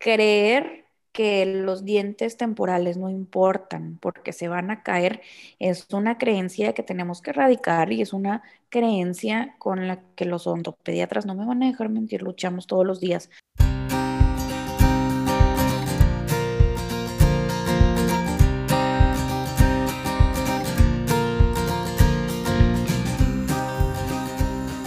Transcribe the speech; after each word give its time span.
creer 0.00 0.86
que 1.12 1.44
los 1.44 1.84
dientes 1.84 2.38
temporales 2.38 2.96
no 2.96 3.10
importan 3.10 3.98
porque 4.00 4.32
se 4.32 4.48
van 4.48 4.70
a 4.70 4.82
caer 4.82 5.20
es 5.58 5.86
una 5.92 6.16
creencia 6.16 6.72
que 6.72 6.82
tenemos 6.82 7.20
que 7.20 7.30
erradicar 7.30 7.92
y 7.92 8.00
es 8.00 8.14
una 8.14 8.42
creencia 8.70 9.54
con 9.58 9.86
la 9.88 10.00
que 10.16 10.24
los 10.24 10.46
odontopediatras 10.46 11.26
no 11.26 11.34
me 11.34 11.44
van 11.44 11.62
a 11.62 11.66
dejar 11.66 11.90
mentir, 11.90 12.22
luchamos 12.22 12.66
todos 12.66 12.86
los 12.86 12.98
días. 12.98 13.28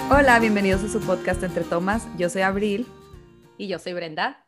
Hola, 0.09 0.39
bienvenidos 0.39 0.83
a 0.83 0.89
su 0.89 0.99
podcast 1.01 1.43
Entre 1.43 1.63
Tomas. 1.63 2.07
Yo 2.17 2.29
soy 2.29 2.43
Abril. 2.43 2.87
Y 3.57 3.67
yo 3.67 3.79
soy 3.79 3.93
Brenda. 3.93 4.42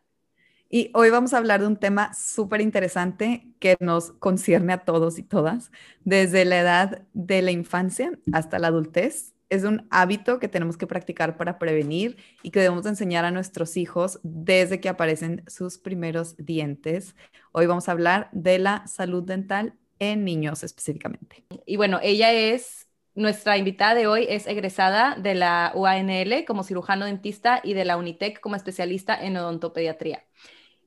Y 0.68 0.90
hoy 0.94 1.10
vamos 1.10 1.32
a 1.32 1.38
hablar 1.38 1.60
de 1.60 1.68
un 1.68 1.76
tema 1.76 2.12
súper 2.12 2.60
interesante 2.60 3.46
que 3.60 3.76
nos 3.78 4.10
concierne 4.12 4.72
a 4.72 4.78
todos 4.78 5.18
y 5.18 5.22
todas, 5.22 5.70
desde 6.04 6.44
la 6.44 6.58
edad 6.58 7.02
de 7.12 7.40
la 7.42 7.52
infancia 7.52 8.18
hasta 8.32 8.58
la 8.58 8.68
adultez. 8.68 9.32
Es 9.48 9.62
un 9.62 9.86
hábito 9.90 10.40
que 10.40 10.48
tenemos 10.48 10.76
que 10.76 10.88
practicar 10.88 11.36
para 11.36 11.60
prevenir 11.60 12.16
y 12.42 12.50
que 12.50 12.58
debemos 12.58 12.84
enseñar 12.86 13.24
a 13.24 13.30
nuestros 13.30 13.76
hijos 13.76 14.18
desde 14.24 14.80
que 14.80 14.88
aparecen 14.88 15.44
sus 15.46 15.78
primeros 15.78 16.36
dientes. 16.36 17.14
Hoy 17.52 17.66
vamos 17.66 17.88
a 17.88 17.92
hablar 17.92 18.28
de 18.32 18.58
la 18.58 18.84
salud 18.88 19.22
dental 19.22 19.74
en 20.00 20.24
niños 20.24 20.64
específicamente. 20.64 21.44
Y 21.64 21.76
bueno, 21.76 22.00
ella 22.02 22.32
es, 22.32 22.88
nuestra 23.14 23.56
invitada 23.56 23.94
de 23.94 24.08
hoy 24.08 24.26
es 24.28 24.48
egresada 24.48 25.14
de 25.14 25.36
la 25.36 25.70
UANL 25.76 26.44
como 26.44 26.64
cirujano 26.64 27.04
dentista 27.04 27.60
y 27.62 27.74
de 27.74 27.84
la 27.84 27.96
UNITEC 27.96 28.40
como 28.40 28.56
especialista 28.56 29.16
en 29.18 29.36
odontopediatría. 29.36 30.24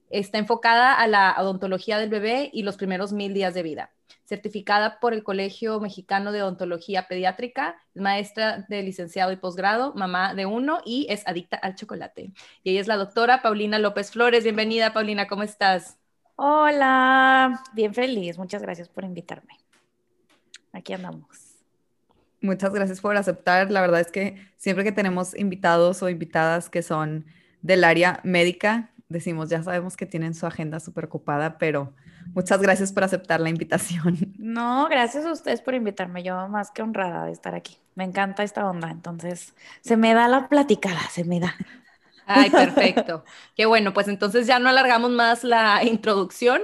Está 0.09 0.37
enfocada 0.37 0.93
a 0.93 1.07
la 1.07 1.35
odontología 1.39 1.99
del 1.99 2.09
bebé 2.09 2.49
y 2.51 2.63
los 2.63 2.77
primeros 2.77 3.13
mil 3.13 3.33
días 3.33 3.53
de 3.53 3.63
vida. 3.63 3.91
Certificada 4.25 4.99
por 4.99 5.13
el 5.13 5.23
Colegio 5.23 5.79
Mexicano 5.79 6.31
de 6.31 6.41
Odontología 6.41 7.07
Pediátrica, 7.07 7.75
maestra 7.95 8.65
de 8.69 8.83
licenciado 8.83 9.31
y 9.31 9.35
posgrado, 9.35 9.93
mamá 9.95 10.33
de 10.33 10.45
uno 10.45 10.81
y 10.85 11.07
es 11.09 11.27
adicta 11.27 11.57
al 11.57 11.75
chocolate. 11.75 12.31
Y 12.63 12.71
ella 12.71 12.81
es 12.81 12.87
la 12.87 12.97
doctora 12.97 13.41
Paulina 13.41 13.79
López 13.79 14.11
Flores. 14.11 14.43
Bienvenida, 14.43 14.93
Paulina, 14.93 15.27
¿cómo 15.27 15.43
estás? 15.43 15.97
Hola, 16.35 17.61
bien 17.73 17.93
feliz. 17.93 18.37
Muchas 18.37 18.61
gracias 18.61 18.87
por 18.87 19.03
invitarme. 19.03 19.57
Aquí 20.71 20.93
andamos. 20.93 21.27
Muchas 22.41 22.73
gracias 22.73 23.01
por 23.01 23.17
aceptar. 23.17 23.69
La 23.69 23.81
verdad 23.81 23.99
es 23.99 24.11
que 24.11 24.47
siempre 24.57 24.83
que 24.83 24.91
tenemos 24.91 25.37
invitados 25.37 26.01
o 26.01 26.09
invitadas 26.09 26.69
que 26.69 26.81
son 26.81 27.25
del 27.61 27.83
área 27.83 28.21
médica, 28.23 28.91
decimos, 29.09 29.49
ya 29.49 29.63
sabemos 29.63 29.97
que 29.97 30.05
tienen 30.05 30.35
su 30.35 30.45
agenda 30.45 30.79
súper 30.79 31.05
ocupada, 31.05 31.57
pero 31.57 31.93
muchas 32.33 32.61
gracias 32.61 32.93
por 32.93 33.03
aceptar 33.03 33.41
la 33.41 33.49
invitación. 33.49 34.17
No, 34.49 34.87
gracias 34.89 35.25
a 35.25 35.31
ustedes 35.31 35.61
por 35.61 35.75
invitarme. 35.75 36.23
Yo 36.23 36.47
más 36.47 36.71
que 36.71 36.81
honrada 36.81 37.25
de 37.25 37.31
estar 37.31 37.53
aquí. 37.53 37.77
Me 37.93 38.03
encanta 38.03 38.41
esta 38.43 38.67
onda, 38.67 38.89
entonces 38.89 39.53
se 39.81 39.95
me 39.95 40.13
da 40.15 40.27
la 40.27 40.49
platicada, 40.49 41.01
se 41.11 41.23
me 41.23 41.39
da. 41.39 41.55
Ay, 42.25 42.49
perfecto. 42.51 43.23
Qué 43.55 43.67
bueno, 43.67 43.93
pues 43.93 44.07
entonces 44.07 44.47
ya 44.47 44.57
no 44.57 44.69
alargamos 44.69 45.11
más 45.11 45.43
la 45.43 45.83
introducción. 45.83 46.61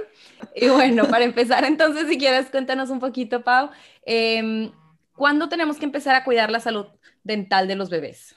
Y 0.54 0.68
bueno, 0.68 1.06
para 1.06 1.24
empezar, 1.24 1.64
entonces, 1.64 2.08
si 2.08 2.18
quieres, 2.18 2.50
cuéntanos 2.50 2.90
un 2.90 2.98
poquito, 2.98 3.42
Pau. 3.42 3.70
Em, 4.04 4.72
¿Cuándo 5.14 5.48
tenemos 5.48 5.78
que 5.78 5.84
empezar 5.84 6.14
a 6.14 6.24
cuidar 6.24 6.50
la 6.50 6.60
salud 6.60 6.86
dental 7.24 7.68
de 7.68 7.76
los 7.76 7.88
bebés? 7.88 8.34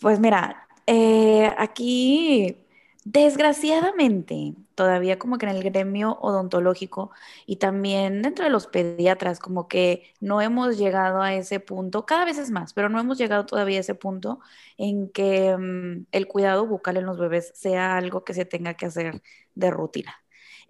Pues 0.00 0.18
mira, 0.18 0.67
eh, 0.90 1.52
aquí, 1.58 2.56
desgraciadamente, 3.04 4.54
todavía 4.74 5.18
como 5.18 5.36
que 5.36 5.44
en 5.44 5.54
el 5.54 5.62
gremio 5.62 6.18
odontológico 6.22 7.10
y 7.44 7.56
también 7.56 8.22
dentro 8.22 8.44
de 8.46 8.50
los 8.50 8.66
pediatras, 8.68 9.38
como 9.38 9.68
que 9.68 10.14
no 10.20 10.40
hemos 10.40 10.78
llegado 10.78 11.20
a 11.20 11.34
ese 11.34 11.60
punto, 11.60 12.06
cada 12.06 12.24
vez 12.24 12.38
es 12.38 12.50
más, 12.50 12.72
pero 12.72 12.88
no 12.88 12.98
hemos 13.00 13.18
llegado 13.18 13.44
todavía 13.44 13.76
a 13.78 13.80
ese 13.80 13.94
punto 13.94 14.40
en 14.78 15.10
que 15.10 15.54
mm, 15.58 16.06
el 16.10 16.26
cuidado 16.26 16.66
bucal 16.66 16.96
en 16.96 17.04
los 17.06 17.18
bebés 17.18 17.52
sea 17.54 17.98
algo 17.98 18.24
que 18.24 18.32
se 18.32 18.46
tenga 18.46 18.74
que 18.74 18.86
hacer 18.86 19.20
de 19.54 19.70
rutina. 19.70 20.14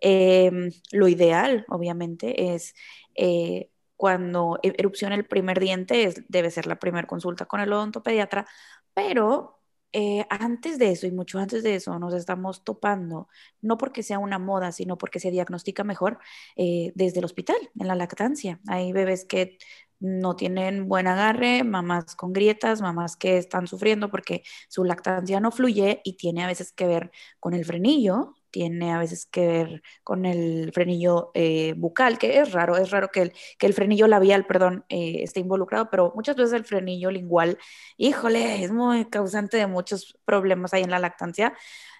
Em, 0.01 0.73
lo 0.93 1.07
ideal, 1.09 1.65
obviamente, 1.69 2.55
es 2.55 2.75
eh, 3.15 3.71
cuando 3.97 4.59
e-, 4.65 4.75
erupciona 4.79 5.15
el 5.15 5.27
primer 5.27 5.61
diente, 5.61 6.13
debe 6.29 6.51
ser 6.51 6.67
la 6.67 6.79
primera 6.81 7.07
consulta 7.07 7.47
con 7.47 7.61
el 7.61 7.73
odontopediatra, 7.73 8.47
pero 8.95 9.58
eh, 9.93 10.27
antes 10.31 10.79
de 10.79 10.91
eso 10.91 11.07
y 11.07 11.13
mucho 11.13 11.39
antes 11.39 11.63
de 11.63 11.75
eso 11.75 11.99
nos 11.99 12.15
estamos 12.15 12.65
topando, 12.65 13.29
no 13.63 13.79
porque 13.79 14.03
sea 14.03 14.19
una 14.19 14.39
moda, 14.39 14.73
sino 14.73 14.99
porque 14.99 15.21
se 15.21 15.31
diagnostica 15.31 15.85
mejor 15.85 16.19
eh, 16.57 16.93
desde 16.95 17.21
el 17.21 17.25
hospital, 17.25 17.57
en 17.79 17.89
la 17.89 17.95
lactancia. 17.95 18.61
Hay 18.69 18.93
bebés 18.93 19.25
que 19.25 19.59
no 20.01 20.37
tienen 20.37 20.89
buen 20.89 21.07
agarre, 21.09 21.65
mamás 21.65 22.15
con 22.15 22.33
grietas, 22.33 22.81
mamás 22.81 23.17
que 23.17 23.39
están 23.39 23.67
sufriendo 23.67 24.11
porque 24.11 24.43
su 24.69 24.85
lactancia 24.85 25.41
no 25.41 25.51
fluye 25.51 26.01
y 26.05 26.17
tiene 26.17 26.45
a 26.45 26.47
veces 26.47 26.73
que 26.73 26.87
ver 26.87 27.11
con 27.41 27.55
el 27.55 27.65
frenillo, 27.65 28.35
tiene 28.51 28.93
a 28.93 28.99
veces 28.99 29.27
que 29.27 29.47
ver 29.47 29.83
con 30.05 30.27
el 30.27 30.73
frenillo 30.73 31.31
eh, 31.35 31.75
bucal, 31.77 32.19
que 32.19 32.39
es 32.39 32.53
raro, 32.53 32.77
es 32.77 32.91
raro 32.91 33.09
que 33.09 33.23
el, 33.23 33.33
que 33.59 33.67
el 33.67 33.75
frenillo 33.75 34.07
labial, 34.07 34.47
perdón, 34.47 34.85
eh, 34.89 35.23
esté 35.23 35.41
involucrado, 35.41 35.91
pero 35.91 36.13
muchas 36.15 36.37
veces 36.37 36.53
el 36.55 36.65
frenillo 36.65 37.11
lingual, 37.11 37.59
híjole, 37.97 38.63
es 38.65 38.73
muy 38.73 39.05
causante 39.07 39.57
de 39.57 39.67
muchos 39.67 40.19
problemas 40.25 40.75
ahí 40.75 40.83
en 40.83 40.91
la 40.91 40.99
lactancia. 40.99 41.55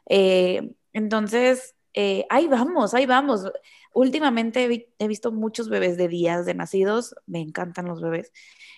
Eh, 0.07 0.73
entonces, 0.93 1.75
ahí 2.31 2.47
vamos, 2.49 2.95
ahí 2.95 3.07
vamos. 3.07 3.51
Últimamente 3.93 4.89
he, 4.99 5.09
visto 5.09 5.33
muchos 5.33 5.69
bebés 5.69 5.97
de 5.97 6.09
días 6.09 6.47
de 6.47 6.55
nacidos, 6.55 7.15
me 7.27 7.41
encantan 7.41 7.87
los 7.87 8.01
bebés, 8.01 8.33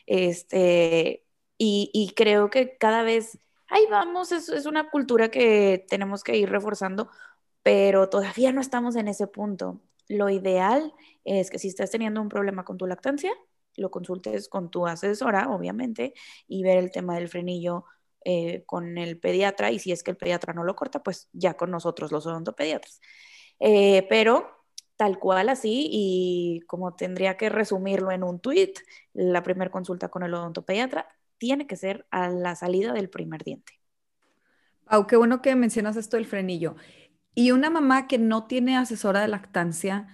este, 0.07 1.25
y, 1.59 1.91
y 1.93 2.15
creo 2.15 2.51
que 2.51 2.77
cada 2.79 3.03
vez 3.03 3.39
ahí 3.71 3.87
vamos, 3.91 4.33
es, 4.33 4.49
es, 4.49 4.67
una 4.67 4.91
cultura 4.91 5.31
que 5.31 5.87
tenemos 5.89 6.23
que 6.25 6.37
ir 6.37 6.51
reforzando 6.51 7.11
pero 7.63 8.09
todavía 8.09 8.53
no 8.53 8.61
estamos 8.61 8.97
en 8.97 9.09
ese 9.09 9.27
punto. 9.27 9.81
Lo 10.09 10.31
ideal 10.31 10.93
es 11.25 11.51
que 11.51 11.59
si 11.59 11.69
estás 11.69 11.91
teniendo 11.91 12.21
un 12.21 12.29
problema 12.29 12.65
con 12.65 12.79
tu 12.79 12.87
lactancia, 12.87 13.33
lo 13.77 13.91
consultes 13.91 14.49
con 14.49 14.71
tu 14.71 14.87
asesora, 14.87 15.49
obviamente, 15.51 16.15
y 16.49 16.63
ver 16.63 16.79
el 16.79 16.91
tema 16.91 17.15
del 17.15 17.29
frenillo 17.29 17.85
eh, 18.25 18.65
con 18.67 18.99
el 18.99 19.19
pediatra 19.19 19.71
y 19.71 19.79
si 19.79 19.93
es 19.93 20.03
que 20.03 20.11
el 20.11 20.17
pediatra 20.17 20.53
no 20.53 20.65
lo 20.65 20.77
corta, 20.77 21.03
pues 21.03 21.29
ya 21.33 21.55
con 21.55 21.71
nosotros 21.71 22.13
los 22.13 22.27
odontopediatras. 22.27 23.01
Eh, 23.61 24.07
pero 24.09 24.61
tal 24.97 25.19
cual 25.19 25.49
así 25.49 25.89
y 25.91 26.61
como 26.67 26.95
tendría 26.95 27.37
que 27.37 27.49
resumirlo 27.49 28.11
en 28.11 28.23
un 28.23 28.41
tweet, 28.41 28.75
la 29.15 29.43
primera 29.43 29.71
consulta 29.71 30.09
con 30.09 30.23
el 30.23 30.35
odontopediatra 30.35 31.09
tiene 31.39 31.67
que 31.67 31.77
ser 31.77 32.07
a 32.11 32.29
la 32.29 32.55
salida 32.55 32.93
del 32.93 33.09
primer 33.09 33.43
diente. 33.43 33.81
Aunque 34.85 35.17
bueno 35.17 35.41
que 35.41 35.55
mencionas 35.55 35.97
esto 35.97 36.17
del 36.19 36.27
frenillo. 36.27 36.77
Y 37.35 37.53
una 37.53 37.71
mamá 37.71 38.07
que 38.07 38.19
no 38.19 38.47
tiene 38.47 38.77
asesora 38.77 39.21
de 39.21 39.29
lactancia, 39.29 40.09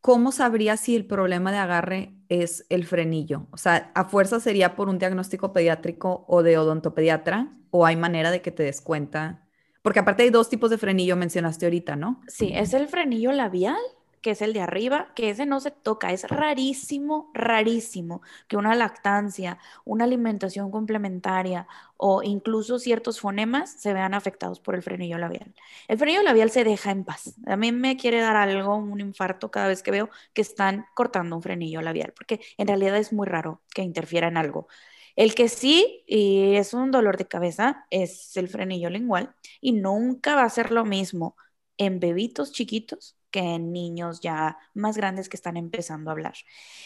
¿cómo 0.00 0.32
sabría 0.32 0.76
si 0.76 0.96
el 0.96 1.06
problema 1.06 1.52
de 1.52 1.58
agarre 1.58 2.16
es 2.28 2.66
el 2.68 2.84
frenillo? 2.84 3.48
O 3.50 3.56
sea, 3.56 3.90
¿a 3.94 4.04
fuerza 4.04 4.40
sería 4.40 4.76
por 4.76 4.88
un 4.88 4.98
diagnóstico 4.98 5.52
pediátrico 5.52 6.24
o 6.28 6.42
de 6.42 6.58
odontopediatra? 6.58 7.56
¿O 7.70 7.86
hay 7.86 7.96
manera 7.96 8.30
de 8.30 8.40
que 8.40 8.52
te 8.52 8.62
des 8.62 8.80
cuenta? 8.80 9.48
Porque 9.82 9.98
aparte 9.98 10.22
hay 10.22 10.30
dos 10.30 10.48
tipos 10.48 10.70
de 10.70 10.78
frenillo, 10.78 11.16
mencionaste 11.16 11.66
ahorita, 11.66 11.96
¿no? 11.96 12.20
Sí, 12.28 12.52
es 12.54 12.72
el 12.72 12.88
frenillo 12.88 13.32
labial 13.32 13.76
que 14.24 14.30
es 14.32 14.42
el 14.42 14.54
de 14.54 14.62
arriba, 14.62 15.12
que 15.14 15.30
ese 15.30 15.44
no 15.46 15.60
se 15.60 15.70
toca. 15.70 16.12
Es 16.12 16.24
rarísimo, 16.30 17.30
rarísimo 17.34 18.22
que 18.48 18.56
una 18.56 18.74
lactancia, 18.74 19.58
una 19.84 20.04
alimentación 20.04 20.70
complementaria 20.70 21.68
o 21.98 22.22
incluso 22.22 22.78
ciertos 22.78 23.20
fonemas 23.20 23.70
se 23.80 23.92
vean 23.92 24.14
afectados 24.14 24.60
por 24.60 24.74
el 24.76 24.82
frenillo 24.82 25.18
labial. 25.18 25.54
El 25.88 25.98
frenillo 25.98 26.22
labial 26.22 26.50
se 26.50 26.64
deja 26.64 26.90
en 26.90 27.04
paz. 27.04 27.34
A 27.46 27.56
mí 27.56 27.70
me 27.72 27.98
quiere 27.98 28.20
dar 28.20 28.36
algo, 28.36 28.76
un 28.76 29.00
infarto 29.00 29.50
cada 29.50 29.68
vez 29.68 29.82
que 29.82 29.90
veo 29.90 30.08
que 30.32 30.42
están 30.42 30.86
cortando 30.94 31.36
un 31.36 31.42
frenillo 31.42 31.82
labial, 31.82 32.14
porque 32.16 32.40
en 32.58 32.68
realidad 32.68 32.96
es 32.96 33.12
muy 33.12 33.26
raro 33.26 33.62
que 33.74 33.82
interfiera 33.82 34.28
en 34.28 34.38
algo. 34.38 34.68
El 35.16 35.34
que 35.34 35.48
sí 35.50 36.04
y 36.06 36.56
es 36.56 36.74
un 36.74 36.90
dolor 36.90 37.16
de 37.18 37.28
cabeza 37.28 37.86
es 37.90 38.36
el 38.38 38.48
frenillo 38.48 38.90
lingual 38.90 39.34
y 39.60 39.72
nunca 39.72 40.34
va 40.36 40.44
a 40.44 40.50
ser 40.50 40.72
lo 40.72 40.84
mismo 40.86 41.36
en 41.76 42.00
bebitos 42.00 42.52
chiquitos 42.52 43.16
que 43.34 43.40
en 43.40 43.72
niños 43.72 44.20
ya 44.20 44.56
más 44.74 44.96
grandes 44.96 45.28
que 45.28 45.36
están 45.36 45.56
empezando 45.56 46.08
a 46.08 46.12
hablar. 46.12 46.34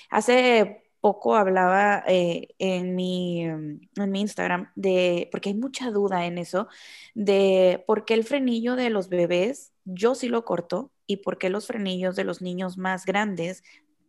Hace 0.09 0.83
poco 1.03 1.37
hablaba 1.37 2.03
eh, 2.09 2.49
en, 2.59 2.95
mi, 2.97 3.43
en 3.43 3.81
mi 3.95 4.21
Instagram 4.23 4.73
de, 4.75 5.29
porque 5.31 5.51
hay 5.51 5.57
mucha 5.57 5.91
duda 5.91 6.25
en 6.25 6.39
eso, 6.39 6.67
de 7.15 7.85
por 7.87 8.07
qué 8.07 8.15
el 8.15 8.25
frenillo 8.25 8.77
de 8.77 8.89
los 8.89 9.11
bebés 9.11 9.75
yo 9.85 10.15
sí 10.15 10.29
lo 10.29 10.47
corto 10.47 10.91
y 11.07 11.19
por 11.19 11.37
qué 11.37 11.51
los 11.51 11.67
frenillos 11.67 12.17
de 12.17 12.25
los 12.25 12.41
niños 12.41 12.79
más 12.79 13.05
grandes 13.05 13.63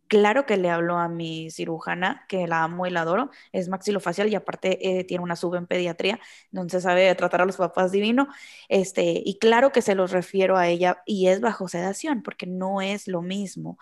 claro 0.09 0.45
que 0.45 0.57
le 0.57 0.69
hablo 0.69 0.97
a 0.97 1.07
mi 1.09 1.51
cirujana, 1.51 2.25
que 2.27 2.47
la 2.47 2.63
amo 2.63 2.88
y 2.88 2.89
la 2.91 3.01
adoro, 3.01 3.31
es 3.53 3.69
maxilofacial 3.69 4.29
y 4.29 4.35
aparte 4.35 5.00
eh, 5.00 5.06
tiene 5.06 5.23
una 5.23 5.38
sub 5.38 5.56
en 5.56 5.67
pediatría, 5.67 6.19
entonces 6.51 6.83
sabe 6.83 7.13
tratar 7.15 7.41
a 7.41 7.45
los 7.45 7.57
papás 7.57 7.91
divino, 7.94 8.27
este, 8.69 9.21
y 9.25 9.39
claro 9.39 9.71
que 9.71 9.81
se 9.81 9.95
los 9.95 10.11
refiero 10.11 10.57
a 10.57 10.67
ella 10.67 11.01
y 11.06 11.27
es 11.27 11.41
bajo 11.41 11.67
sedación, 11.69 12.23
porque 12.23 12.47
no 12.47 12.81
es 12.81 13.07
lo 13.07 13.21
mismo. 13.21 13.77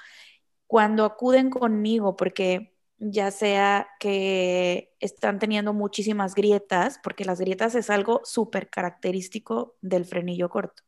Cuando 0.68 1.06
acuden 1.06 1.50
conmigo, 1.50 2.16
porque 2.16 2.74
ya 3.00 3.32
sea 3.32 3.88
que 4.00 4.94
están 5.00 5.40
teniendo 5.40 5.74
muchísimas 5.74 6.36
grietas, 6.36 7.00
porque 7.04 7.26
las 7.26 7.40
grietas 7.40 7.76
es 7.76 7.90
algo 7.90 8.22
súper 8.26 8.70
característico 8.70 9.78
del 9.82 10.06
frenillo 10.06 10.50
corto. 10.50 10.84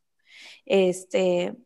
Este, 0.66 1.56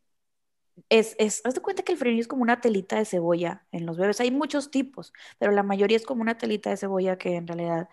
es, 0.89 1.17
es, 1.19 1.43
de 1.43 1.61
cuenta 1.61 1.83
que 1.83 1.93
el 1.93 1.99
frenillo 1.99 2.21
es 2.23 2.29
como 2.29 2.43
una 2.43 2.61
telita 2.61 2.97
de 2.97 3.05
cebolla 3.05 3.67
en 3.73 3.87
los 3.87 3.97
bebés. 3.97 4.21
Hay 4.21 4.31
muchos 4.31 4.71
tipos, 4.71 5.13
pero 5.39 5.53
la 5.53 5.63
mayoría 5.63 5.97
es 5.97 6.07
como 6.07 6.23
una 6.23 6.39
telita 6.39 6.71
de 6.71 6.77
cebolla 6.77 7.19
que 7.19 7.37
en 7.37 7.47
realidad 7.47 7.89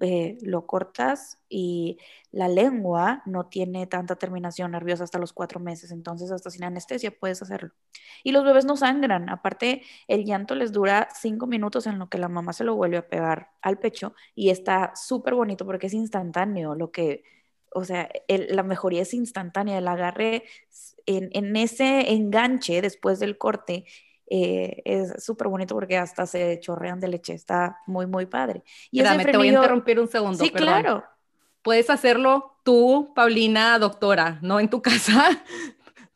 eh, 0.00 0.36
lo 0.42 0.66
cortas 0.66 1.38
y 1.48 1.98
la 2.30 2.48
lengua 2.48 3.22
no 3.24 3.46
tiene 3.46 3.86
tanta 3.86 4.16
terminación 4.16 4.72
nerviosa 4.72 5.04
hasta 5.04 5.18
los 5.18 5.32
cuatro 5.32 5.58
meses, 5.58 5.90
entonces 5.90 6.30
hasta 6.30 6.50
sin 6.50 6.64
anestesia 6.64 7.12
puedes 7.18 7.40
hacerlo. 7.42 7.72
Y 8.22 8.32
los 8.32 8.44
bebés 8.44 8.66
no 8.66 8.76
sangran, 8.76 9.30
aparte 9.30 9.82
el 10.08 10.24
llanto 10.26 10.54
les 10.54 10.72
dura 10.72 11.08
cinco 11.14 11.46
minutos 11.46 11.86
en 11.86 11.98
lo 11.98 12.10
que 12.10 12.18
la 12.18 12.28
mamá 12.28 12.52
se 12.52 12.64
lo 12.64 12.76
vuelve 12.76 12.98
a 12.98 13.08
pegar 13.08 13.52
al 13.62 13.78
pecho 13.78 14.14
y 14.34 14.50
está 14.50 14.92
súper 14.96 15.34
bonito 15.34 15.64
porque 15.64 15.86
es 15.86 15.94
instantáneo, 15.94 16.74
lo 16.74 16.90
que, 16.90 17.22
o 17.76 17.84
sea, 17.84 18.08
la 18.28 18.62
mejoría 18.62 19.02
es 19.02 19.12
instantánea, 19.12 19.78
el 19.78 19.86
agarre 19.86 20.44
en, 21.04 21.28
en 21.32 21.54
ese 21.56 22.12
enganche 22.12 22.80
después 22.80 23.18
del 23.20 23.36
corte 23.36 23.84
eh, 24.28 24.82
es 24.84 25.22
súper 25.22 25.48
bonito 25.48 25.74
porque 25.74 25.96
hasta 25.96 26.26
se 26.26 26.58
chorrean 26.60 26.98
de 26.98 27.08
leche, 27.08 27.34
está 27.34 27.80
muy, 27.86 28.06
muy 28.06 28.26
padre. 28.26 28.62
Y 28.90 29.00
Espérame, 29.00 29.30
te 29.30 29.36
voy 29.36 29.48
a 29.48 29.52
interrumpir 29.52 30.00
un 30.00 30.08
segundo. 30.08 30.42
Sí, 30.42 30.50
claro. 30.50 31.04
Puedes 31.62 31.90
hacerlo 31.90 32.58
tú, 32.64 33.12
Paulina, 33.14 33.78
doctora, 33.78 34.38
no 34.40 34.58
en 34.58 34.70
tu 34.70 34.80
casa. 34.82 35.42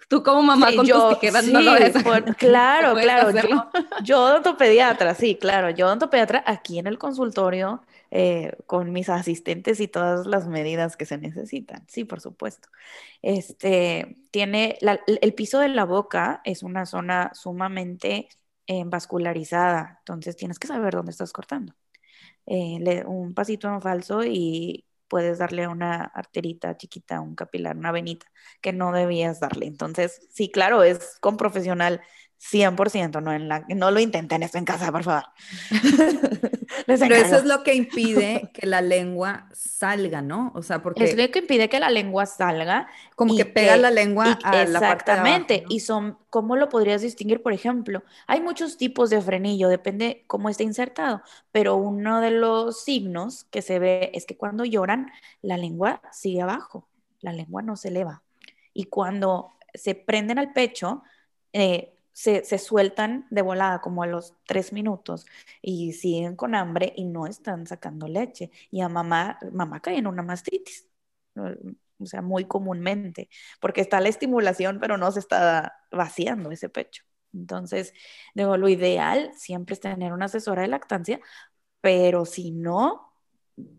Tú 0.08 0.24
como 0.24 0.42
mamá 0.42 0.74
con 0.74 0.86
tus 0.86 1.08
tijeras 1.20 1.46
no 1.46 1.60
lo 1.60 1.72
ves. 1.74 1.92
Claro, 2.36 2.94
claro. 2.94 3.30
Yo, 3.30 3.70
yo 4.02 4.24
odontopediatra, 4.24 5.14
sí, 5.14 5.36
claro. 5.36 5.70
Yo 5.70 5.86
odontopediatra 5.86 6.42
aquí 6.46 6.80
en 6.80 6.88
el 6.88 6.98
consultorio 6.98 7.82
eh, 8.10 8.52
con 8.66 8.92
mis 8.92 9.08
asistentes 9.08 9.80
y 9.80 9.88
todas 9.88 10.26
las 10.26 10.48
medidas 10.48 10.96
que 10.96 11.06
se 11.06 11.18
necesitan. 11.18 11.84
Sí, 11.88 12.04
por 12.04 12.20
supuesto. 12.20 12.68
Este, 13.22 14.16
tiene 14.30 14.78
el 15.06 15.34
piso 15.34 15.60
de 15.60 15.68
la 15.68 15.84
boca 15.84 16.40
es 16.44 16.62
una 16.62 16.86
zona 16.86 17.30
sumamente 17.34 18.28
eh, 18.66 18.84
vascularizada, 18.86 19.96
entonces 20.00 20.36
tienes 20.36 20.58
que 20.58 20.68
saber 20.68 20.94
dónde 20.94 21.12
estás 21.12 21.32
cortando. 21.32 21.74
Eh, 22.46 23.04
un 23.06 23.34
pasito 23.34 23.68
en 23.68 23.80
falso 23.82 24.24
y 24.24 24.86
puedes 25.08 25.38
darle 25.38 25.68
una 25.68 26.04
arterita 26.04 26.76
chiquita, 26.76 27.20
un 27.20 27.34
capilar, 27.34 27.76
una 27.76 27.92
venita 27.92 28.26
que 28.60 28.72
no 28.72 28.92
debías 28.92 29.40
darle. 29.40 29.66
Entonces, 29.66 30.26
sí, 30.30 30.50
claro, 30.50 30.82
es 30.82 31.18
con 31.20 31.36
profesional 31.36 32.00
100%, 32.40 33.22
no, 33.22 33.32
en 33.32 33.48
la, 33.48 33.66
no 33.69 33.90
lo 33.90 34.00
intenten 34.00 34.42
esto 34.42 34.56
en 34.56 34.64
casa, 34.64 34.90
por 34.90 35.04
favor. 35.04 35.25
Pero 36.87 37.14
eso 37.14 37.37
es 37.37 37.44
lo 37.44 37.62
que 37.62 37.75
impide 37.75 38.50
que 38.54 38.66
la 38.66 38.81
lengua 38.81 39.48
salga, 39.52 40.22
¿no? 40.22 40.50
O 40.54 40.62
sea, 40.62 40.82
porque... 40.82 41.04
Es 41.04 41.16
lo 41.16 41.31
que 41.31 41.40
impide 41.40 41.69
que 41.69 41.78
la 41.78 41.90
lengua 41.90 42.25
salga. 42.25 42.88
Como 43.14 43.37
que 43.37 43.44
pega 43.44 43.76
la 43.76 43.90
lengua 43.90 44.38
a 44.42 44.64
la 44.64 44.81
parte 44.81 45.10
Exactamente. 45.10 45.64
Y 45.69 45.81
son, 45.81 46.16
¿cómo 46.31 46.56
lo 46.56 46.70
podrías 46.70 47.02
distinguir? 47.02 47.42
Por 47.42 47.52
ejemplo, 47.52 48.02
hay 48.26 48.40
muchos 48.40 48.78
tipos 48.78 49.10
de 49.10 49.20
frenillo, 49.20 49.69
depende 49.69 50.25
cómo 50.26 50.48
esté 50.48 50.64
insertado, 50.64 51.22
pero 51.52 51.76
uno 51.76 52.22
de 52.22 52.31
los 52.31 52.82
signos 52.82 53.44
que 53.44 53.60
se 53.60 53.78
ve 53.78 54.10
es 54.14 54.25
que 54.25 54.38
cuando 54.38 54.64
lloran, 54.64 55.10
la 55.43 55.58
lengua 55.58 56.00
sigue 56.10 56.40
abajo, 56.40 56.88
la 57.20 57.34
lengua 57.34 57.60
no 57.60 57.76
se 57.76 57.88
eleva. 57.88 58.22
Y 58.72 58.84
cuando 58.84 59.52
se 59.75 59.94
prenden 59.94 60.38
al 60.38 60.52
pecho, 60.52 61.02
eh, 61.52 61.94
se, 62.12 62.42
sueltan 62.58 63.26
de 63.30 63.42
volada 63.42 63.80
como 63.80 64.02
a 64.02 64.06
los 64.06 64.34
tres 64.46 64.72
minutos 64.72 65.26
y 65.62 65.92
siguen 65.92 66.36
con 66.36 66.54
hambre 66.54 66.92
y 66.96 67.04
no 67.04 67.26
están 67.26 67.66
sacando 67.66 68.08
leche. 68.08 68.50
Y 68.70 68.80
a 68.80 68.88
mamá, 68.88 69.38
mamá 69.52 69.80
cae 69.80 69.98
en 69.98 70.06
una 70.06 70.22
mastitis, 70.22 70.88
o 71.36 72.06
sea, 72.06 72.22
muy 72.22 72.46
comúnmente, 72.46 73.28
porque 73.60 73.80
está 73.80 74.00
la 74.00 74.08
estimulación, 74.08 74.78
pero 74.80 74.96
no 74.96 75.10
se 75.12 75.20
está 75.20 75.74
vaciando 75.90 76.50
ese 76.50 76.68
pecho. 76.68 77.04
Entonces, 77.32 77.94
digo, 78.34 78.56
lo 78.56 78.68
ideal 78.68 79.30
siempre 79.36 79.74
es 79.74 79.80
tener 79.80 80.12
una 80.12 80.26
asesora 80.26 80.62
de 80.62 80.68
lactancia, 80.68 81.20
pero 81.80 82.24
si 82.26 82.50
no, 82.52 83.10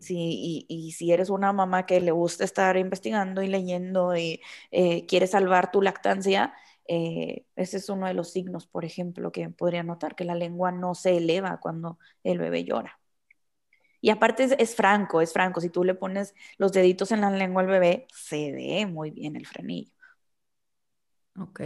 Sí, 0.00 0.66
y, 0.68 0.92
si 0.92 1.12
eres 1.12 1.30
una 1.30 1.52
mamá 1.52 1.86
que 1.86 2.00
le 2.00 2.10
gusta 2.12 2.44
estar 2.44 2.76
investigando 2.76 3.42
y 3.42 3.48
leyendo 3.48 4.16
y 4.16 4.40
eh, 4.70 5.06
quiere 5.06 5.26
salvar 5.26 5.70
tu 5.70 5.82
lactancia, 5.82 6.54
eh, 6.88 7.46
ese 7.56 7.78
es 7.78 7.88
uno 7.88 8.06
de 8.06 8.14
los 8.14 8.32
signos, 8.32 8.66
por 8.66 8.84
ejemplo, 8.84 9.32
que 9.32 9.48
podría 9.50 9.82
notar, 9.82 10.14
que 10.16 10.24
la 10.24 10.34
lengua 10.34 10.72
no 10.72 10.94
se 10.94 11.16
eleva 11.16 11.60
cuando 11.60 11.98
el 12.24 12.38
bebé 12.38 12.64
llora. 12.64 13.00
Y 14.00 14.10
aparte 14.10 14.48
es, 14.58 14.74
franco, 14.74 15.20
es 15.20 15.32
franco. 15.32 15.60
Si 15.60 15.70
tú 15.70 15.84
le 15.84 15.94
pones 15.94 16.34
los 16.58 16.72
deditos 16.72 17.12
en 17.12 17.20
la 17.20 17.30
lengua 17.30 17.62
al 17.62 17.68
bebé, 17.68 18.06
se 18.12 18.52
ve 18.52 18.84
muy 18.86 19.10
bien 19.12 19.36
el 19.36 19.46
frenillo. 19.46 19.92
Ok. 21.38 21.60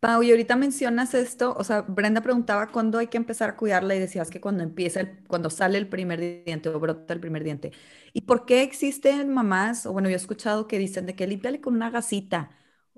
Pau, 0.00 0.22
y 0.22 0.30
ahorita 0.30 0.54
mencionas 0.56 1.12
esto, 1.14 1.54
o 1.58 1.64
sea, 1.64 1.82
Brenda 1.82 2.20
preguntaba 2.20 2.68
cuándo 2.70 2.98
hay 2.98 3.08
que 3.08 3.16
empezar 3.16 3.50
a 3.50 3.56
cuidarla 3.56 3.96
y 3.96 3.98
decías 3.98 4.30
que 4.30 4.40
cuando 4.40 4.62
empieza, 4.62 5.00
cuando 5.26 5.50
sale 5.50 5.76
el 5.76 5.88
primer 5.88 6.20
diente 6.44 6.68
o 6.68 6.78
brota 6.78 7.12
el 7.14 7.20
primer 7.20 7.42
diente. 7.42 7.72
¿Y 8.12 8.22
por 8.22 8.46
qué 8.46 8.62
existen 8.62 9.28
mamás, 9.34 9.86
o 9.86 9.92
bueno, 9.92 10.08
yo 10.08 10.14
he 10.14 10.16
escuchado 10.16 10.68
que 10.68 10.78
dicen 10.78 11.04
de 11.06 11.16
que 11.16 11.26
límpiale 11.26 11.60
con 11.60 11.74
una 11.74 11.90
gasita? 11.90 12.52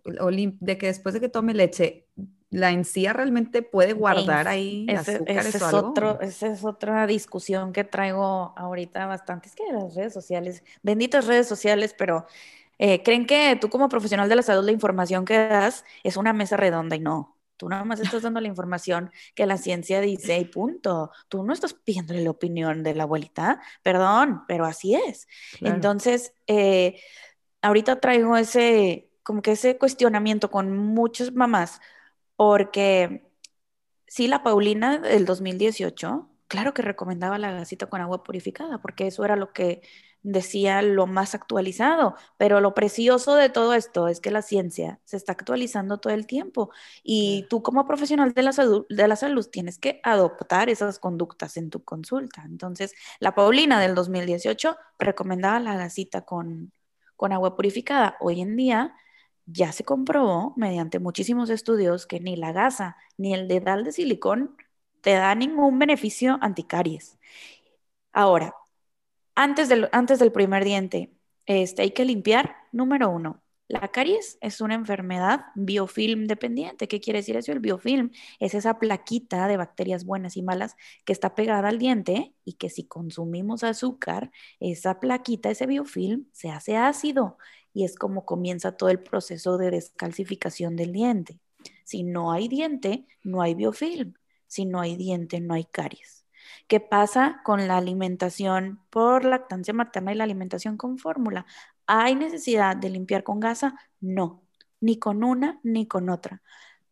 De 0.04 0.78
que 0.78 0.86
después 0.86 1.14
de 1.14 1.20
que 1.20 1.28
tome 1.28 1.54
leche, 1.54 2.06
la 2.50 2.72
encía 2.72 3.12
realmente 3.12 3.62
puede 3.62 3.92
guardar 3.92 4.48
ahí 4.48 4.86
ese, 4.88 5.22
es 5.26 5.62
Otro, 5.62 6.20
esa 6.20 6.48
es 6.48 6.64
otra 6.64 7.06
discusión 7.06 7.72
que 7.72 7.84
traigo 7.84 8.52
ahorita 8.56 9.06
bastante. 9.06 9.48
Es 9.48 9.54
que 9.54 9.62
las 9.72 9.94
redes 9.94 10.12
sociales, 10.12 10.64
benditas 10.82 11.26
redes 11.26 11.46
sociales, 11.46 11.94
pero 11.96 12.26
eh, 12.78 13.02
creen 13.02 13.26
que 13.26 13.56
tú 13.60 13.68
como 13.68 13.88
profesional 13.88 14.28
de 14.28 14.36
la 14.36 14.42
salud 14.42 14.64
la 14.64 14.72
información 14.72 15.24
que 15.24 15.36
das 15.36 15.84
es 16.02 16.16
una 16.16 16.32
mesa 16.32 16.56
redonda 16.56 16.96
y 16.96 17.00
no. 17.00 17.36
Tú 17.60 17.68
nada 17.68 17.84
más 17.84 18.00
estás 18.00 18.22
dando 18.22 18.40
la 18.40 18.48
información 18.48 19.12
que 19.34 19.44
la 19.44 19.58
ciencia 19.58 20.00
dice 20.00 20.38
y 20.38 20.46
punto. 20.46 21.10
Tú 21.28 21.44
no 21.44 21.52
estás 21.52 21.74
pidiéndole 21.74 22.24
la 22.24 22.30
opinión 22.30 22.82
de 22.82 22.94
la 22.94 23.02
abuelita, 23.02 23.60
perdón, 23.82 24.44
pero 24.48 24.64
así 24.64 24.94
es. 24.94 25.28
Entonces, 25.60 26.32
eh, 26.46 26.98
ahorita 27.60 28.00
traigo 28.00 28.38
ese, 28.38 29.09
como 29.30 29.42
que 29.42 29.52
ese 29.52 29.78
cuestionamiento 29.78 30.50
con 30.50 30.76
muchas 30.76 31.32
mamás, 31.32 31.80
porque 32.34 33.30
sí, 34.08 34.26
la 34.26 34.42
Paulina 34.42 34.98
del 34.98 35.24
2018, 35.24 36.28
claro 36.48 36.74
que 36.74 36.82
recomendaba 36.82 37.38
la 37.38 37.52
gasita 37.52 37.86
con 37.86 38.00
agua 38.00 38.24
purificada, 38.24 38.82
porque 38.82 39.06
eso 39.06 39.24
era 39.24 39.36
lo 39.36 39.52
que 39.52 39.82
decía 40.22 40.82
lo 40.82 41.06
más 41.06 41.36
actualizado, 41.36 42.16
pero 42.38 42.60
lo 42.60 42.74
precioso 42.74 43.36
de 43.36 43.50
todo 43.50 43.72
esto 43.74 44.08
es 44.08 44.18
que 44.20 44.32
la 44.32 44.42
ciencia 44.42 44.98
se 45.04 45.16
está 45.16 45.30
actualizando 45.32 45.98
todo 45.98 46.12
el 46.12 46.26
tiempo 46.26 46.70
y 47.04 47.46
tú 47.48 47.62
como 47.62 47.86
profesional 47.86 48.34
de 48.34 48.42
la 48.42 48.52
salud, 48.52 48.84
de 48.88 49.06
la 49.06 49.14
salud 49.14 49.46
tienes 49.46 49.78
que 49.78 50.00
adoptar 50.02 50.70
esas 50.70 50.98
conductas 50.98 51.56
en 51.56 51.70
tu 51.70 51.84
consulta. 51.84 52.42
Entonces, 52.46 52.94
la 53.20 53.36
Paulina 53.36 53.80
del 53.80 53.94
2018 53.94 54.76
recomendaba 54.98 55.60
la 55.60 55.76
gasita 55.76 56.22
con, 56.22 56.72
con 57.14 57.32
agua 57.32 57.54
purificada. 57.54 58.16
Hoy 58.18 58.40
en 58.40 58.56
día 58.56 58.96
ya 59.52 59.72
se 59.72 59.84
comprobó 59.84 60.54
mediante 60.56 60.98
muchísimos 60.98 61.50
estudios 61.50 62.06
que 62.06 62.20
ni 62.20 62.36
la 62.36 62.52
gasa 62.52 62.96
ni 63.16 63.34
el 63.34 63.48
dedal 63.48 63.84
de 63.84 63.92
silicón 63.92 64.56
te 65.00 65.12
da 65.12 65.34
ningún 65.34 65.78
beneficio 65.78 66.38
anticaries. 66.40 67.18
Ahora, 68.12 68.54
antes 69.34 69.68
del, 69.68 69.88
antes 69.92 70.18
del 70.18 70.32
primer 70.32 70.64
diente, 70.64 71.12
este, 71.46 71.82
hay 71.82 71.90
que 71.92 72.04
limpiar, 72.04 72.56
número 72.72 73.10
uno, 73.10 73.42
la 73.70 73.86
caries 73.86 74.36
es 74.40 74.60
una 74.60 74.74
enfermedad 74.74 75.46
biofilm 75.54 76.26
dependiente. 76.26 76.88
¿Qué 76.88 77.00
quiere 77.00 77.20
decir 77.20 77.36
eso? 77.36 77.52
El 77.52 77.60
biofilm 77.60 78.10
es 78.40 78.54
esa 78.54 78.80
plaquita 78.80 79.46
de 79.46 79.56
bacterias 79.56 80.04
buenas 80.04 80.36
y 80.36 80.42
malas 80.42 80.74
que 81.04 81.12
está 81.12 81.36
pegada 81.36 81.68
al 81.68 81.78
diente 81.78 82.34
y 82.44 82.54
que 82.54 82.68
si 82.68 82.84
consumimos 82.84 83.62
azúcar, 83.62 84.32
esa 84.58 84.98
plaquita, 84.98 85.50
ese 85.50 85.66
biofilm, 85.66 86.26
se 86.32 86.50
hace 86.50 86.76
ácido 86.76 87.38
y 87.72 87.84
es 87.84 87.94
como 87.94 88.24
comienza 88.24 88.76
todo 88.76 88.88
el 88.88 88.98
proceso 88.98 89.56
de 89.56 89.70
descalcificación 89.70 90.74
del 90.74 90.92
diente. 90.92 91.38
Si 91.84 92.02
no 92.02 92.32
hay 92.32 92.48
diente, 92.48 93.06
no 93.22 93.40
hay 93.40 93.54
biofilm. 93.54 94.14
Si 94.48 94.64
no 94.64 94.80
hay 94.80 94.96
diente, 94.96 95.40
no 95.40 95.54
hay 95.54 95.64
caries. 95.64 96.26
¿Qué 96.66 96.80
pasa 96.80 97.40
con 97.44 97.68
la 97.68 97.76
alimentación 97.76 98.80
por 98.90 99.24
lactancia 99.24 99.74
materna 99.74 100.12
y 100.12 100.16
la 100.16 100.24
alimentación 100.24 100.76
con 100.76 100.98
fórmula? 100.98 101.46
¿Hay 101.92 102.14
necesidad 102.14 102.76
de 102.76 102.88
limpiar 102.88 103.24
con 103.24 103.40
gasa? 103.40 103.74
No, 104.00 104.44
ni 104.80 105.00
con 105.00 105.24
una 105.24 105.58
ni 105.64 105.88
con 105.88 106.08
otra. 106.08 106.40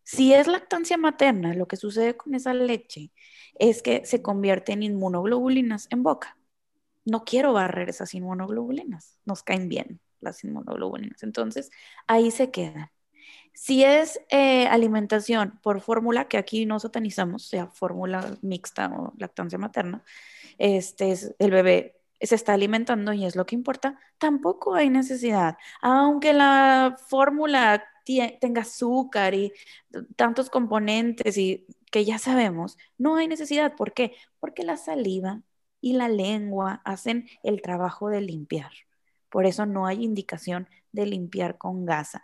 Si 0.02 0.34
es 0.34 0.48
lactancia 0.48 0.96
materna, 0.96 1.54
lo 1.54 1.68
que 1.68 1.76
sucede 1.76 2.16
con 2.16 2.34
esa 2.34 2.52
leche 2.52 3.12
es 3.60 3.80
que 3.80 4.04
se 4.04 4.22
convierte 4.22 4.72
en 4.72 4.82
inmunoglobulinas 4.82 5.86
en 5.90 6.02
boca. 6.02 6.36
No 7.04 7.24
quiero 7.24 7.52
barrer 7.52 7.88
esas 7.88 8.12
inmunoglobulinas, 8.12 9.20
nos 9.24 9.44
caen 9.44 9.68
bien 9.68 10.00
las 10.20 10.42
inmunoglobulinas. 10.42 11.22
Entonces, 11.22 11.70
ahí 12.08 12.32
se 12.32 12.50
quedan. 12.50 12.90
Si 13.54 13.84
es 13.84 14.20
eh, 14.30 14.66
alimentación 14.66 15.60
por 15.62 15.80
fórmula, 15.80 16.26
que 16.26 16.38
aquí 16.38 16.66
no 16.66 16.80
satanizamos, 16.80 17.44
sea 17.46 17.68
fórmula 17.68 18.36
mixta 18.42 18.88
o 18.88 19.14
lactancia 19.16 19.58
materna, 19.58 20.02
este 20.58 21.12
es, 21.12 21.36
el 21.38 21.52
bebé 21.52 21.97
se 22.20 22.34
está 22.34 22.54
alimentando 22.54 23.12
y 23.12 23.24
es 23.24 23.36
lo 23.36 23.46
que 23.46 23.54
importa, 23.54 23.98
tampoco 24.18 24.74
hay 24.74 24.90
necesidad. 24.90 25.56
Aunque 25.80 26.32
la 26.32 26.96
fórmula 27.08 27.84
tenga 28.40 28.62
azúcar 28.62 29.34
y 29.34 29.52
tantos 30.16 30.50
componentes 30.50 31.36
y 31.36 31.66
que 31.90 32.04
ya 32.04 32.18
sabemos, 32.18 32.78
no 32.96 33.16
hay 33.16 33.28
necesidad. 33.28 33.74
¿Por 33.76 33.92
qué? 33.92 34.14
Porque 34.40 34.62
la 34.64 34.76
saliva 34.76 35.42
y 35.80 35.92
la 35.92 36.08
lengua 36.08 36.80
hacen 36.84 37.28
el 37.42 37.62
trabajo 37.62 38.08
de 38.08 38.20
limpiar. 38.20 38.72
Por 39.28 39.46
eso 39.46 39.66
no 39.66 39.86
hay 39.86 40.04
indicación 40.04 40.68
de 40.92 41.06
limpiar 41.06 41.58
con 41.58 41.84
gasa. 41.84 42.22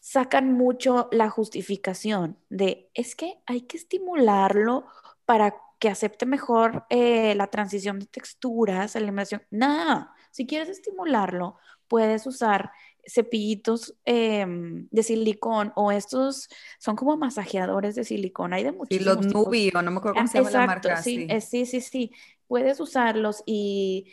Sacan 0.00 0.52
mucho 0.52 1.08
la 1.10 1.30
justificación 1.30 2.38
de, 2.50 2.90
es 2.94 3.16
que 3.16 3.40
hay 3.46 3.62
que 3.62 3.78
estimularlo 3.78 4.86
para 5.24 5.56
que 5.78 5.88
acepte 5.88 6.26
mejor 6.26 6.84
eh, 6.90 7.34
la 7.34 7.46
transición 7.48 8.00
de 8.00 8.06
texturas, 8.06 8.94
la 8.94 9.00
eliminación. 9.00 9.42
No, 9.50 10.08
si 10.30 10.46
quieres 10.46 10.68
estimularlo, 10.68 11.56
puedes 11.86 12.26
usar 12.26 12.72
cepillitos 13.06 13.94
em, 14.04 14.88
de 14.90 15.02
silicón 15.02 15.72
o 15.76 15.92
estos 15.92 16.48
son 16.78 16.96
como 16.96 17.16
masajeadores 17.16 17.94
de 17.94 18.04
silicón. 18.04 18.52
Hay 18.52 18.64
de 18.64 18.72
muchísimos. 18.72 19.18
Sí, 19.18 19.24
los 19.24 19.34
Nubi, 19.34 19.70
o 19.74 19.82
no 19.82 19.90
me 19.90 19.98
acuerdo 19.98 20.16
cómo 20.16 20.28
se 20.28 20.38
llama 20.38 20.50
la 20.50 20.66
marca. 20.66 21.02
Sí, 21.02 21.26
sí, 21.40 21.64
sí, 21.64 21.80
sí. 21.80 22.12
Puedes 22.46 22.80
usarlos 22.80 23.42
y, 23.46 24.12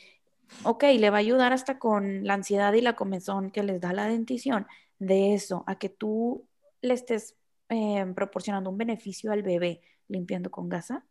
ok, 0.63 0.84
le 0.98 1.10
va 1.10 1.17
a 1.17 1.19
ayudar 1.19 1.51
hasta 1.51 1.79
con 1.79 2.25
la 2.25 2.36
ansiedad 2.36 2.74
y 2.74 2.81
la 2.81 2.95
comezón 2.95 3.50
que 3.50 3.63
les 3.63 3.81
da 3.81 3.91
la 3.91 4.07
dentición. 4.07 4.67
De 4.98 5.34
eso, 5.34 5.63
a 5.67 5.77
que 5.77 5.89
tú 5.89 6.48
le 6.81 6.93
estés 6.93 7.36
em, 7.67 8.13
proporcionando 8.13 8.69
un 8.69 8.77
beneficio 8.77 9.31
al 9.31 9.43
bebé 9.43 9.81
limpiando 10.07 10.51
con 10.51 10.69
gasa 10.69 11.03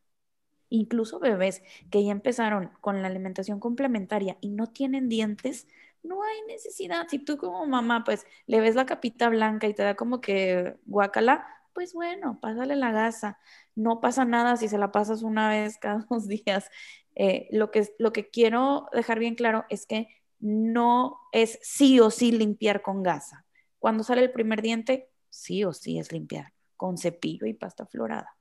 incluso 0.75 1.19
bebés 1.19 1.63
que 1.91 2.05
ya 2.05 2.13
empezaron 2.13 2.71
con 2.81 3.03
la 3.03 3.09
alimentación 3.09 3.61
complementaria 3.61 4.37
y 4.41 4.51
no 4.51 4.69
tienen 4.69 5.09
dientes, 5.09 5.67
no 6.03 6.23
hay 6.23 6.43
necesidad. 6.49 7.07
Si 7.09 7.19
tú 7.19 7.37
como 7.39 7.67
mamá 7.67 8.05
pues 8.05 8.27
le 8.47 8.61
ves 8.61 8.75
la 8.75 8.87
capita 8.87 9.29
blanca 9.29 9.67
y 9.67 9.75
te 9.75 9.83
da 9.83 9.95
como 9.95 10.21
que 10.21 10.77
guacala, 10.87 11.47
pues 11.73 11.93
bueno, 11.95 12.39
pásale 12.41 12.77
la 12.77 12.93
gasa. 12.93 13.39
No 13.75 14.01
pasa 14.01 14.25
nada 14.25 14.57
si 14.57 14.69
se 14.69 14.79
la 14.79 14.93
pasas 14.93 15.23
una 15.23 15.49
vez 15.49 15.79
cada 15.79 16.07
dos 16.11 16.29
días. 16.29 16.71
Eh, 17.17 17.49
lo, 17.53 17.71
que, 17.71 17.89
lo 17.99 18.13
que 18.13 18.29
quiero 18.29 18.89
dejar 18.93 19.19
bien 19.19 19.35
claro 19.35 19.65
es 19.69 19.87
que 19.87 20.09
no 20.41 21.19
es 21.33 21.59
sí 21.63 22.01
o 22.01 22.11
sí 22.11 22.33
limpiar 22.33 22.83
con 22.83 23.03
gasa. 23.03 23.45
Cuando 23.79 24.05
sale 24.05 24.23
el 24.23 24.33
primer 24.33 24.63
diente, 24.63 25.11
sí 25.31 25.65
o 25.65 25.73
sí 25.73 25.99
es 25.99 26.13
limpiar 26.13 26.53
con 26.77 26.99
cepillo 26.99 27.47
y 27.47 27.55
pasta 27.55 27.87
florada. 27.87 28.37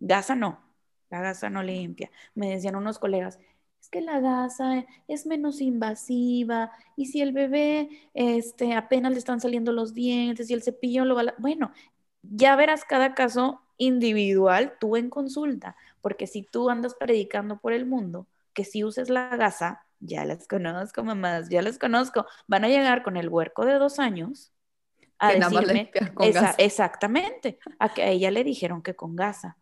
Gasa 0.00 0.36
no, 0.36 0.67
la 1.10 1.20
gasa 1.20 1.50
no 1.50 1.62
limpia. 1.62 2.10
Me 2.34 2.50
decían 2.50 2.76
unos 2.76 2.98
colegas, 2.98 3.38
es 3.80 3.88
que 3.88 4.00
la 4.00 4.20
gasa 4.20 4.84
es 5.06 5.26
menos 5.26 5.60
invasiva 5.60 6.72
y 6.96 7.06
si 7.06 7.20
el 7.20 7.32
bebé 7.32 7.88
este, 8.14 8.74
apenas 8.74 9.12
le 9.12 9.18
están 9.18 9.40
saliendo 9.40 9.72
los 9.72 9.94
dientes 9.94 10.50
y 10.50 10.54
el 10.54 10.62
cepillo 10.62 11.04
lo 11.04 11.14
va 11.14 11.22
a... 11.22 11.34
Bueno, 11.38 11.72
ya 12.22 12.56
verás 12.56 12.84
cada 12.84 13.14
caso 13.14 13.62
individual 13.76 14.74
tú 14.80 14.96
en 14.96 15.08
consulta, 15.08 15.76
porque 16.00 16.26
si 16.26 16.42
tú 16.42 16.68
andas 16.70 16.94
predicando 16.94 17.58
por 17.58 17.72
el 17.72 17.86
mundo 17.86 18.26
que 18.52 18.64
si 18.64 18.82
uses 18.82 19.08
la 19.08 19.36
gasa, 19.36 19.86
ya 20.00 20.24
las 20.24 20.48
conozco, 20.48 21.04
mamás, 21.04 21.48
ya 21.48 21.62
las 21.62 21.78
conozco, 21.78 22.26
van 22.48 22.64
a 22.64 22.68
llegar 22.68 23.02
con 23.02 23.16
el 23.16 23.28
huerco 23.28 23.64
de 23.64 23.74
dos 23.74 23.98
años 24.00 24.52
a 25.18 25.32
decirme, 25.32 25.90
exactamente, 26.58 27.58
a 27.78 27.92
que 27.92 28.02
a 28.02 28.08
ella 28.08 28.30
le 28.30 28.44
dijeron 28.44 28.82
que 28.82 28.94
con 28.94 29.16
gasa. 29.16 29.56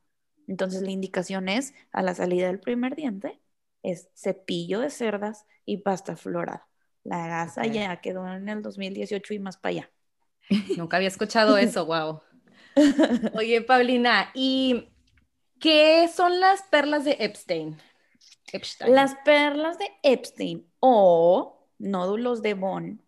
Entonces 0.47 0.83
la 0.83 0.91
indicación 0.91 1.49
es 1.49 1.75
a 1.93 2.03
la 2.03 2.15
salida 2.15 2.47
del 2.47 2.61
primer 2.61 2.95
diente 2.97 3.41
es 3.87 4.09
cepillo 4.15 4.81
de 4.81 4.91
cerdas 4.91 5.47
y 5.65 5.79
pasta 5.79 6.17
florada. 6.17 6.69
La 7.05 7.29
gasa 7.29 7.67
ya 7.67 8.01
quedó 8.01 8.27
en 8.27 8.49
el 8.49 8.61
2018 8.61 9.35
y 9.35 9.39
más 9.39 9.57
para 9.59 9.71
allá. 9.71 9.91
Nunca 10.77 10.97
había 10.97 11.09
escuchado 11.09 11.57
eso, 11.59 11.87
wow. 11.87 12.21
Oye, 13.35 13.63
Paulina, 13.63 14.31
¿y 14.35 14.89
qué 15.61 16.09
son 16.13 16.41
las 16.41 16.63
perlas 16.65 17.05
de 17.05 17.17
Epstein? 17.21 17.79
Epstein. 18.53 18.93
Las 18.93 19.15
perlas 19.25 19.79
de 19.79 19.89
Epstein 20.03 20.67
o 20.81 21.69
nódulos 21.79 22.43
de 22.43 22.55
Bond, 22.55 23.01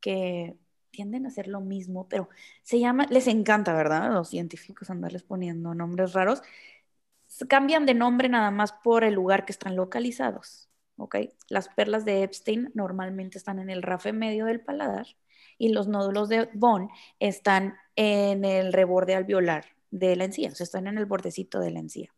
que 0.00 0.54
tienden 0.90 1.26
a 1.26 1.30
ser 1.30 1.48
lo 1.48 1.60
mismo, 1.60 2.08
pero 2.08 2.28
se 2.62 2.78
llama, 2.78 3.06
les 3.08 3.26
encanta, 3.26 3.74
¿verdad? 3.74 4.04
A 4.04 4.10
los 4.10 4.28
científicos 4.28 4.90
andarles 4.90 5.22
poniendo 5.22 5.74
nombres 5.74 6.12
raros 6.12 6.42
cambian 7.48 7.86
de 7.86 7.94
nombre 7.94 8.28
nada 8.28 8.50
más 8.50 8.72
por 8.72 9.04
el 9.04 9.14
lugar 9.14 9.44
que 9.44 9.52
están 9.52 9.76
localizados. 9.76 10.66
¿ok? 10.96 11.16
Las 11.48 11.68
perlas 11.68 12.04
de 12.04 12.22
Epstein 12.22 12.70
normalmente 12.74 13.38
están 13.38 13.58
en 13.58 13.70
el 13.70 13.82
rafe 13.82 14.12
medio 14.12 14.46
del 14.46 14.60
paladar 14.60 15.06
y 15.58 15.70
los 15.70 15.88
nódulos 15.88 16.28
de 16.28 16.48
Bond 16.54 16.90
están 17.20 17.76
en 17.94 18.44
el 18.44 18.72
reborde 18.72 19.14
alveolar 19.14 19.66
de 19.90 20.16
la 20.16 20.24
encía, 20.24 20.50
o 20.50 20.54
sea, 20.54 20.64
están 20.64 20.86
en 20.86 20.98
el 20.98 21.06
bordecito 21.06 21.60
de 21.60 21.70
la 21.70 21.80
encía. 21.80 22.12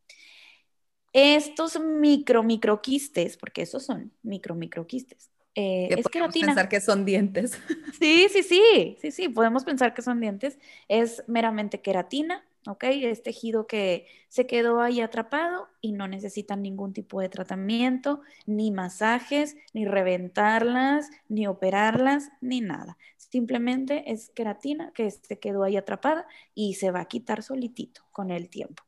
Estos 1.12 1.80
micro, 1.80 2.42
microquistes, 2.42 3.36
porque 3.36 3.62
esos 3.62 3.84
son 3.84 4.12
micro, 4.22 4.54
microquistes, 4.54 5.30
eh, 5.54 5.88
es 5.90 6.06
queratina. 6.06 6.48
pensar 6.48 6.68
que 6.68 6.80
son 6.80 7.04
dientes. 7.04 7.58
Sí, 7.98 8.28
sí, 8.30 8.44
sí, 8.44 8.96
sí, 9.00 9.10
sí, 9.10 9.28
podemos 9.28 9.64
pensar 9.64 9.92
que 9.92 10.02
son 10.02 10.20
dientes. 10.20 10.56
Es 10.86 11.24
meramente 11.26 11.80
queratina, 11.80 12.46
¿ok? 12.66 12.84
Es 12.84 13.22
tejido 13.22 13.66
que 13.66 14.06
se 14.28 14.46
quedó 14.46 14.80
ahí 14.80 15.00
atrapado 15.00 15.68
y 15.80 15.92
no 15.92 16.08
necesitan 16.08 16.62
ningún 16.62 16.92
tipo 16.92 17.20
de 17.20 17.28
tratamiento, 17.28 18.20
ni 18.46 18.70
masajes, 18.70 19.56
ni 19.72 19.84
reventarlas, 19.84 21.10
ni 21.28 21.46
operarlas, 21.46 22.30
ni 22.40 22.60
nada. 22.60 22.98
Simplemente 23.16 24.10
es 24.12 24.30
queratina 24.30 24.92
que 24.94 25.10
se 25.10 25.38
quedó 25.38 25.62
ahí 25.62 25.76
atrapada 25.76 26.26
y 26.54 26.74
se 26.74 26.90
va 26.90 27.00
a 27.00 27.08
quitar 27.08 27.42
solitito 27.42 28.02
con 28.12 28.30
el 28.30 28.48
tiempo. 28.48 28.82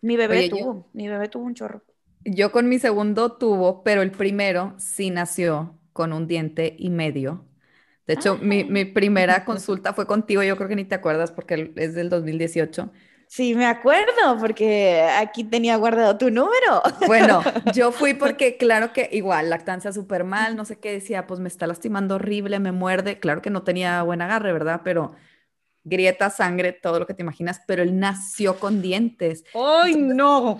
Mi 0.00 0.16
bebé 0.16 0.48
tuvo, 0.48 0.88
mi 0.92 1.08
bebé 1.08 1.28
tuvo 1.28 1.44
un 1.44 1.54
chorro. 1.54 1.82
Yo 2.24 2.52
con 2.52 2.68
mi 2.68 2.78
segundo 2.78 3.36
tuvo, 3.36 3.82
pero 3.82 4.02
el 4.02 4.10
primero 4.10 4.74
sí 4.78 5.10
nació 5.10 5.78
con 5.92 6.12
un 6.12 6.26
diente 6.26 6.76
y 6.78 6.90
medio 6.90 7.44
de 8.08 8.14
hecho, 8.14 8.38
mi, 8.38 8.62
ah. 8.62 8.86
primera 8.94 9.44
consulta 9.44 9.92
fue 9.92 10.06
contigo, 10.06 10.42
yo 10.42 10.56
creo 10.56 10.66
que 10.66 10.76
ni 10.76 10.86
te 10.86 10.94
acuerdas 10.94 11.30
porque 11.30 11.72
es 11.76 11.94
del 11.94 12.08
2018. 12.08 12.90
Sí, 13.26 13.54
me 13.54 13.66
acuerdo, 13.66 14.38
porque 14.40 15.02
aquí 15.02 15.44
tenía 15.44 15.76
guardado 15.76 16.16
tu 16.16 16.30
número. 16.30 16.82
Bueno, 17.06 17.42
yo 17.74 17.92
fui 17.92 18.14
porque 18.14 18.56
claro 18.56 18.94
que 18.94 19.10
igual, 19.12 19.50
lactancia 19.50 19.92
súper 19.92 20.24
mal, 20.24 20.56
no 20.56 20.64
sé 20.64 20.78
qué 20.78 20.90
decía, 20.90 21.26
pues 21.26 21.38
me 21.38 21.48
está 21.48 21.66
lastimando 21.66 22.14
horrible, 22.14 22.58
me 22.60 22.72
muerde. 22.72 23.20
Claro 23.20 23.42
que 23.42 23.50
no 23.50 23.62
tenía 23.62 24.02
buen 24.02 24.22
agarre, 24.22 24.54
¿verdad? 24.54 24.80
Pero 24.82 25.12
grieta, 25.84 26.30
sangre, 26.30 26.72
todo 26.72 27.00
lo 27.00 27.06
que 27.06 27.12
te 27.12 27.22
imaginas, 27.22 27.60
pero 27.66 27.82
él 27.82 28.00
nació 28.00 28.58
con 28.58 28.80
dientes. 28.80 29.44
¡Ay, 29.54 29.96
no! 29.96 30.58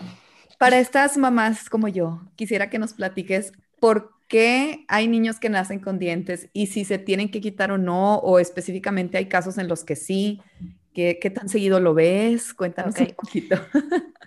Para 0.58 0.78
estas 0.78 1.16
mamás 1.16 1.70
como 1.70 1.88
yo, 1.88 2.20
quisiera 2.36 2.68
que 2.68 2.78
nos 2.78 2.92
platiques 2.92 3.52
por 3.80 4.14
qué 4.28 4.85
hay 4.88 5.08
niños 5.08 5.40
que 5.40 5.49
nacen 5.49 5.80
con 5.80 5.99
dientes 5.99 6.50
y 6.52 6.66
si 6.66 6.85
se 6.85 6.99
tienen 6.99 7.30
que 7.30 7.40
quitar 7.40 7.73
o 7.73 7.78
no, 7.78 8.16
o 8.16 8.38
específicamente 8.38 9.18
hay 9.18 9.26
casos 9.26 9.58
en 9.58 9.68
los 9.68 9.85
que 9.85 9.97
sí. 9.97 10.40
¿Qué, 10.94 11.32
tan 11.32 11.49
seguido 11.49 11.78
lo 11.78 11.94
ves? 11.94 12.52
Cuéntanos 12.52 12.97
un 12.99 13.06
poquito. 13.14 13.56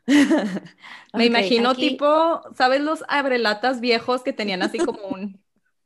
Me 1.13 1.25
imagino 1.25 1.75
tipo, 1.75 2.41
¿sabes 2.55 2.81
los 2.81 3.03
abrelatas 3.09 3.81
viejos 3.81 4.23
que 4.23 4.31
tenían 4.31 4.61
así 4.61 4.77
como 4.77 5.07
un 5.09 5.41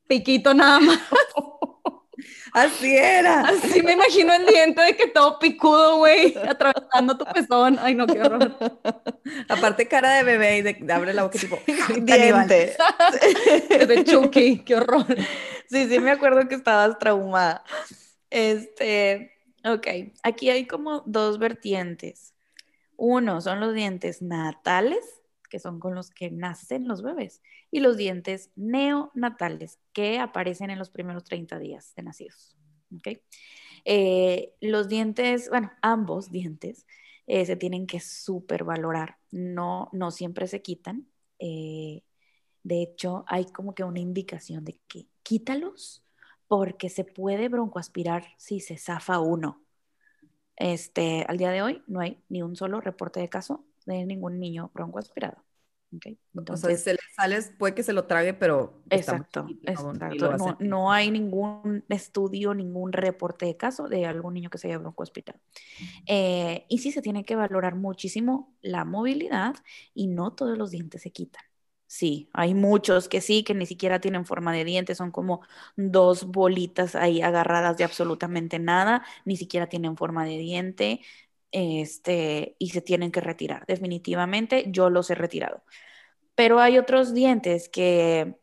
piquito 0.08 0.54
nada 0.54 0.80
más? 0.80 1.00
Así 2.54 2.96
era. 2.96 3.42
Así 3.42 3.82
me 3.82 3.94
imagino 3.94 4.34
el 4.34 4.46
diente 4.46 4.82
de 4.82 4.96
que 4.96 5.08
todo 5.08 5.40
picudo, 5.40 5.98
güey, 5.98 6.36
atravesando 6.38 7.18
tu 7.18 7.26
pezón. 7.26 7.78
Ay, 7.82 7.96
no, 7.96 8.08
qué 8.08 8.22
horror. 8.22 8.56
Aparte, 9.50 9.88
cara 9.88 10.14
de 10.16 10.24
bebé 10.24 10.58
y 10.58 10.62
de, 10.62 10.94
abre 10.94 11.14
la 11.14 11.24
boca 11.24 11.40
tipo 11.40 11.60
diente. 12.02 12.76
de 13.88 14.04
Chucky, 14.04 14.60
qué 14.60 14.76
horror. 14.76 15.06
Sí, 15.70 15.88
sí, 15.90 16.00
me 16.00 16.12
acuerdo 16.12 16.48
que 16.48 16.56
estabas 16.56 16.98
traumada. 17.00 17.64
Este, 18.30 19.34
ok, 19.64 19.88
aquí 20.24 20.50
hay 20.50 20.68
como 20.68 21.04
dos 21.06 21.40
vertientes. 21.40 22.34
Uno 22.98 23.42
son 23.42 23.60
los 23.60 23.74
dientes 23.74 24.22
natales, 24.22 25.22
que 25.50 25.60
son 25.60 25.80
con 25.80 25.96
los 25.96 26.12
que 26.12 26.32
nacen 26.32 26.88
los 26.88 27.02
bebés, 27.02 27.42
y 27.76 27.82
los 27.82 27.98
dientes 27.98 28.52
neonatales 28.56 29.82
que 29.92 30.18
aparecen 30.20 30.70
en 30.70 30.80
los 30.80 30.90
primeros 30.90 31.26
30 31.26 31.60
días 31.60 31.92
de 31.98 32.04
nacidos. 32.04 32.56
Eh, 33.84 34.54
los 34.62 34.88
dientes, 34.88 35.50
bueno, 35.50 35.74
ambos 35.82 36.32
dientes 36.32 36.88
eh, 37.28 37.46
se 37.46 37.58
tienen 37.58 37.86
que 37.86 38.00
supervalorar, 38.00 39.18
no, 39.30 39.90
no 39.92 40.12
siempre 40.12 40.48
se 40.48 40.62
quitan. 40.62 41.10
Eh, 41.38 42.04
de 42.64 42.82
hecho, 42.82 43.26
hay 43.28 43.44
como 43.44 43.76
que 43.76 43.84
una 43.84 44.00
indicación 44.00 44.64
de 44.64 44.80
que 44.88 45.08
quítalos 45.22 46.02
porque 46.48 46.88
se 46.88 47.04
puede 47.04 47.50
broncoaspirar 47.50 48.24
si 48.38 48.62
se 48.62 48.78
zafa 48.78 49.20
uno. 49.20 49.66
Este, 50.56 51.26
al 51.28 51.38
día 51.38 51.52
de 51.52 51.62
hoy 51.62 51.84
no 51.88 52.00
hay 52.00 52.24
ni 52.30 52.42
un 52.42 52.56
solo 52.56 52.80
reporte 52.80 53.20
de 53.20 53.28
caso 53.28 53.66
de 53.86 54.06
ningún 54.06 54.40
niño 54.40 54.72
broncoaspirado. 54.74 55.45
Entonces, 56.36 56.66
o 56.66 56.68
sea, 56.68 56.78
se 56.78 56.94
le 56.94 57.00
sale, 57.16 57.42
puede 57.58 57.74
que 57.74 57.84
se 57.84 57.94
lo 57.94 58.06
trague, 58.06 58.34
pero... 58.34 58.82
Exacto, 58.90 59.48
exacto. 59.64 60.58
No, 60.60 60.92
hay 60.92 61.12
ningún 61.12 61.84
estudio, 61.90 62.54
ningún 62.54 62.92
reporte 62.92 63.46
de 63.46 63.58
caso 63.58 63.88
de 63.88 64.06
algún 64.06 64.34
niño 64.34 64.50
que 64.50 64.58
se 64.58 64.68
haya 64.68 64.78
broncoaspirado. 64.78 65.40
Eh, 66.08 66.66
y 66.70 66.80
sí 66.80 66.92
se 66.92 67.02
tiene 67.02 67.26
que 67.26 67.36
valorar 67.36 67.76
muchísimo 67.76 68.56
la 68.62 68.86
movilidad 68.86 69.56
y 69.94 70.08
no 70.08 70.34
todos 70.34 70.58
los 70.58 70.72
dientes 70.72 71.02
se 71.02 71.12
quitan. 71.12 71.44
Sí, 71.88 72.30
hay 72.34 72.54
muchos 72.56 73.08
que 73.08 73.22
sí, 73.22 73.44
que 73.44 73.54
ni 73.54 73.66
siquiera 73.66 74.02
tienen 74.02 74.26
forma 74.26 74.52
de 74.52 74.66
dientes, 74.66 74.98
son 74.98 75.12
como 75.12 75.42
dos 75.78 76.26
bolitas 76.26 76.96
ahí 76.96 77.22
agarradas 77.22 77.78
de 77.78 77.84
absolutamente 77.84 78.60
nada, 78.60 79.06
ni 79.24 79.38
siquiera 79.38 79.68
tienen 79.70 79.96
forma 79.96 80.26
de 80.26 80.38
diente, 80.38 81.02
este, 81.56 82.58
y 82.60 82.72
se 82.72 82.82
tienen 82.82 83.12
que 83.12 83.22
retirar. 83.22 83.66
Definitivamente 83.66 84.66
yo 84.68 84.90
los 84.90 85.10
he 85.10 85.16
retirado. 85.16 85.64
Pero 86.36 86.60
hay 86.60 86.78
otros 86.78 87.14
dientes 87.14 87.70
que, 87.70 88.36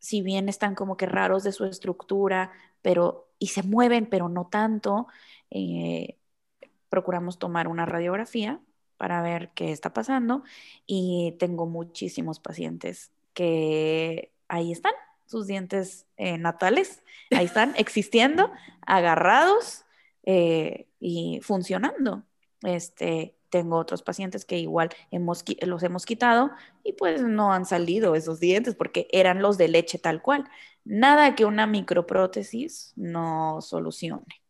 si 0.00 0.22
bien 0.22 0.48
están 0.48 0.74
como 0.74 0.96
que 0.96 1.06
raros 1.06 1.44
de 1.44 1.52
su 1.52 1.64
estructura, 1.64 2.52
pero 2.82 3.28
y 3.38 3.48
se 3.48 3.62
mueven, 3.62 4.06
pero 4.06 4.28
no 4.28 4.48
tanto, 4.48 5.06
eh, 5.50 6.18
procuramos 6.88 7.38
tomar 7.38 7.68
una 7.68 7.86
radiografía 7.86 8.60
para 8.96 9.22
ver 9.22 9.50
qué 9.54 9.72
está 9.72 9.92
pasando 9.94 10.42
y 10.86 11.36
tengo 11.38 11.66
muchísimos 11.66 12.40
pacientes 12.40 13.12
que 13.32 14.32
ahí 14.48 14.72
están, 14.72 14.92
sus 15.26 15.46
dientes 15.46 16.06
eh, 16.16 16.36
natales, 16.36 17.02
ahí 17.30 17.46
están 17.46 17.74
existiendo, 17.76 18.50
agarrados 18.86 19.84
eh, 20.24 20.88
y 20.98 21.40
funcionando. 21.42 22.24
Este, 22.62 23.36
tengo 23.50 23.76
otros 23.76 24.02
pacientes 24.02 24.44
que 24.44 24.58
igual 24.58 24.90
hemos, 25.10 25.44
los 25.62 25.82
hemos 25.82 26.06
quitado 26.06 26.50
y 26.84 26.92
pues 26.94 27.22
no 27.22 27.52
han 27.52 27.66
salido 27.66 28.14
esos 28.14 28.40
dientes 28.40 28.74
porque 28.74 29.08
eran 29.12 29.42
los 29.42 29.58
de 29.58 29.68
leche 29.68 29.98
tal 29.98 30.22
cual. 30.22 30.48
Nada 30.84 31.34
que 31.34 31.44
una 31.44 31.66
microprótesis 31.66 32.92
no 32.96 33.60
solucione. 33.60 34.42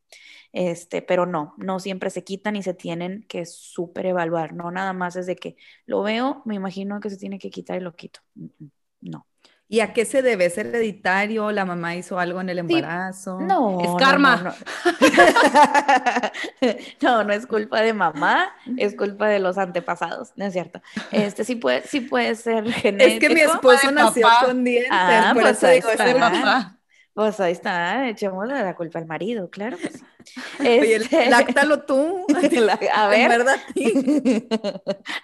Este, 0.52 1.00
pero 1.02 1.26
no, 1.26 1.54
no 1.58 1.78
siempre 1.78 2.10
se 2.10 2.24
quitan 2.24 2.56
y 2.56 2.62
se 2.62 2.74
tienen 2.74 3.24
que 3.28 3.46
súper 3.46 4.06
evaluar, 4.06 4.52
no 4.52 4.70
nada 4.72 4.92
más 4.92 5.14
desde 5.14 5.36
que 5.36 5.56
lo 5.86 6.02
veo, 6.02 6.42
me 6.44 6.56
imagino 6.56 6.98
que 7.00 7.08
se 7.10 7.16
tiene 7.18 7.38
que 7.38 7.50
quitar 7.50 7.80
y 7.80 7.84
lo 7.84 7.94
quito. 7.94 8.20
No. 9.00 9.26
¿Y 9.72 9.78
a 9.78 9.92
qué 9.92 10.04
se 10.04 10.20
debe? 10.20 10.46
¿Es 10.46 10.58
hereditario? 10.58 11.52
¿La 11.52 11.64
mamá 11.64 11.94
hizo 11.94 12.18
algo 12.18 12.40
en 12.40 12.48
el 12.48 12.58
embarazo? 12.58 13.40
no. 13.40 13.80
Es 13.80 13.90
karma. 13.98 14.56
No 17.00 17.24
no, 17.24 17.32
es 17.32 17.46
culpa 17.46 17.80
de 17.80 17.92
mamá, 17.92 18.52
es 18.76 18.94
culpa 18.94 19.28
de 19.28 19.38
los 19.38 19.58
antepasados, 19.58 20.32
¿no 20.36 20.44
es 20.44 20.52
cierto? 20.52 20.82
Este 21.10 21.44
sí 21.44 21.54
puede, 21.54 21.82
sí 21.82 22.00
puede 22.00 22.34
ser 22.34 22.70
genético. 22.70 23.10
Es 23.10 23.20
que 23.20 23.34
mi 23.34 23.40
esposo 23.40 23.90
nació 23.90 24.28
con 24.44 24.64
dientes, 24.64 24.90
ah, 24.92 25.30
por 25.32 25.42
pues 25.42 25.62
eso 25.62 25.68
digo, 25.68 25.88
es 25.90 26.18
mamá. 26.18 26.78
Pues 27.14 27.40
ahí 27.40 27.52
está, 27.52 28.08
echemos 28.08 28.46
la 28.46 28.74
culpa 28.74 28.98
al 28.98 29.06
marido, 29.06 29.50
claro 29.50 29.76
sí. 29.78 29.88
Oye, 30.60 30.96
este... 30.96 31.30
láctalo 31.30 31.82
tú. 31.82 32.26
A 32.94 33.08
ver. 33.08 33.28
verdad, 33.28 33.56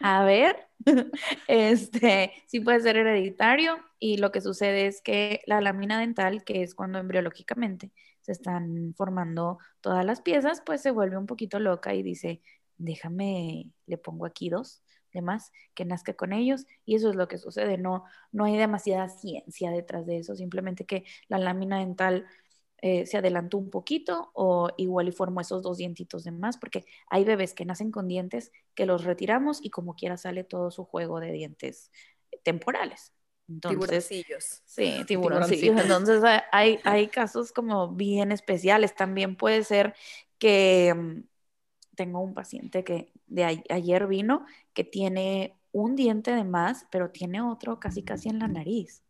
A 0.01 0.25
ver. 0.25 0.66
Este, 1.49 2.33
sí 2.47 2.61
puede 2.61 2.81
ser 2.81 2.97
hereditario 2.97 3.79
y 3.99 4.19
lo 4.19 4.33
que 4.33 4.41
sucede 4.41 4.87
es 4.87 5.01
que 5.03 5.41
la 5.47 5.61
lámina 5.61 6.01
dental, 6.01 6.45
que 6.45 6.63
es 6.63 6.75
cuando 6.75 6.99
embriológicamente 6.99 7.93
se 8.21 8.33
están 8.33 8.95
formando 8.97 9.59
todas 9.81 10.05
las 10.05 10.21
piezas, 10.21 10.63
pues 10.65 10.83
se 10.83 10.91
vuelve 10.91 11.17
un 11.17 11.27
poquito 11.27 11.59
loca 11.59 11.95
y 11.95 12.03
dice, 12.03 12.43
déjame, 12.77 13.71
le 13.87 13.99
pongo 13.99 14.27
aquí 14.27 14.49
dos 14.51 14.83
demás 15.13 15.51
que 15.75 15.87
nazca 15.87 16.13
con 16.13 16.33
ellos 16.35 16.67
y 16.85 16.95
eso 16.95 17.09
es 17.11 17.17
lo 17.17 17.27
que 17.27 17.39
sucede, 17.39 17.79
no, 17.79 18.05
no 18.33 18.45
hay 18.45 18.57
demasiada 18.59 19.09
ciencia 19.09 19.71
detrás 19.71 20.05
de 20.07 20.19
eso, 20.19 20.37
simplemente 20.37 20.85
que 20.85 21.05
la 21.29 21.39
lámina 21.39 21.79
dental 21.79 22.27
eh, 22.89 23.05
se 23.05 23.17
adelantó 23.17 23.59
un 23.59 23.69
poquito 23.69 24.31
o 24.33 24.71
igual 24.77 25.09
y 25.09 25.11
formó 25.11 25.41
esos 25.41 25.61
dos 25.61 25.79
dientitos 25.79 26.23
de 26.23 26.31
más, 26.31 26.57
porque 26.57 26.85
hay 27.11 27.25
bebés 27.25 27.53
que 27.53 27.65
nacen 27.65 27.91
con 27.91 28.07
dientes 28.07 28.53
que 28.77 28.87
los 28.87 29.03
retiramos 29.03 29.59
y 29.61 29.71
como 29.71 29.97
quiera 29.97 30.17
sale 30.17 30.45
todo 30.45 30.71
su 30.71 30.85
juego 30.85 31.19
de 31.19 31.33
dientes 31.33 31.91
temporales. 32.45 33.13
Entonces, 33.49 34.07
Sí, 34.65 35.03
tiburoncillos. 35.05 35.81
Entonces 35.81 36.23
hay, 36.53 36.79
hay 36.85 37.09
casos 37.09 37.51
como 37.51 37.89
bien 37.89 38.31
especiales. 38.31 38.95
También 38.95 39.35
puede 39.35 39.65
ser 39.65 39.97
que 40.39 40.95
mm, 40.95 41.23
tengo 41.97 42.21
un 42.21 42.35
paciente 42.35 42.85
que 42.85 43.13
de 43.27 43.65
ayer 43.69 44.07
vino 44.07 44.47
que 44.75 44.85
tiene 44.85 45.59
un 45.73 45.97
diente 45.97 46.37
de 46.37 46.45
más, 46.45 46.87
pero 46.93 47.11
tiene 47.11 47.43
otro 47.43 47.81
casi 47.81 48.05
casi 48.05 48.29
en 48.29 48.39
la 48.39 48.47
nariz, 48.47 49.03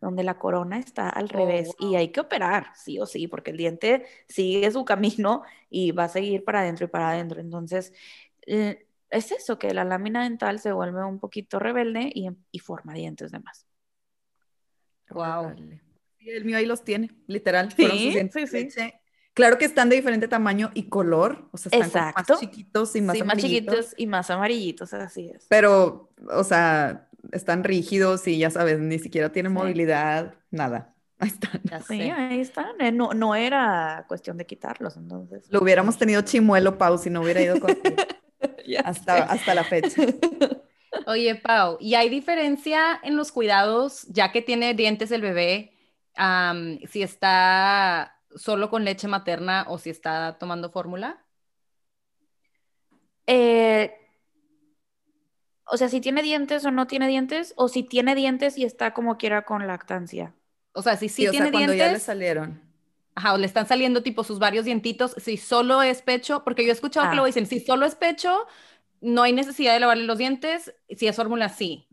donde 0.00 0.24
la 0.24 0.38
corona 0.38 0.78
está 0.78 1.08
al 1.08 1.26
oh, 1.26 1.28
revés 1.28 1.70
y 1.78 1.96
hay 1.96 2.08
que 2.08 2.20
operar, 2.20 2.68
sí 2.74 2.98
o 2.98 3.06
sí, 3.06 3.28
porque 3.28 3.50
el 3.50 3.58
diente 3.58 4.06
sigue 4.28 4.70
su 4.70 4.84
camino 4.84 5.42
y 5.68 5.92
va 5.92 6.04
a 6.04 6.08
seguir 6.08 6.44
para 6.44 6.60
adentro 6.60 6.86
y 6.86 6.88
para 6.88 7.10
adentro. 7.10 7.40
Entonces, 7.40 7.92
eh, 8.46 8.86
es 9.10 9.32
eso, 9.32 9.58
que 9.58 9.74
la 9.74 9.84
lámina 9.84 10.22
dental 10.22 10.58
se 10.58 10.72
vuelve 10.72 11.04
un 11.04 11.18
poquito 11.18 11.58
rebelde 11.58 12.10
y, 12.14 12.58
forma 12.60 12.94
dientes 12.94 13.30
de 13.32 13.40
más. 13.40 13.66
Wow. 15.10 15.56
el 16.20 16.44
mío 16.44 16.56
ahí 16.56 16.66
los 16.66 16.84
tiene, 16.84 17.10
literal. 17.26 17.72
Sí, 17.72 18.14
sí, 18.32 18.46
sí. 18.70 18.92
Claro 19.34 19.58
que 19.58 19.64
están 19.64 19.88
de 19.88 19.96
diferente 19.96 20.28
tamaño 20.28 20.70
y 20.74 20.88
color, 20.88 21.48
o 21.52 21.56
sea, 21.56 21.70
están 21.78 22.12
más 22.16 22.40
chiquitos 22.40 22.96
y 22.96 23.00
más 23.00 23.16
sí, 23.16 23.22
más 23.22 23.38
chiquitos 23.38 23.94
y 23.96 24.06
más 24.06 24.28
amarillitos, 24.28 24.92
así 24.92 25.30
es. 25.32 25.46
Pero, 25.48 26.10
o 26.30 26.44
sea, 26.44 27.08
están 27.32 27.64
rígidos 27.64 28.26
y 28.26 28.38
ya 28.38 28.50
sabes, 28.50 28.78
ni 28.78 28.98
siquiera 28.98 29.32
tienen 29.32 29.52
movilidad, 29.52 30.34
nada. 30.50 30.94
Ahí 31.18 31.28
están. 31.28 31.60
sí, 31.86 32.00
ahí 32.00 32.40
están. 32.40 32.80
Eh, 32.80 32.92
no, 32.92 33.12
no 33.12 33.34
era 33.34 34.06
cuestión 34.08 34.38
de 34.38 34.46
quitarlos, 34.46 34.96
entonces. 34.96 35.46
Lo 35.50 35.60
hubiéramos 35.60 35.98
tenido 35.98 36.22
chimuelo, 36.22 36.78
Pau, 36.78 36.96
si 36.96 37.10
no 37.10 37.20
hubiera 37.20 37.42
ido 37.42 37.60
con 37.60 37.76
hasta, 38.84 39.24
hasta 39.24 39.54
la 39.54 39.64
fecha. 39.64 40.00
Oye, 41.06 41.34
Pau, 41.34 41.76
¿y 41.78 41.94
hay 41.94 42.08
diferencia 42.08 42.98
en 43.02 43.16
los 43.16 43.32
cuidados, 43.32 44.06
ya 44.08 44.32
que 44.32 44.40
tiene 44.40 44.72
dientes 44.72 45.10
el 45.10 45.20
bebé, 45.20 45.74
si 46.90 47.02
está 47.02 48.16
solo 48.34 48.70
con 48.70 48.84
leche 48.84 49.06
materna 49.06 49.66
o 49.68 49.76
si 49.76 49.90
está 49.90 50.38
tomando 50.38 50.70
fórmula? 50.70 51.22
Eh, 53.26 53.99
o 55.70 55.76
sea, 55.76 55.88
si 55.88 56.00
tiene 56.00 56.22
dientes 56.22 56.64
o 56.64 56.70
no 56.70 56.86
tiene 56.86 57.06
dientes, 57.06 57.54
o 57.56 57.68
si 57.68 57.82
tiene 57.82 58.14
dientes 58.14 58.58
y 58.58 58.64
está 58.64 58.92
como 58.92 59.16
quiera 59.16 59.42
con 59.42 59.66
lactancia. 59.66 60.34
O 60.72 60.82
sea, 60.82 60.96
si 60.96 61.08
sí, 61.08 61.28
tiene 61.30 61.46
sea, 61.46 61.52
cuando 61.52 61.74
ya 61.74 61.92
le 61.92 62.00
salieron. 62.00 62.60
Ajá, 63.14 63.34
o 63.34 63.38
le 63.38 63.46
están 63.46 63.66
saliendo 63.66 64.02
tipo 64.02 64.24
sus 64.24 64.38
varios 64.38 64.64
dientitos, 64.64 65.14
si 65.18 65.36
solo 65.36 65.82
es 65.82 66.02
pecho, 66.02 66.42
porque 66.44 66.64
yo 66.64 66.70
he 66.70 66.72
escuchado 66.72 67.10
que 67.10 67.16
lo 67.16 67.22
ah. 67.22 67.26
dicen, 67.26 67.46
si 67.46 67.60
solo 67.60 67.86
es 67.86 67.94
pecho, 67.94 68.46
no 69.00 69.22
hay 69.22 69.32
necesidad 69.32 69.74
de 69.74 69.80
lavarle 69.80 70.04
los 70.04 70.18
dientes, 70.18 70.74
si 70.88 71.06
es 71.06 71.16
fórmula, 71.16 71.48
sí. 71.48 71.86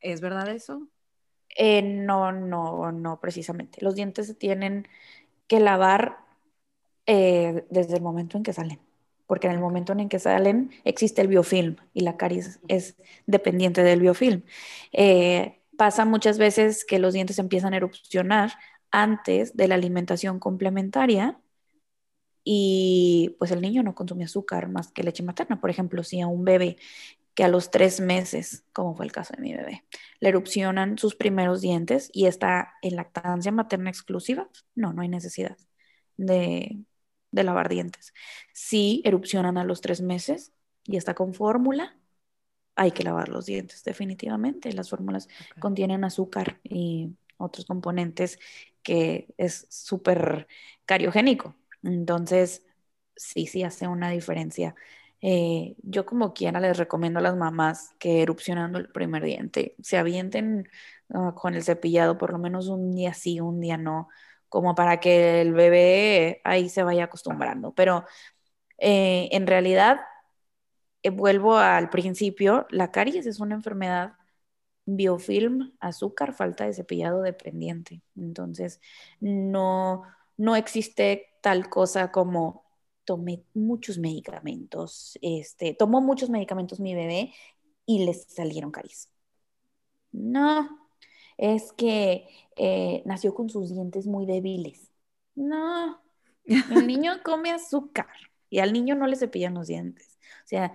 ¿Es 0.00 0.20
verdad 0.20 0.48
eso? 0.48 0.88
Eh, 1.56 1.82
no, 1.82 2.32
no, 2.32 2.92
no 2.92 3.20
precisamente. 3.20 3.78
Los 3.80 3.94
dientes 3.94 4.26
se 4.26 4.34
tienen 4.34 4.88
que 5.46 5.60
lavar 5.60 6.18
eh, 7.06 7.64
desde 7.70 7.96
el 7.96 8.02
momento 8.02 8.36
en 8.36 8.42
que 8.42 8.52
salen, 8.52 8.80
porque 9.26 9.46
en 9.46 9.54
el 9.54 9.60
momento 9.60 9.92
en 9.92 10.08
que 10.08 10.18
salen 10.18 10.70
existe 10.84 11.22
el 11.22 11.28
biofilm 11.28 11.76
y 11.92 12.00
la 12.00 12.16
caries 12.16 12.60
es 12.68 12.96
dependiente 13.26 13.82
del 13.82 14.00
biofilm. 14.00 14.42
Eh, 14.92 15.60
pasa 15.76 16.04
muchas 16.04 16.38
veces 16.38 16.84
que 16.84 16.98
los 16.98 17.14
dientes 17.14 17.38
empiezan 17.38 17.74
a 17.74 17.78
erupcionar 17.78 18.52
antes 18.90 19.56
de 19.56 19.68
la 19.68 19.74
alimentación 19.74 20.38
complementaria 20.38 21.40
y 22.44 23.34
pues 23.38 23.50
el 23.50 23.62
niño 23.62 23.82
no 23.82 23.94
consume 23.94 24.24
azúcar 24.24 24.68
más 24.68 24.92
que 24.92 25.02
leche 25.02 25.22
materna. 25.22 25.60
Por 25.60 25.70
ejemplo, 25.70 26.04
si 26.04 26.20
a 26.20 26.26
un 26.26 26.44
bebé 26.44 26.76
que 27.34 27.42
a 27.44 27.48
los 27.48 27.70
tres 27.70 28.00
meses, 28.00 28.64
como 28.72 28.94
fue 28.94 29.06
el 29.06 29.12
caso 29.12 29.34
de 29.34 29.42
mi 29.42 29.54
bebé, 29.54 29.84
le 30.20 30.28
erupcionan 30.28 30.98
sus 30.98 31.16
primeros 31.16 31.60
dientes 31.60 32.10
y 32.12 32.26
está 32.26 32.74
en 32.82 32.96
lactancia 32.96 33.50
materna 33.50 33.90
exclusiva, 33.90 34.48
no, 34.74 34.92
no 34.92 35.02
hay 35.02 35.08
necesidad 35.08 35.56
de, 36.16 36.84
lavar 37.42 37.68
dientes. 37.68 38.12
Si 38.52 39.02
erupcionan 39.04 39.58
a 39.58 39.64
los 39.64 39.80
tres 39.80 40.00
meses 40.00 40.52
y 40.84 40.96
está 40.96 41.14
con 41.14 41.34
fórmula, 41.34 41.98
hay 42.76 42.92
que 42.92 43.04
lavar 43.04 43.28
los 43.28 43.46
dientes, 43.46 43.84
definitivamente. 43.84 44.72
Las 44.72 44.90
fórmulas 44.90 45.28
contienen 45.60 46.04
azúcar 46.04 46.60
y 46.64 47.16
otros 47.36 47.66
componentes 47.66 48.38
que 48.82 49.28
es 49.38 49.66
súper 49.70 50.46
cariogénico. 50.86 51.56
Entonces, 51.82 52.64
sí, 53.16 53.46
sí 53.46 53.62
hace 53.62 53.88
una 53.88 54.10
diferencia. 54.10 54.74
Eh, 55.20 55.76
yo 55.82 56.04
como 56.06 56.34
quiera 56.34 56.60
les 56.60 56.76
recomiendo 56.76 57.18
a 57.18 57.22
las 57.22 57.36
mamás 57.36 57.94
que 57.98 58.22
erupcionando 58.22 58.78
el 58.78 58.90
primer 58.92 59.24
diente 59.24 59.74
se 59.80 59.96
avienten 59.96 60.68
ah, 61.14 61.32
con 61.34 61.54
el 61.54 61.64
cepillado 61.64 62.18
por 62.18 62.30
lo 62.32 62.38
menos 62.38 62.68
un 62.68 62.94
día 62.94 63.14
sí, 63.14 63.40
un 63.40 63.58
día 63.58 63.78
no, 63.78 64.08
como 64.54 64.76
para 64.76 65.00
que 65.00 65.40
el 65.40 65.52
bebé 65.52 66.40
ahí 66.44 66.68
se 66.68 66.84
vaya 66.84 67.04
acostumbrando. 67.04 67.74
Pero 67.74 68.04
eh, 68.78 69.28
en 69.32 69.48
realidad, 69.48 69.98
eh, 71.02 71.10
vuelvo 71.10 71.56
al 71.56 71.90
principio, 71.90 72.66
la 72.70 72.92
caries 72.92 73.26
es 73.26 73.40
una 73.40 73.56
enfermedad 73.56 74.12
biofilm, 74.86 75.72
azúcar, 75.80 76.34
falta 76.34 76.66
de 76.66 76.72
cepillado 76.74 77.22
dependiente. 77.22 78.02
Entonces, 78.16 78.80
no, 79.18 80.04
no 80.36 80.54
existe 80.54 81.34
tal 81.42 81.68
cosa 81.68 82.12
como 82.12 82.64
tomé 83.04 83.44
muchos 83.54 83.98
medicamentos, 83.98 85.18
este, 85.20 85.74
tomó 85.74 86.00
muchos 86.00 86.30
medicamentos 86.30 86.78
mi 86.78 86.94
bebé 86.94 87.34
y 87.86 88.04
les 88.06 88.24
salieron 88.32 88.70
caries. 88.70 89.10
No, 90.12 90.83
es 91.38 91.72
que 91.72 92.28
eh, 92.56 93.02
nació 93.04 93.34
con 93.34 93.50
sus 93.50 93.70
dientes 93.70 94.06
muy 94.06 94.26
débiles. 94.26 94.90
No, 95.34 96.00
el 96.44 96.46
niño 96.86 97.12
come 97.24 97.50
azúcar 97.50 98.06
y 98.50 98.60
al 98.60 98.72
niño 98.72 98.94
no 98.94 99.06
le 99.06 99.16
cepillan 99.16 99.54
los 99.54 99.66
dientes. 99.66 100.18
O 100.44 100.48
sea, 100.48 100.72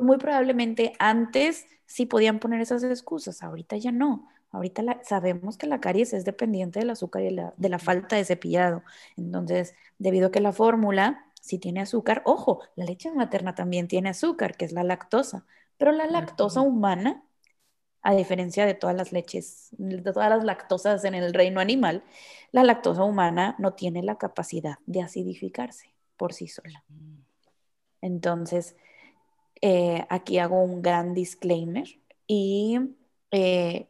muy 0.00 0.18
probablemente 0.18 0.92
antes 0.98 1.66
sí 1.86 2.06
podían 2.06 2.38
poner 2.38 2.60
esas 2.60 2.82
excusas, 2.84 3.42
ahorita 3.42 3.76
ya 3.76 3.92
no. 3.92 4.28
Ahorita 4.50 4.82
sabemos 5.02 5.58
que 5.58 5.66
la 5.66 5.80
caries 5.80 6.12
es 6.12 6.24
dependiente 6.24 6.78
del 6.78 6.90
azúcar 6.90 7.22
y 7.22 7.34
de 7.34 7.68
la, 7.68 7.78
falta 7.80 8.14
de 8.14 8.24
cepillado. 8.24 8.84
Entonces, 9.16 9.74
debido 9.98 10.28
a 10.28 10.30
que 10.30 10.38
la 10.38 10.52
fórmula 10.52 11.26
sí 11.40 11.58
tiene 11.58 11.80
azúcar, 11.80 12.22
ojo, 12.24 12.60
la 12.76 12.84
leche 12.84 13.10
materna 13.10 13.56
también 13.56 13.88
tiene 13.88 14.10
azúcar, 14.10 14.56
que 14.56 14.64
es 14.64 14.72
la 14.72 14.84
lactosa, 14.84 15.44
pero 15.76 15.90
la 15.90 16.06
lactosa 16.06 16.60
humana, 16.60 17.24
a 18.04 18.14
diferencia 18.14 18.66
de 18.66 18.74
todas 18.74 18.94
las 18.94 19.12
leches, 19.12 19.68
de 19.72 20.12
todas 20.12 20.28
las 20.28 20.44
lactosas 20.44 21.04
en 21.04 21.14
el 21.14 21.32
reino 21.32 21.58
animal, 21.58 22.04
la 22.52 22.62
lactosa 22.62 23.02
humana 23.02 23.56
no 23.58 23.72
tiene 23.72 24.02
la 24.02 24.18
capacidad 24.18 24.76
de 24.84 25.00
acidificarse 25.00 25.94
por 26.18 26.34
sí 26.34 26.46
sola. 26.46 26.84
Entonces, 28.02 28.76
eh, 29.62 30.06
aquí 30.10 30.38
hago 30.38 30.62
un 30.62 30.82
gran 30.82 31.14
disclaimer 31.14 31.88
y 32.26 32.78
eh, 33.30 33.88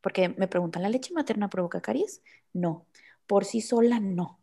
porque 0.00 0.30
me 0.30 0.48
preguntan, 0.48 0.82
¿la 0.82 0.88
leche 0.88 1.14
materna 1.14 1.48
provoca 1.48 1.80
caries? 1.80 2.22
No, 2.52 2.86
por 3.28 3.44
sí 3.44 3.60
sola 3.60 4.00
no. 4.00 4.40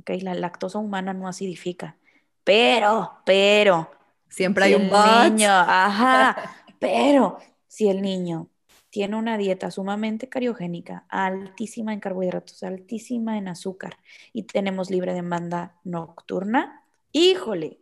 Okay, 0.00 0.20
la 0.20 0.34
lactosa 0.34 0.78
humana 0.78 1.14
no 1.14 1.26
acidifica. 1.26 1.96
Pero, 2.44 3.12
pero. 3.24 3.90
Siempre 4.28 4.64
hay 4.64 4.74
un 4.74 4.90
niño, 4.90 5.50
ajá, 5.50 6.36
pero 6.78 7.38
si 7.76 7.90
el 7.90 8.00
niño 8.00 8.48
tiene 8.88 9.16
una 9.16 9.36
dieta 9.36 9.70
sumamente 9.70 10.30
cariogénica, 10.30 11.04
altísima 11.10 11.92
en 11.92 12.00
carbohidratos, 12.00 12.62
altísima 12.62 13.36
en 13.36 13.48
azúcar 13.48 13.98
y 14.32 14.44
tenemos 14.44 14.90
libre 14.90 15.12
demanda 15.12 15.76
nocturna, 15.84 16.82
híjole, 17.12 17.78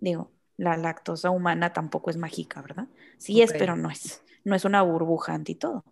digo, 0.00 0.32
la 0.56 0.76
lactosa 0.76 1.30
humana 1.30 1.72
tampoco 1.72 2.10
es 2.10 2.16
mágica, 2.16 2.62
¿verdad? 2.62 2.88
Sí 3.16 3.42
es, 3.42 3.52
pero 3.52 3.76
no 3.76 3.90
es, 3.90 4.24
no 4.42 4.56
es 4.56 4.64
una 4.64 4.82
burbuja 4.82 5.34
anti 5.34 5.54
todo. 5.54 5.84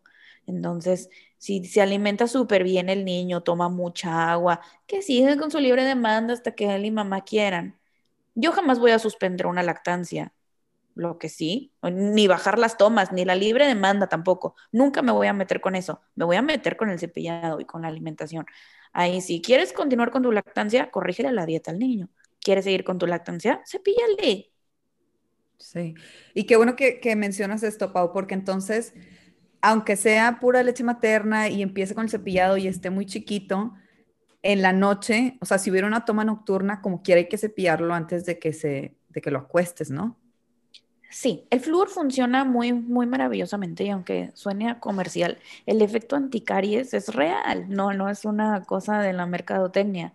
Entonces, 0.49 1.09
si 1.39 1.65
se 1.67 1.83
alimenta 1.83 2.27
súper 2.27 2.65
bien 2.65 2.89
el 2.89 3.05
niño, 3.05 3.45
toma 3.45 3.69
mucha 3.69 4.33
agua, 4.33 4.61
que 4.89 5.03
siga 5.03 5.37
con 5.37 5.53
su 5.53 5.61
libre 5.61 5.85
demanda 5.85 6.35
hasta 6.35 6.57
que 6.57 6.75
él 6.75 6.85
y 6.85 6.91
mamá 6.91 7.23
quieran. 7.23 7.79
Yo 8.35 8.51
jamás 8.51 8.81
voy 8.81 8.91
a 8.91 8.99
suspender 8.99 9.47
una 9.47 9.63
lactancia, 9.63 10.33
lo 11.01 11.19
que 11.19 11.29
sí, 11.29 11.73
ni 11.83 12.27
bajar 12.27 12.59
las 12.59 12.77
tomas, 12.77 13.13
ni 13.13 13.25
la 13.25 13.35
libre 13.35 13.67
demanda 13.67 14.09
tampoco. 14.09 14.55
Nunca 14.71 15.03
me 15.03 15.13
voy 15.13 15.27
a 15.27 15.33
meter 15.33 15.61
con 15.61 15.75
eso. 15.75 16.01
Me 16.15 16.25
voy 16.25 16.37
a 16.37 16.43
meter 16.43 16.77
con 16.77 16.91
el 16.91 16.99
cepillado 16.99 17.61
y 17.61 17.65
con 17.65 17.83
la 17.83 17.89
alimentación. 17.89 18.47
Ahí, 18.93 19.21
si 19.21 19.41
quieres 19.41 19.73
continuar 19.73 20.11
con 20.11 20.23
tu 20.23 20.33
lactancia, 20.33 20.91
corrígele 20.91 21.33
la 21.33 21.47
dieta 21.47 21.71
al 21.71 21.79
niño. 21.79 22.11
¿Quieres 22.41 22.65
seguir 22.65 22.85
con 22.85 22.99
tu 22.99 23.07
lactancia? 23.07 23.63
Cepíllale. 23.67 24.53
Sí. 25.57 25.95
Y 26.35 26.45
qué 26.45 26.57
bueno 26.57 26.77
que, 26.77 27.01
que 27.01 27.17
mencionas 27.17 27.63
esto, 27.63 27.93
Pau, 27.93 28.13
porque 28.13 28.35
entonces 28.35 28.95
aunque 29.63 29.97
sea 29.97 30.39
pura 30.41 30.63
leche 30.63 30.85
materna 30.85 31.49
y 31.49 31.63
empiece 31.63 31.95
con 31.95 32.05
el 32.05 32.11
cepillado 32.11 32.57
y 32.57 32.67
esté 32.67 32.91
muy 32.91 33.05
chiquito, 33.07 33.75
en 34.43 34.63
la 34.63 34.73
noche, 34.73 35.37
o 35.41 35.47
sea, 35.47 35.59
si 35.59 35.71
hubiera 35.71 35.87
una 35.87 36.05
toma 36.05 36.25
nocturna, 36.25 36.81
como 36.81 37.03
quiera 37.03 37.19
hay 37.19 37.29
que 37.29 37.39
cepillarlo 37.39 37.95
antes 37.95 38.25
de 38.25 38.39
que 38.39 38.53
se, 38.53 38.97
de 39.09 39.21
que 39.21 39.31
lo 39.31 39.39
acuestes, 39.39 39.91
¿no? 39.91 40.20
Sí, 41.11 41.45
el 41.51 41.59
flúor 41.59 41.89
funciona 41.89 42.45
muy, 42.45 42.73
muy 42.73 43.05
maravillosamente 43.07 43.83
y 43.83 43.91
aunque 43.91 44.31
suene 44.35 44.71
a 44.71 44.79
comercial, 44.79 45.39
el 45.67 45.83
efecto 45.83 46.15
anticaries 46.15 46.95
es 46.95 47.13
real, 47.13 47.67
no, 47.69 47.93
no 47.93 48.09
es 48.09 48.25
una 48.25 48.63
cosa 48.63 49.01
de 49.01 49.13
la 49.13 49.27
mercadotecnia. 49.27 50.15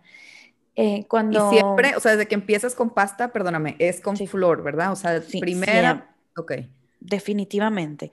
Eh, 0.74 1.04
cuando... 1.06 1.52
Y 1.52 1.54
siempre, 1.54 1.94
o 1.96 2.00
sea, 2.00 2.12
desde 2.12 2.26
que 2.26 2.34
empiezas 2.34 2.74
con 2.74 2.90
pasta, 2.90 3.30
perdóname, 3.30 3.76
es 3.78 4.00
con 4.00 4.16
flúor, 4.16 4.62
¿verdad? 4.62 4.90
O 4.92 4.96
sea, 4.96 5.22
primera, 5.38 6.14
ok. 6.34 6.52
Definitivamente. 6.98 8.10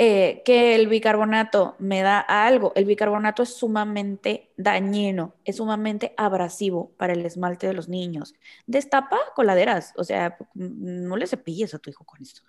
Eh, 0.00 0.42
que 0.44 0.76
el 0.76 0.86
bicarbonato 0.86 1.74
me 1.80 2.02
da 2.02 2.20
algo. 2.20 2.72
El 2.76 2.84
bicarbonato 2.84 3.42
es 3.42 3.56
sumamente 3.56 4.52
dañino, 4.56 5.34
es 5.44 5.56
sumamente 5.56 6.14
abrasivo 6.16 6.92
para 6.96 7.14
el 7.14 7.26
esmalte 7.26 7.66
de 7.66 7.72
los 7.72 7.88
niños. 7.88 8.36
Destapa 8.68 9.18
coladeras, 9.34 9.94
o 9.96 10.04
sea, 10.04 10.38
no 10.54 11.16
le 11.16 11.26
cepilles 11.26 11.74
a 11.74 11.80
tu 11.80 11.90
hijo 11.90 12.04
con 12.04 12.22
esto. 12.22 12.42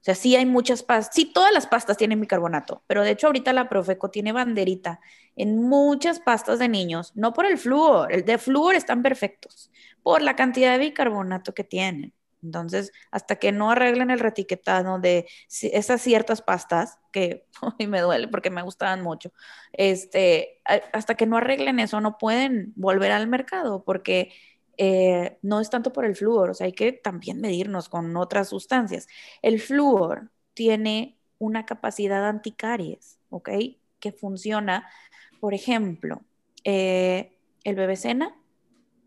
O 0.00 0.04
sea, 0.04 0.14
sí 0.14 0.36
hay 0.36 0.46
muchas 0.46 0.84
pastas, 0.84 1.12
sí 1.12 1.24
todas 1.24 1.52
las 1.52 1.66
pastas 1.66 1.96
tienen 1.96 2.20
bicarbonato, 2.20 2.84
pero 2.86 3.02
de 3.02 3.10
hecho 3.10 3.26
ahorita 3.26 3.52
la 3.52 3.68
Profeco 3.68 4.10
tiene 4.10 4.30
banderita 4.30 5.00
en 5.34 5.60
muchas 5.60 6.20
pastas 6.20 6.60
de 6.60 6.68
niños, 6.68 7.12
no 7.16 7.32
por 7.32 7.46
el 7.46 7.58
flúor, 7.58 8.12
el 8.12 8.24
de 8.24 8.38
flúor 8.38 8.76
están 8.76 9.02
perfectos, 9.02 9.72
por 10.04 10.22
la 10.22 10.36
cantidad 10.36 10.72
de 10.72 10.78
bicarbonato 10.78 11.52
que 11.52 11.64
tienen. 11.64 12.14
Entonces, 12.42 12.92
hasta 13.10 13.36
que 13.36 13.52
no 13.52 13.70
arreglen 13.70 14.10
el 14.10 14.20
retiquetado 14.20 14.98
de 14.98 15.26
esas 15.48 16.00
ciertas 16.02 16.42
pastas, 16.42 16.98
que 17.12 17.46
hoy 17.78 17.86
me 17.86 18.00
duele 18.00 18.28
porque 18.28 18.50
me 18.50 18.62
gustaban 18.62 19.02
mucho, 19.02 19.32
este, 19.72 20.60
hasta 20.64 21.14
que 21.14 21.26
no 21.26 21.36
arreglen 21.36 21.78
eso, 21.78 22.00
no 22.00 22.18
pueden 22.18 22.72
volver 22.76 23.12
al 23.12 23.28
mercado 23.28 23.84
porque 23.84 24.32
eh, 24.78 25.38
no 25.42 25.60
es 25.60 25.70
tanto 25.70 25.92
por 25.92 26.04
el 26.04 26.16
flúor, 26.16 26.50
o 26.50 26.54
sea, 26.54 26.66
hay 26.66 26.72
que 26.72 26.92
también 26.92 27.40
medirnos 27.40 27.88
con 27.88 28.16
otras 28.16 28.48
sustancias. 28.48 29.06
El 29.42 29.60
flúor 29.60 30.30
tiene 30.54 31.18
una 31.38 31.66
capacidad 31.66 32.28
anticaries, 32.28 33.18
¿ok? 33.30 33.50
Que 34.00 34.12
funciona, 34.12 34.88
por 35.40 35.54
ejemplo, 35.54 36.22
eh, 36.64 37.38
el 37.64 37.76
bebé 37.76 37.96
cena, 37.96 38.36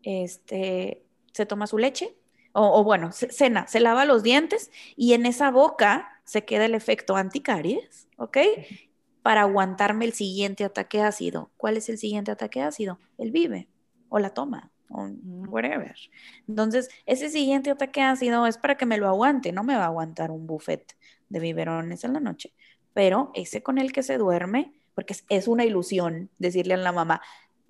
este, 0.02 1.04
se 1.32 1.46
toma 1.46 1.66
su 1.66 1.78
leche, 1.78 2.16
o, 2.58 2.82
bueno, 2.84 3.12
cena, 3.12 3.66
se 3.66 3.80
lava 3.80 4.06
los 4.06 4.22
dientes 4.22 4.70
y 4.96 5.12
en 5.12 5.26
esa 5.26 5.50
boca 5.50 6.20
se 6.24 6.44
queda 6.44 6.64
el 6.64 6.74
efecto 6.74 7.14
anticaries, 7.14 8.08
¿ok? 8.16 8.38
Para 9.22 9.42
aguantarme 9.42 10.06
el 10.06 10.14
siguiente 10.14 10.64
ataque 10.64 11.02
ácido. 11.02 11.50
¿Cuál 11.58 11.76
es 11.76 11.88
el 11.90 11.98
siguiente 11.98 12.30
ataque 12.30 12.62
ácido? 12.62 12.98
El 13.18 13.30
vive 13.30 13.68
o 14.08 14.18
la 14.18 14.30
toma 14.30 14.70
o 14.88 15.06
whatever. 15.48 15.94
Entonces, 16.48 16.88
ese 17.04 17.28
siguiente 17.28 17.70
ataque 17.70 18.00
ácido 18.00 18.46
es 18.46 18.56
para 18.56 18.76
que 18.76 18.86
me 18.86 18.96
lo 18.96 19.06
aguante, 19.08 19.52
no 19.52 19.62
me 19.62 19.76
va 19.76 19.82
a 19.82 19.86
aguantar 19.88 20.30
un 20.30 20.46
buffet 20.46 20.96
de 21.28 21.40
biberones 21.40 22.04
en 22.04 22.14
la 22.14 22.20
noche, 22.20 22.54
pero 22.94 23.32
ese 23.34 23.62
con 23.62 23.76
el 23.78 23.92
que 23.92 24.02
se 24.02 24.16
duerme, 24.16 24.72
porque 24.94 25.14
es 25.28 25.48
una 25.48 25.66
ilusión 25.66 26.30
decirle 26.38 26.74
a 26.74 26.78
la 26.78 26.92
mamá, 26.92 27.20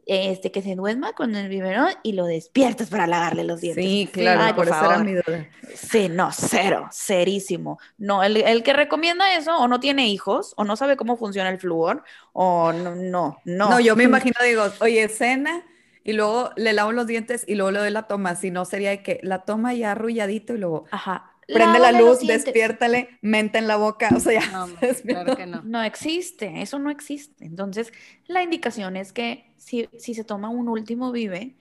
este, 0.06 0.52
que 0.52 0.62
se 0.62 0.76
duerma 0.76 1.12
con 1.12 1.34
el 1.34 1.48
biberón 1.48 1.90
y 2.04 2.12
lo 2.12 2.26
despiertas 2.26 2.88
para 2.88 3.08
lavarle 3.08 3.42
los 3.42 3.60
dientes. 3.60 3.84
Sí, 3.84 4.08
claro, 4.12 4.54
por, 4.54 4.68
eso 4.68 4.84
era 4.84 4.98
mi 4.98 5.14
duda. 5.14 5.48
Sí, 5.74 6.08
no, 6.08 6.30
cero, 6.32 6.88
cerísimo. 6.92 7.78
No, 7.98 8.22
el, 8.22 8.62
que 8.62 8.72
recomienda 8.72 9.36
eso 9.36 9.56
o 9.58 9.66
no 9.66 9.80
tiene 9.80 10.08
hijos 10.08 10.54
o 10.56 10.64
no 10.64 10.76
sabe 10.76 10.96
cómo 10.96 11.16
funciona 11.16 11.50
el 11.50 11.58
flúor 11.58 12.04
o 12.32 12.72
no, 12.72 12.94
no, 12.94 13.38
no. 13.44 13.70
No, 13.70 13.80
yo 13.80 13.96
me 13.96 14.04
imagino, 14.04 14.36
digo, 14.44 14.64
oye, 14.80 15.08
cena 15.08 15.64
y 16.04 16.12
luego 16.12 16.50
le 16.54 16.72
lavo 16.72 16.92
los 16.92 17.08
dientes 17.08 17.44
y 17.48 17.56
luego 17.56 17.72
le 17.72 17.80
doy 17.80 17.90
la 17.90 18.04
toma, 18.04 18.36
si 18.36 18.52
no 18.52 18.64
sería 18.64 19.02
que 19.02 19.18
la 19.24 19.40
toma 19.40 19.74
ya 19.74 19.90
arrulladito 19.90 20.54
y 20.54 20.58
luego... 20.58 20.84
Ajá, 20.92 21.35
prende 21.46 21.78
la 21.78 21.92
luz, 21.92 22.26
despiértale, 22.26 23.18
mente 23.22 23.58
en 23.58 23.66
la 23.68 23.76
boca, 23.76 24.10
o 24.16 24.20
sea, 24.20 24.40
ya. 24.40 24.46
No, 24.52 24.68
claro 25.02 25.36
que 25.36 25.46
no. 25.46 25.62
No 25.62 25.82
existe, 25.82 26.62
eso 26.62 26.78
no 26.78 26.90
existe. 26.90 27.44
Entonces, 27.44 27.92
la 28.26 28.42
indicación 28.42 28.96
es 28.96 29.12
que 29.12 29.52
si, 29.56 29.88
si 29.98 30.14
se 30.14 30.24
toma 30.24 30.48
un 30.48 30.68
último 30.68 31.12
vive, 31.12 31.56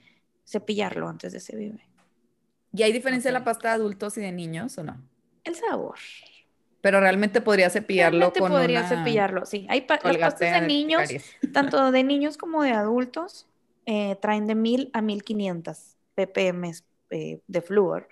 cepillarlo 0.46 1.08
antes 1.08 1.32
de 1.32 1.40
ese 1.40 1.56
vive. 1.56 1.82
¿Y 2.74 2.84
hay 2.84 2.92
diferencia 2.92 3.30
de 3.30 3.34
la 3.40 3.44
pasta 3.46 3.70
de 3.70 3.76
adultos 3.76 4.18
y 4.18 4.22
de 4.22 4.32
niños 4.32 4.78
o 4.78 4.84
no? 4.84 5.02
El 5.44 5.56
sabor. 5.56 5.96
Pero 6.82 7.00
realmente 7.00 7.42
podría 7.42 7.70
cepillarlo 7.70 8.20
Realmente 8.20 8.42
con 8.42 8.52
podría 8.52 8.80
una 8.82 8.90
cepillarlo, 8.98 9.46
sí. 9.46 9.66
Hay 9.70 9.82
pa- 9.82 10.00
las 10.04 10.18
pastas 10.18 10.52
de 10.62 10.68
niños, 10.68 11.02
tanto 11.54 11.92
de 11.92 12.04
niños 12.04 12.38
como 12.38 12.62
de 12.64 12.72
adultos, 12.72 13.48
eh, 13.86 14.18
traen 14.22 14.46
de 14.48 14.56
1000 14.56 14.90
a 14.94 15.02
1500 15.02 15.96
ppm 16.16 16.72
eh, 17.12 17.42
de 17.48 17.62
flúor. 17.62 18.08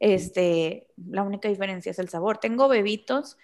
Este, 0.00 0.88
la 0.96 1.22
única 1.22 1.48
diferencia 1.48 1.90
es 1.90 2.00
el 2.00 2.08
sabor. 2.08 2.38
Tengo 2.38 2.68
bebitos 2.68 3.38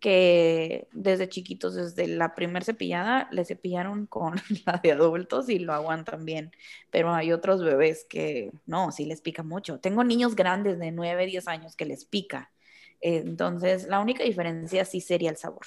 que 0.00 0.88
desde 0.92 1.28
chiquitos, 1.28 1.74
desde 1.76 2.08
la 2.08 2.34
primer 2.34 2.64
cepillada, 2.64 3.28
le 3.32 3.44
cepillaron 3.44 4.06
con 4.06 4.34
la 4.66 4.80
de 4.82 4.92
adultos 4.92 5.48
y 5.48 5.58
lo 5.60 5.72
aguantan 5.74 6.24
bien. 6.24 6.52
Pero 6.90 7.14
hay 7.14 7.32
otros 7.32 7.62
bebés 7.64 8.04
que 8.08 8.52
no, 8.66 8.92
sí 8.92 9.06
les 9.06 9.20
pica 9.22 9.42
mucho. 9.44 9.80
Tengo 9.80 10.04
niños 10.04 10.36
grandes 10.36 10.78
de 10.78 10.92
9, 10.92 11.26
10 11.26 11.48
años 11.48 11.76
que 11.76 11.86
les 11.86 12.04
pica. 12.04 12.52
Entonces, 13.00 13.86
la 13.88 14.00
única 14.00 14.24
diferencia 14.24 14.84
sí 14.84 15.00
sería 15.00 15.30
el 15.30 15.36
sabor. 15.36 15.66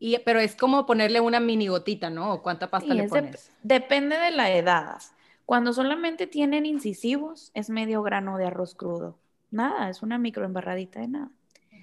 Y, 0.00 0.18
pero 0.20 0.38
es 0.40 0.54
como 0.54 0.86
ponerle 0.86 1.20
una 1.20 1.40
mini 1.40 1.66
gotita, 1.68 2.08
¿no? 2.10 2.32
¿O 2.34 2.42
cuánta 2.42 2.70
pasta 2.70 2.94
Sí, 2.94 2.94
le 2.94 3.08
pones? 3.08 3.50
depende 3.62 4.16
de 4.16 4.30
la 4.30 4.52
edad. 4.52 4.98
Cuando 5.48 5.72
solamente 5.72 6.26
tienen 6.26 6.66
incisivos, 6.66 7.52
es 7.54 7.70
medio 7.70 8.02
grano 8.02 8.36
de 8.36 8.44
arroz 8.44 8.74
crudo. 8.74 9.16
Nada, 9.50 9.88
es 9.88 10.02
una 10.02 10.18
microembarradita 10.18 11.00
de 11.00 11.08
nada. 11.08 11.30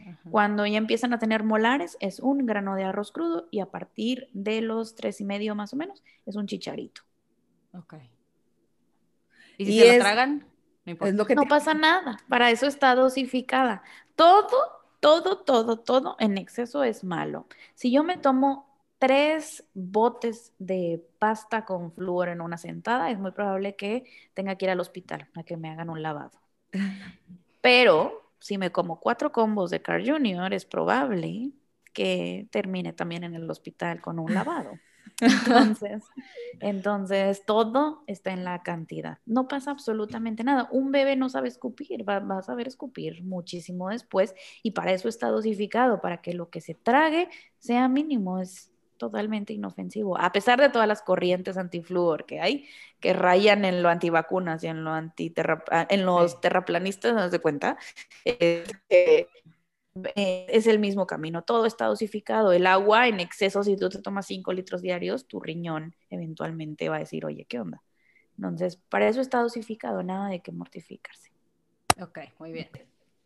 Ajá. 0.07 0.19
Cuando 0.29 0.67
ya 0.67 0.77
empiezan 0.77 1.13
a 1.13 1.17
tener 1.17 1.43
molares, 1.43 1.97
es 1.99 2.19
un 2.19 2.45
grano 2.45 2.75
de 2.75 2.83
arroz 2.83 3.11
crudo 3.11 3.47
y 3.49 3.61
a 3.61 3.65
partir 3.65 4.29
de 4.33 4.61
los 4.61 4.93
tres 4.93 5.19
y 5.19 5.25
medio 5.25 5.55
más 5.55 5.73
o 5.73 5.77
menos, 5.77 6.03
es 6.27 6.35
un 6.35 6.45
chicharito. 6.45 7.01
Ok. 7.73 7.95
¿Y 9.57 9.65
si 9.65 9.71
Y 9.77 9.79
se 9.79 9.89
es- 9.89 9.97
lo 9.97 10.03
tragan? 10.03 10.45
No 10.85 10.91
importa. 10.91 11.09
Es 11.09 11.15
lo 11.15 11.25
que 11.25 11.33
No 11.33 11.41
te- 11.41 11.49
pasa 11.49 11.73
nada, 11.73 12.19
para 12.29 12.51
eso 12.51 12.67
está 12.67 12.93
dosificada. 12.93 13.81
Todo, 14.15 14.47
todo, 14.99 15.39
todo, 15.39 15.79
todo 15.79 16.17
en 16.19 16.37
exceso 16.37 16.83
es 16.83 17.03
malo. 17.03 17.47
Si 17.73 17.91
yo 17.91 18.03
me 18.03 18.17
tomo 18.17 18.74
tres 19.05 19.63
botes 19.75 20.51
de 20.57 21.05
pasta 21.19 21.63
con 21.63 21.91
flúor 21.91 22.29
en 22.29 22.41
una 22.41 22.57
sentada, 22.57 23.11
es 23.11 23.19
muy 23.19 23.31
probable 23.31 23.75
que 23.75 24.05
tenga 24.33 24.55
que 24.55 24.65
ir 24.65 24.71
al 24.71 24.79
hospital 24.79 25.27
a 25.35 25.43
que 25.43 25.57
me 25.57 25.69
hagan 25.69 25.91
un 25.91 26.01
lavado. 26.01 26.39
Pero 27.61 28.31
si 28.39 28.57
me 28.57 28.71
como 28.71 28.99
cuatro 28.99 29.31
combos 29.31 29.69
de 29.69 29.81
Carl 29.81 30.03
Jr., 30.07 30.53
es 30.53 30.65
probable 30.65 31.51
que 31.93 32.47
termine 32.51 32.93
también 32.93 33.23
en 33.23 33.35
el 33.35 33.49
hospital 33.49 34.01
con 34.01 34.17
un 34.17 34.33
lavado. 34.33 34.71
Entonces, 35.21 36.03
entonces 36.59 37.45
todo 37.45 38.03
está 38.07 38.31
en 38.31 38.43
la 38.43 38.63
cantidad. 38.63 39.19
No 39.27 39.47
pasa 39.47 39.69
absolutamente 39.69 40.43
nada. 40.43 40.67
Un 40.71 40.91
bebé 40.91 41.15
no 41.15 41.29
sabe 41.29 41.47
escupir, 41.47 42.07
va, 42.07 42.19
va 42.19 42.39
a 42.39 42.43
saber 42.43 42.67
escupir 42.67 43.23
muchísimo 43.23 43.89
después 43.89 44.33
y 44.63 44.71
para 44.71 44.93
eso 44.93 45.07
está 45.07 45.27
dosificado, 45.27 46.01
para 46.01 46.21
que 46.21 46.33
lo 46.33 46.49
que 46.49 46.59
se 46.59 46.73
trague 46.73 47.29
sea 47.59 47.87
mínimo. 47.87 48.39
Es 48.39 48.71
totalmente 48.97 49.53
inofensivo, 49.53 50.17
a 50.19 50.31
pesar 50.31 50.59
de 50.61 50.69
todas 50.69 50.87
las 50.87 51.01
corrientes 51.01 51.57
antifluor 51.57 52.25
que 52.25 52.39
hay, 52.41 52.67
que 52.99 53.13
rayan 53.13 53.65
en 53.65 53.83
lo 53.83 53.89
antivacunas 53.89 54.63
y 54.63 54.67
en 54.67 54.83
lo 54.83 54.91
antiterra, 54.91 55.63
en 55.89 56.05
los 56.05 56.31
Sí. 56.33 56.37
terraplanistas, 56.41 57.13
¿no 57.13 57.29
se 57.29 57.39
cuenta? 57.39 57.77
Eh, 58.25 58.65
eh, 58.89 59.27
es 60.49 60.67
el 60.67 60.79
mismo 60.79 61.07
camino, 61.07 61.43
todo 61.43 61.65
está 61.65 61.85
dosificado. 61.85 62.51
El 62.51 62.67
agua 62.67 63.07
en 63.07 63.19
exceso, 63.19 63.63
si 63.63 63.77
tú 63.77 63.89
te 63.89 64.01
tomas 64.01 64.25
5 64.27 64.53
litros 64.53 64.81
diarios, 64.81 65.27
tu 65.27 65.39
riñón 65.39 65.95
eventualmente 66.09 66.89
va 66.89 66.97
a 66.97 66.99
decir, 66.99 67.25
oye, 67.25 67.45
¿qué 67.45 67.59
onda? 67.59 67.81
Entonces, 68.37 68.77
para 68.89 69.07
eso 69.07 69.21
está 69.21 69.39
dosificado, 69.41 70.03
nada 70.03 70.29
de 70.29 70.41
que 70.41 70.51
mortificarse. 70.51 71.31
Ok, 72.01 72.19
muy 72.39 72.51
bien. 72.51 72.69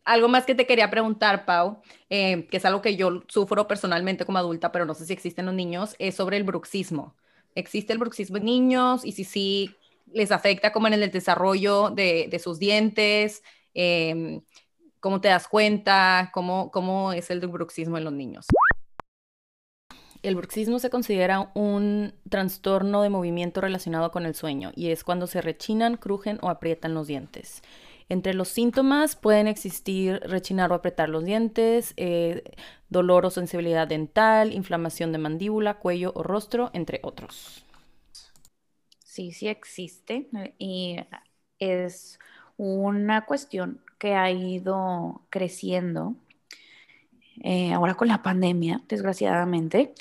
Algo 0.10 0.28
más 0.28 0.46
que 0.46 0.56
te 0.56 0.66
quería 0.66 0.90
preguntar, 0.90 1.46
Pau, 1.46 1.82
eh, 2.10 2.48
que 2.50 2.58
es 2.58 2.66
algo 2.66 2.82
que 2.82 2.96
yo 2.96 3.24
sufro 3.28 3.68
personalmente 3.68 4.26
como 4.26 4.38
adulta, 4.38 4.72
pero 4.72 4.86
no 4.86 4.94
sé 4.94 5.06
si 5.06 5.14
existe 5.14 5.42
en 5.42 5.46
los 5.48 5.56
niños, 5.56 5.96
es 6.00 6.16
sobre 6.16 6.38
el 6.38 6.44
bruxismo. 6.44 7.16
¿Existe 7.56 7.94
el 7.94 8.00
bruxismo 8.00 8.38
en 8.38 8.46
niños? 8.46 9.06
Y 9.06 9.12
si 9.12 9.24
sí, 9.24 9.76
les 10.12 10.32
afecta 10.32 10.72
como 10.72 10.88
en 10.88 10.94
el 10.94 11.12
desarrollo 11.12 11.92
de, 11.92 12.28
de 12.30 12.40
sus 12.40 12.60
dientes, 12.60 13.44
Em, 13.74 14.42
¿cómo 15.00 15.22
te 15.22 15.28
das 15.28 15.48
cuenta? 15.48 16.32
¿Cómo, 16.34 16.72
¿Cómo 16.72 17.14
es 17.14 17.30
el 17.30 17.40
bruxismo 17.48 17.98
en 17.98 18.04
los 18.04 18.14
niños? 18.14 18.46
El 20.22 20.36
bruxismo 20.36 20.80
se 20.80 20.90
considera 20.90 21.50
un 21.56 22.14
trastorno 22.30 23.02
de 23.02 23.10
movimiento 23.10 23.62
relacionado 23.62 24.12
con 24.12 24.26
el 24.26 24.36
sueño 24.36 24.72
y 24.76 24.90
es 24.90 25.06
cuando 25.06 25.28
se 25.28 25.42
rechinan, 25.42 25.96
crujen 25.96 26.40
o 26.42 26.50
aprietan 26.50 26.94
los 26.94 27.08
dientes. 27.08 27.62
Entre 28.10 28.34
los 28.34 28.48
síntomas 28.50 29.16
pueden 29.16 29.48
existir 29.48 30.20
rechinar 30.26 30.72
o 30.72 30.76
apretar 30.76 31.10
los 31.10 31.24
dientes, 31.24 31.94
eh, 31.96 32.44
dolor 32.90 33.26
o 33.26 33.30
sensibilidad 33.30 33.88
dental, 33.88 34.52
inflamación 34.52 35.12
de 35.12 35.20
mandíbula, 35.20 35.76
cuello 35.76 36.12
o 36.16 36.24
rostro, 36.24 36.72
entre 36.74 37.00
otros. 37.04 37.64
Sí, 39.04 39.32
sí 39.32 39.48
existe 39.48 40.30
y 40.58 40.98
es 41.60 42.20
una 42.58 43.26
cuestión 43.26 43.82
que 44.00 44.16
ha 44.16 44.32
ido 44.32 45.22
creciendo 45.30 46.16
eh, 47.44 47.74
ahora 47.74 47.96
con 47.96 48.08
la 48.08 48.22
pandemia, 48.24 48.82
desgraciadamente. 48.88 49.94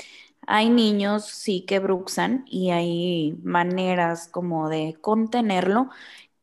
Hay 0.47 0.71
niños 0.71 1.27
sí 1.27 1.63
que 1.67 1.79
bruxan 1.79 2.45
y 2.49 2.71
hay 2.71 3.37
maneras 3.43 4.29
como 4.29 4.69
de 4.69 4.97
contenerlo. 5.01 5.91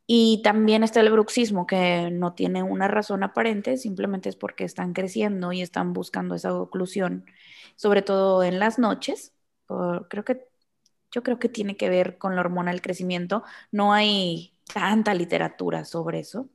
Y 0.08 0.42
también 0.44 0.84
está 0.84 1.02
el 1.02 1.12
bruxismo, 1.12 1.66
que 1.66 2.10
no 2.12 2.34
tiene 2.34 2.62
una 2.62 2.88
razón 2.88 3.24
aparente, 3.24 3.78
simplemente 3.78 4.30
es 4.30 4.36
porque 4.36 4.64
están 4.64 4.94
creciendo 4.94 5.52
y 5.52 5.62
están 5.62 5.94
buscando 5.94 6.36
esa 6.36 6.54
oclusión, 6.54 7.26
sobre 7.76 8.04
todo 8.04 8.44
en 8.44 8.60
las 8.60 8.78
noches. 8.78 9.34
Creo 10.10 10.24
que 10.24 10.48
yo 11.12 11.24
creo 11.24 11.40
que 11.40 11.50
tiene 11.50 11.78
que 11.78 11.90
ver 11.90 12.18
con 12.18 12.36
la 12.36 12.42
hormona 12.42 12.72
del 12.72 12.82
crecimiento. 12.82 13.44
No 13.72 13.94
hay 13.94 14.54
tanta 14.74 15.14
literatura 15.14 15.86
sobre 15.86 16.20
eso, 16.20 16.50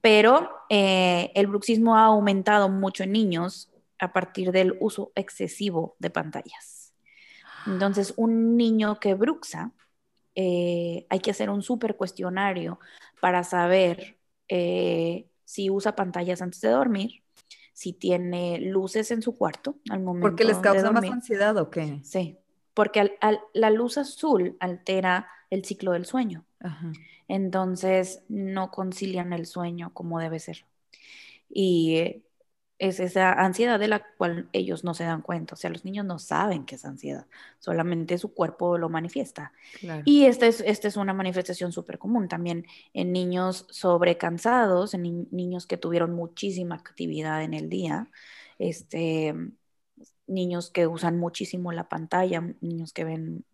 pero 0.00 0.50
eh, 0.68 1.32
el 1.34 1.46
bruxismo 1.46 1.96
ha 1.96 2.04
aumentado 2.04 2.68
mucho 2.68 3.04
en 3.04 3.12
niños 3.12 3.72
a 3.98 4.12
partir 4.12 4.52
del 4.52 4.76
uso 4.80 5.12
excesivo 5.14 5.96
de 5.98 6.10
pantallas. 6.10 6.92
Entonces, 7.66 8.14
un 8.16 8.56
niño 8.56 9.00
que 9.00 9.14
bruxa, 9.14 9.72
eh, 10.36 11.06
hay 11.08 11.20
que 11.20 11.30
hacer 11.30 11.50
un 11.50 11.62
súper 11.62 11.96
cuestionario 11.96 12.78
para 13.20 13.42
saber 13.42 14.18
eh, 14.48 15.28
si 15.44 15.70
usa 15.70 15.96
pantallas 15.96 16.42
antes 16.42 16.60
de 16.60 16.68
dormir, 16.68 17.22
si 17.72 17.92
tiene 17.92 18.58
luces 18.60 19.10
en 19.10 19.22
su 19.22 19.34
cuarto 19.36 19.76
al 19.90 20.00
momento 20.00 20.28
¿Porque 20.28 20.44
les 20.44 20.58
causa 20.58 20.82
de 20.82 20.92
más 20.92 21.10
ansiedad 21.10 21.56
o 21.56 21.70
qué? 21.70 22.00
Sí, 22.04 22.38
porque 22.74 23.00
al, 23.00 23.12
al, 23.20 23.40
la 23.54 23.70
luz 23.70 23.98
azul 23.98 24.56
altera 24.60 25.28
el 25.50 25.64
ciclo 25.64 25.92
del 25.92 26.04
sueño. 26.04 26.44
Ajá. 26.60 26.92
Entonces 27.28 28.22
no 28.28 28.70
concilian 28.70 29.32
el 29.32 29.46
sueño 29.46 29.92
como 29.94 30.20
debe 30.20 30.38
ser. 30.38 30.66
Y 31.48 32.22
es 32.78 33.00
esa 33.00 33.32
ansiedad 33.32 33.78
de 33.78 33.88
la 33.88 34.04
cual 34.16 34.48
ellos 34.52 34.84
no 34.84 34.94
se 34.94 35.04
dan 35.04 35.22
cuenta. 35.22 35.54
O 35.54 35.56
sea, 35.56 35.70
los 35.70 35.84
niños 35.84 36.04
no 36.04 36.18
saben 36.18 36.66
que 36.66 36.74
es 36.74 36.84
ansiedad, 36.84 37.26
solamente 37.58 38.18
su 38.18 38.34
cuerpo 38.34 38.76
lo 38.78 38.88
manifiesta. 38.88 39.52
Claro. 39.80 40.02
Y 40.04 40.26
esta 40.26 40.46
es, 40.46 40.60
esta 40.60 40.88
es 40.88 40.96
una 40.96 41.14
manifestación 41.14 41.72
súper 41.72 41.98
común 41.98 42.28
también 42.28 42.66
en 42.92 43.12
niños 43.12 43.66
sobrecansados, 43.70 44.94
en 44.94 45.02
ni 45.02 45.12
niños 45.30 45.66
que 45.66 45.78
tuvieron 45.78 46.12
muchísima 46.14 46.74
actividad 46.74 47.42
en 47.42 47.54
el 47.54 47.68
día, 47.68 48.10
este, 48.58 49.34
niños 50.26 50.70
que 50.70 50.86
usan 50.86 51.18
muchísimo 51.18 51.72
la 51.72 51.88
pantalla, 51.88 52.42
niños 52.60 52.92
que 52.92 53.04
ven 53.04 53.44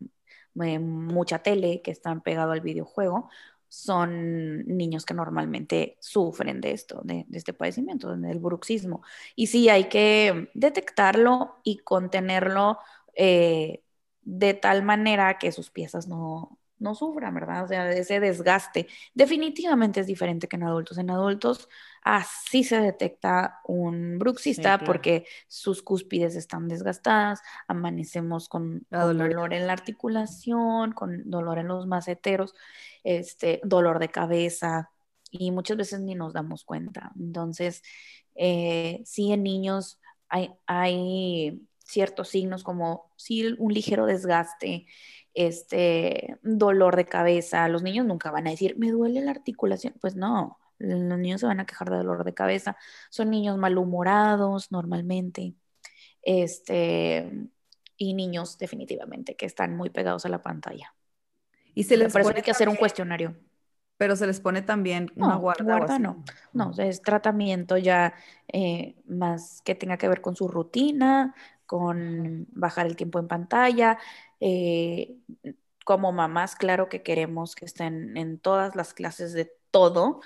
eh, 0.60 0.78
mucha 0.78 1.38
tele, 1.38 1.80
que 1.82 1.90
están 1.90 2.22
pegados 2.22 2.52
al 2.52 2.60
videojuego, 2.60 3.30
son 3.72 4.66
niños 4.66 5.06
que 5.06 5.14
normalmente 5.14 5.96
sufren 5.98 6.60
de 6.60 6.72
esto, 6.72 7.00
de, 7.04 7.24
de, 7.26 7.38
este 7.38 7.54
padecimiento, 7.54 8.14
del 8.14 8.38
bruxismo. 8.38 9.00
Y 9.34 9.46
sí, 9.46 9.70
hay 9.70 9.84
que 9.84 10.50
detectarlo 10.52 11.56
y 11.64 11.78
contenerlo 11.78 12.78
eh, 13.14 13.82
de 14.20 14.52
tal 14.52 14.82
manera 14.82 15.38
que 15.38 15.52
sus 15.52 15.70
piezas 15.70 16.06
no, 16.06 16.58
no 16.80 16.94
sufran, 16.94 17.34
¿verdad? 17.34 17.64
O 17.64 17.68
sea, 17.68 17.90
ese 17.90 18.20
desgaste. 18.20 18.88
Definitivamente 19.14 20.00
es 20.00 20.06
diferente 20.06 20.48
que 20.48 20.56
en 20.56 20.64
adultos. 20.64 20.98
En 20.98 21.08
adultos 21.08 21.70
así 22.02 22.64
se 22.64 22.80
detecta 22.80 23.60
un 23.64 24.18
bruxista 24.18 24.74
sí, 24.74 24.78
claro. 24.78 24.84
porque 24.84 25.26
sus 25.46 25.82
cúspides 25.82 26.34
están 26.36 26.68
desgastadas, 26.68 27.40
amanecemos 27.68 28.48
con, 28.48 28.86
con 28.90 29.18
dolor. 29.18 29.54
en 29.54 29.66
la 29.66 29.72
articulación, 29.72 30.92
con 30.92 31.30
dolor 31.30 31.58
en 31.58 31.68
los 31.68 31.86
maceteros, 31.86 32.54
este, 33.04 33.60
dolor 33.64 33.98
de 34.00 34.08
cabeza 34.08 34.90
y 35.30 35.50
muchas 35.52 35.76
veces 35.76 36.00
ni 36.00 36.14
nos 36.14 36.32
damos 36.32 36.64
cuenta. 36.64 37.12
Entonces, 37.18 37.82
eh, 38.34 39.02
sí 39.04 39.32
en 39.32 39.42
niños 39.42 40.00
hay, 40.28 40.50
hay 40.66 41.62
ciertos 41.84 42.28
signos 42.28 42.64
como 42.64 43.10
sí 43.16 43.54
un 43.58 43.72
ligero 43.72 44.06
desgaste, 44.06 44.86
este 45.34 46.38
dolor 46.42 46.96
de 46.96 47.06
cabeza. 47.06 47.68
Los 47.68 47.82
niños 47.82 48.06
nunca 48.06 48.30
van 48.30 48.46
a 48.46 48.50
decir, 48.50 48.76
me 48.78 48.90
duele 48.90 49.20
la 49.22 49.30
articulación. 49.30 49.94
Pues 50.00 50.16
no, 50.16 50.58
Los 50.82 51.18
niños 51.18 51.40
se 51.40 51.46
van 51.46 51.60
a 51.60 51.66
quejar 51.66 51.90
de 51.90 51.96
dolor 51.98 52.24
de 52.24 52.34
cabeza. 52.34 52.76
Son 53.10 53.30
niños 53.30 53.58
malhumorados 53.58 54.70
normalmente. 54.72 55.54
Este, 56.22 57.30
y 57.96 58.14
niños 58.14 58.58
definitivamente 58.58 59.36
que 59.36 59.46
están 59.46 59.76
muy 59.76 59.90
pegados 59.90 60.24
a 60.26 60.28
la 60.28 60.42
pantalla. 60.42 60.94
Y 61.74 61.84
se 61.84 61.96
les 61.96 62.12
pone 62.12 62.42
que 62.42 62.50
hacer 62.50 62.68
un 62.68 62.76
cuestionario. 62.76 63.36
Pero 63.96 64.16
se 64.16 64.26
les 64.26 64.40
pone 64.40 64.62
también 64.62 65.10
una 65.16 65.34
No, 65.34 65.40
guarda. 65.40 65.62
o 65.62 65.66
guarda 65.66 65.94
así. 65.94 66.02
no. 66.02 66.24
No, 66.52 66.72
es 66.78 67.02
tratamiento 67.02 67.76
ya 67.76 68.14
eh, 68.48 68.96
más 69.06 69.62
que 69.64 69.74
tenga 69.74 69.96
que 69.96 70.08
ver 70.08 70.20
con 70.20 70.34
su 70.36 70.48
rutina, 70.48 71.34
con 71.66 72.46
bajar 72.52 72.86
el 72.86 72.96
tiempo 72.96 73.18
en 73.18 73.28
pantalla. 73.28 73.98
eh, 74.40 75.16
como 75.84 76.12
mamás, 76.12 76.54
claro 76.56 76.88
que 76.88 77.02
queremos 77.02 77.54
que 77.56 77.64
estén 77.64 78.16
en 78.16 78.38
todas 78.38 78.76
las 78.76 78.94
clases 78.94 79.32
de 79.32 79.52
todo, 79.72 80.20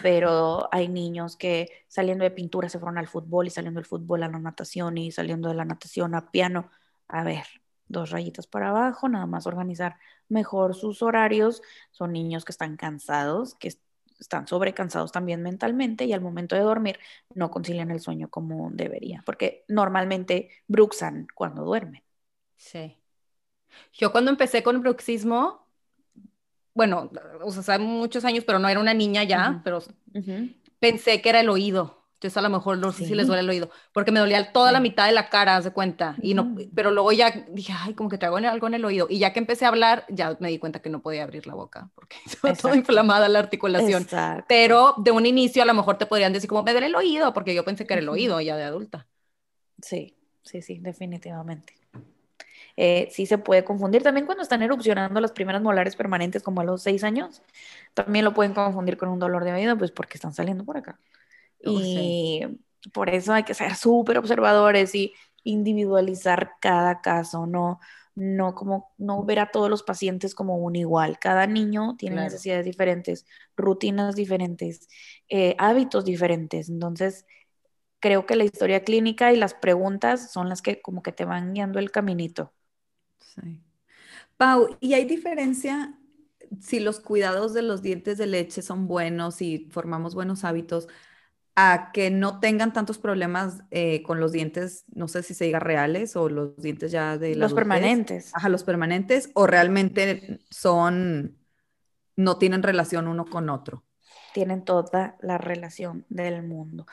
pero 0.00 0.68
hay 0.72 0.88
niños 0.88 1.36
que 1.36 1.84
saliendo 1.88 2.24
de 2.24 2.30
pintura 2.30 2.68
se 2.68 2.78
fueron 2.78 2.98
al 2.98 3.08
fútbol 3.08 3.46
y 3.46 3.50
saliendo 3.50 3.78
del 3.80 3.86
fútbol 3.86 4.22
a 4.22 4.28
la 4.28 4.38
natación 4.38 4.98
y 4.98 5.12
saliendo 5.12 5.48
de 5.48 5.54
la 5.54 5.64
natación 5.64 6.14
a 6.14 6.30
piano. 6.30 6.70
A 7.08 7.24
ver, 7.24 7.44
dos 7.88 8.10
rayitas 8.10 8.46
para 8.46 8.70
abajo, 8.70 9.08
nada 9.08 9.26
más 9.26 9.46
organizar 9.46 9.96
mejor 10.28 10.74
sus 10.74 11.02
horarios. 11.02 11.62
Son 11.90 12.12
niños 12.12 12.44
que 12.44 12.52
están 12.52 12.76
cansados, 12.76 13.54
que 13.56 13.68
est- 13.68 13.82
están 14.18 14.46
sobrecansados 14.46 15.12
también 15.12 15.42
mentalmente 15.42 16.04
y 16.04 16.12
al 16.12 16.20
momento 16.20 16.54
de 16.54 16.62
dormir 16.62 16.98
no 17.34 17.50
concilian 17.50 17.90
el 17.90 18.00
sueño 18.00 18.28
como 18.30 18.70
debería, 18.72 19.22
porque 19.26 19.64
normalmente 19.68 20.50
bruxan 20.68 21.26
cuando 21.34 21.64
duermen. 21.64 22.02
Sí. 22.56 22.96
Yo 23.92 24.12
cuando 24.12 24.30
empecé 24.30 24.62
con 24.62 24.80
bruxismo, 24.82 25.68
bueno, 26.74 27.10
o 27.42 27.50
sea, 27.50 27.60
hace 27.60 27.78
muchos 27.78 28.24
años, 28.24 28.44
pero 28.44 28.58
no 28.58 28.68
era 28.68 28.80
una 28.80 28.94
niña 28.94 29.24
ya, 29.24 29.60
pero 29.64 29.82
pensé 30.78 31.20
que 31.20 31.28
era 31.28 31.40
el 31.40 31.48
oído. 31.48 32.00
Entonces 32.20 32.36
a 32.36 32.42
lo 32.42 32.50
mejor 32.50 32.76
no 32.76 32.92
sé 32.92 33.06
si 33.06 33.14
les 33.14 33.26
duele 33.26 33.40
el 33.40 33.48
oído, 33.48 33.70
porque 33.94 34.12
me 34.12 34.20
dolía 34.20 34.52
toda 34.52 34.72
la 34.72 34.80
mitad 34.80 35.06
de 35.06 35.12
la 35.12 35.30
cara, 35.30 35.56
haz 35.56 35.64
de 35.64 35.70
cuenta. 35.70 36.16
Y 36.20 36.34
no, 36.34 36.54
pero 36.74 36.90
luego 36.90 37.12
ya 37.12 37.30
dije, 37.48 37.72
ay, 37.74 37.94
como 37.94 38.10
que 38.10 38.18
traigo 38.18 38.36
algo 38.36 38.66
en 38.66 38.74
el 38.74 38.84
oído. 38.84 39.06
Y 39.08 39.18
ya 39.18 39.32
que 39.32 39.38
empecé 39.38 39.64
a 39.64 39.68
hablar, 39.68 40.04
ya 40.10 40.36
me 40.38 40.50
di 40.50 40.58
cuenta 40.58 40.82
que 40.82 40.90
no 40.90 41.00
podía 41.00 41.22
abrir 41.22 41.46
la 41.46 41.54
boca, 41.54 41.88
porque 41.94 42.16
estaba 42.26 42.52
toda 42.52 42.76
inflamada 42.76 43.26
la 43.30 43.38
articulación. 43.38 44.02
Exacto. 44.02 44.44
Pero 44.48 44.96
de 44.98 45.12
un 45.12 45.24
inicio 45.24 45.62
a 45.62 45.66
lo 45.66 45.72
mejor 45.72 45.96
te 45.96 46.04
podrían 46.04 46.34
decir 46.34 46.46
como, 46.46 46.62
me 46.62 46.72
duele 46.72 46.88
el 46.88 46.94
oído, 46.94 47.32
porque 47.32 47.54
yo 47.54 47.64
pensé 47.64 47.86
que 47.86 47.94
era 47.94 48.02
el 48.02 48.08
oído 48.10 48.38
ya 48.42 48.54
de 48.54 48.64
adulta. 48.64 49.06
Sí, 49.80 50.14
sí, 50.42 50.60
sí, 50.60 50.78
definitivamente. 50.78 51.79
Eh, 52.76 53.08
sí 53.10 53.26
se 53.26 53.38
puede 53.38 53.64
confundir 53.64 54.02
también 54.02 54.26
cuando 54.26 54.42
están 54.42 54.62
erupcionando 54.62 55.20
las 55.20 55.32
primeras 55.32 55.62
molares 55.62 55.96
permanentes 55.96 56.42
como 56.42 56.60
a 56.60 56.64
los 56.64 56.82
seis 56.82 57.04
años. 57.04 57.42
También 57.94 58.24
lo 58.24 58.34
pueden 58.34 58.54
confundir 58.54 58.96
con 58.96 59.08
un 59.08 59.18
dolor 59.18 59.44
de 59.44 59.52
oído, 59.52 59.76
pues 59.78 59.90
porque 59.92 60.14
están 60.16 60.32
saliendo 60.34 60.64
por 60.64 60.76
acá. 60.78 60.98
Oh, 61.64 61.82
sí. 61.82 62.18
Y 62.22 62.42
por 62.92 63.10
eso 63.10 63.32
hay 63.32 63.44
que 63.44 63.54
ser 63.54 63.74
súper 63.76 64.18
observadores 64.18 64.94
y 64.94 65.14
individualizar 65.44 66.52
cada 66.60 67.00
caso, 67.00 67.46
no, 67.46 67.80
no 68.14 68.54
como 68.54 68.92
no 68.98 69.24
ver 69.24 69.40
a 69.40 69.50
todos 69.50 69.70
los 69.70 69.82
pacientes 69.82 70.34
como 70.34 70.56
un 70.58 70.76
igual. 70.76 71.18
Cada 71.18 71.46
niño 71.46 71.96
tiene 71.98 72.16
Claro. 72.16 72.20
necesidades 72.20 72.64
diferentes, 72.64 73.26
rutinas 73.56 74.14
diferentes, 74.16 74.88
eh, 75.28 75.54
hábitos 75.58 76.04
diferentes. 76.04 76.68
Entonces, 76.68 77.26
creo 78.00 78.26
que 78.26 78.36
la 78.36 78.44
historia 78.44 78.84
clínica 78.84 79.32
y 79.32 79.36
las 79.36 79.54
preguntas 79.54 80.32
son 80.32 80.48
las 80.48 80.62
que 80.62 80.82
como 80.82 81.02
que 81.02 81.12
te 81.12 81.24
van 81.24 81.54
guiando 81.54 81.78
el 81.78 81.90
caminito. 81.90 82.52
Sí. 83.20 83.62
Pau, 84.36 84.76
¿y 84.80 84.94
hay 84.94 85.04
diferencia 85.06 85.98
si 86.60 86.80
los 86.80 87.00
cuidados 87.00 87.54
de 87.54 87.62
los 87.62 87.82
dientes 87.82 88.18
de 88.18 88.26
leche 88.26 88.62
son 88.62 88.88
buenos 88.88 89.42
y 89.42 89.68
formamos 89.70 90.14
buenos 90.14 90.44
hábitos 90.44 90.88
a 91.56 91.90
que 91.92 92.10
no 92.10 92.40
tengan 92.40 92.72
tantos 92.72 92.98
problemas 92.98 93.62
eh, 93.70 94.02
con 94.04 94.20
los 94.20 94.32
dientes, 94.32 94.84
no 94.94 95.08
sé 95.08 95.22
si 95.22 95.34
se 95.34 95.46
diga 95.46 95.60
reales 95.60 96.16
o 96.16 96.28
los 96.30 96.56
dientes 96.58 96.92
ya 96.92 97.18
de 97.18 97.36
la 97.36 97.46
Los 97.46 97.48
adultez? 97.48 98.04
permanentes. 98.04 98.32
Ajá, 98.32 98.48
los 98.50 98.64
permanentes 98.64 99.30
o 99.34 99.46
realmente 99.46 100.40
son, 100.50 101.38
no 102.16 102.38
tienen 102.38 102.62
relación 102.64 103.08
uno 103.08 103.26
con 103.26 103.50
otro. 103.50 103.84
tienen 104.32 104.64
toda 104.64 105.16
la 105.20 105.38
relación 105.38 106.06
del 106.08 106.42
mundo. 106.42 106.86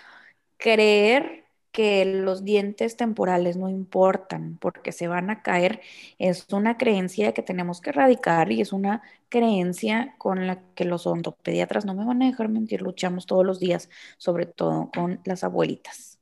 Creer 0.57 1.46
que 1.77 2.05
los 2.05 2.43
dientes 2.43 2.97
temporales 2.97 3.55
no 3.55 3.69
importan 3.69 4.57
porque 4.59 4.91
se 4.91 5.07
van 5.07 5.29
a 5.29 5.43
caer 5.43 5.79
es 6.17 6.47
una 6.51 6.75
creencia 6.75 7.33
que 7.33 7.43
tenemos 7.43 7.81
que 7.81 7.91
erradicar 7.91 8.51
y 8.51 8.61
es 8.61 8.73
una 8.73 9.03
creencia 9.29 10.15
con 10.17 10.47
la 10.47 10.59
que 10.73 10.85
los 10.85 11.05
odontopediatras, 11.05 11.85
no 11.85 11.93
me 11.93 12.03
van 12.03 12.23
a 12.23 12.25
dejar 12.25 12.49
mentir, 12.49 12.81
luchamos 12.81 13.27
todos 13.27 13.45
los 13.45 13.59
días, 13.59 13.89
sobre 14.17 14.47
todo 14.47 14.89
con 14.91 15.19
las 15.23 15.43
abuelitas. 15.43 16.17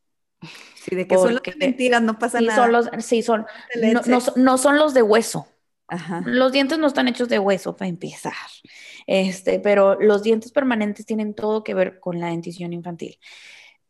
Sí, 0.76 0.94
de 0.94 1.08
que 1.08 1.16
son 1.16 1.36
las 1.36 1.42
Porque- 1.42 1.56
mentiras, 1.58 2.02
no 2.02 2.20
pasa 2.20 2.40
Sí, 2.40 2.48
nada. 2.48 2.62
son 2.62 2.72
los, 2.74 2.90
sí, 3.06 3.22
son, 3.22 3.46
no, 3.82 4.02
no 4.08 4.20
son- 4.20 4.44
no 4.44 4.58
son 4.58 4.78
los 4.78 4.94
de 4.94 5.04
hueso. 5.04 5.48
Ajá. 5.88 6.22
Los 6.26 6.52
dientes 6.52 6.80
no 6.80 6.88
están 6.88 7.08
hechos 7.08 7.30
de 7.30 7.40
hueso 7.40 7.78
para 7.78 7.88
empezar, 7.88 8.34
este, 9.08 9.60
pero 9.62 9.98
los 10.02 10.22
dientes 10.22 10.52
permanentes 10.52 11.06
tienen 11.06 11.34
todo 11.34 11.64
que 11.64 11.74
ver 11.76 12.02
con 12.02 12.20
la 12.20 12.28
dentición 12.28 12.74
infantil. 12.74 13.18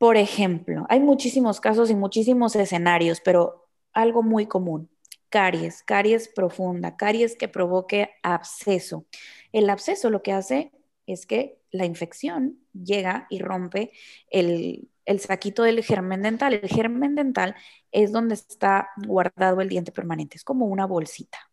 Por 0.06 0.18
ejemplo, 0.18 0.86
hay 0.88 1.00
muchísimos 1.00 1.60
casos 1.60 1.89
y 1.89 1.96
muchísimos 1.96 2.56
escenarios, 2.56 3.22
pero 3.22 3.65
algo 3.91 4.22
muy 4.22 4.46
común, 4.46 4.88
caries, 5.30 5.82
caries 5.82 6.28
profunda, 6.28 6.96
caries 6.96 7.36
que 7.36 7.48
provoque 7.48 8.12
absceso. 8.22 9.08
El 9.52 9.68
absceso 9.68 10.12
lo 10.12 10.22
que 10.22 10.32
hace 10.32 10.72
es 11.08 11.26
que 11.26 11.58
la 11.72 11.88
infección 11.88 12.60
llega 12.72 13.26
y 13.32 13.39
rompe 13.39 13.94
el, 14.30 14.91
el 15.06 15.20
saquito 15.22 15.63
del 15.63 15.84
germen 15.84 16.22
dental. 16.22 16.54
El 16.54 16.70
germen 16.70 17.15
dental 17.15 17.56
es 17.91 18.12
donde 18.12 18.36
está 18.36 18.89
guardado 19.08 19.60
el 19.60 19.70
diente 19.70 19.91
permanente, 19.91 20.38
es 20.38 20.44
como 20.44 20.68
una 20.68 20.86
bolsita. 20.86 21.50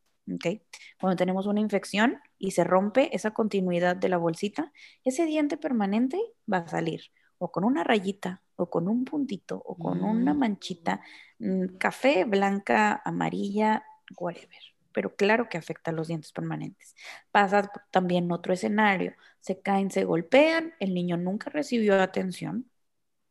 Cuando 1.01 1.17
tenemos 1.17 1.47
una 1.47 1.61
infección 1.61 2.19
y 2.37 2.51
se 2.51 2.65
rompe 2.65 3.17
esa 3.17 3.31
continuidad 3.31 3.97
de 3.97 4.11
la 4.11 4.19
bolsita, 4.19 4.75
ese 5.05 5.25
diente 5.25 5.57
permanente 5.57 6.21
va 6.47 6.59
a 6.59 6.69
salir 6.69 7.01
o 7.43 7.51
con 7.53 7.65
una 7.65 7.85
rayita 7.85 8.43
o 8.57 8.71
con 8.71 8.89
un 8.89 9.05
puntito 9.05 9.57
o 9.65 9.79
con 9.79 10.05
una 10.05 10.35
Mm. 10.35 10.39
manchita 10.43 11.01
mm, 11.39 11.67
café, 11.79 12.25
blanca, 12.25 13.03
amarilla, 13.05 13.85
whatever. 14.19 14.59
Pero 14.93 15.17
claro 15.17 15.49
que 15.49 15.59
afecta 15.59 15.91
a 15.91 15.95
los 15.95 16.09
dientes 16.09 16.33
permanentes. 16.33 16.95
Pasa 17.31 17.71
también 17.91 18.31
otro 18.33 18.53
escenario. 18.53 19.15
Se 19.41 19.61
caen, 19.61 19.91
se 19.91 20.05
golpean, 20.05 20.75
el 20.81 20.95
niño 20.95 21.17
nunca 21.17 21.51
recibió 21.51 22.01
atención, 22.01 22.71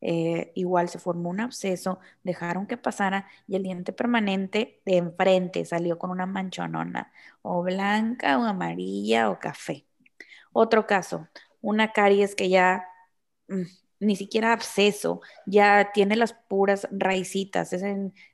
eh, 0.02 0.52
igual 0.56 0.90
se 0.90 1.00
formó 1.00 1.30
un 1.30 1.40
absceso, 1.42 2.00
dejaron 2.24 2.68
que 2.68 2.78
pasara 2.78 3.28
y 3.48 3.56
el 3.56 3.64
diente 3.64 3.94
permanente 3.94 4.82
de 4.86 4.98
enfrente 4.98 5.66
salió 5.66 6.00
con 6.00 6.10
una 6.12 6.26
manchonona, 6.26 7.12
o 7.44 7.62
blanca, 7.64 8.40
o 8.40 8.44
amarilla, 8.46 9.30
o 9.30 9.40
café. 9.40 9.86
Otro 10.54 10.88
caso, 10.88 11.28
una 11.62 11.94
caries 11.94 12.36
que 12.36 12.50
ya 12.50 12.86
mm, 13.50 13.64
ni 14.02 14.16
siquiera 14.16 14.52
absceso, 14.52 15.22
ya 15.46 15.92
tiene 15.94 16.16
las 16.16 16.34
puras 16.34 16.88
raicitas, 16.92 17.74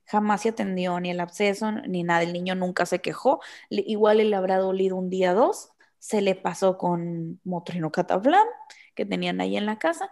jamás 0.05 0.41
se 0.41 0.49
atendió 0.49 0.99
ni 0.99 1.11
el 1.11 1.19
absceso 1.19 1.71
ni 1.71 2.03
nada, 2.03 2.23
el 2.23 2.33
niño 2.33 2.55
nunca 2.55 2.85
se 2.85 2.99
quejó, 3.01 3.41
igual 3.69 4.17
le 4.17 4.35
habrá 4.35 4.57
dolido 4.57 4.95
un 4.95 5.09
día 5.09 5.33
dos, 5.33 5.71
se 5.99 6.21
le 6.21 6.35
pasó 6.35 6.77
con 6.77 7.41
motrino 7.43 7.91
cataflán 7.91 8.47
que 8.95 9.05
tenían 9.05 9.41
ahí 9.41 9.57
en 9.57 9.65
la 9.65 9.77
casa, 9.77 10.09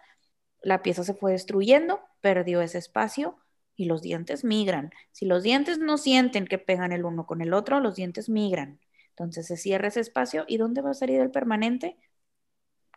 la 0.62 0.82
pieza 0.82 1.04
se 1.04 1.14
fue 1.14 1.32
destruyendo, 1.32 2.02
perdió 2.22 2.62
ese 2.62 2.78
espacio 2.78 3.38
y 3.76 3.86
los 3.86 4.02
dientes 4.02 4.44
migran. 4.44 4.92
Si 5.12 5.26
los 5.26 5.44
dientes 5.44 5.80
no 5.80 5.98
sienten 5.98 6.48
que 6.48 6.58
pegan 6.58 6.92
el 6.92 7.06
uno 7.06 7.26
con 7.26 7.42
el 7.42 7.54
otro, 7.54 7.80
los 7.80 7.96
dientes 7.96 8.30
migran. 8.30 8.80
Entonces 9.10 9.48
se 9.48 9.58
cierra 9.58 9.88
ese 9.88 10.02
espacio 10.02 10.44
y 10.48 10.58
¿dónde 10.58 10.82
va 10.82 10.92
a 10.92 10.94
salir 10.96 11.22
el 11.22 11.32
permanente? 11.32 11.98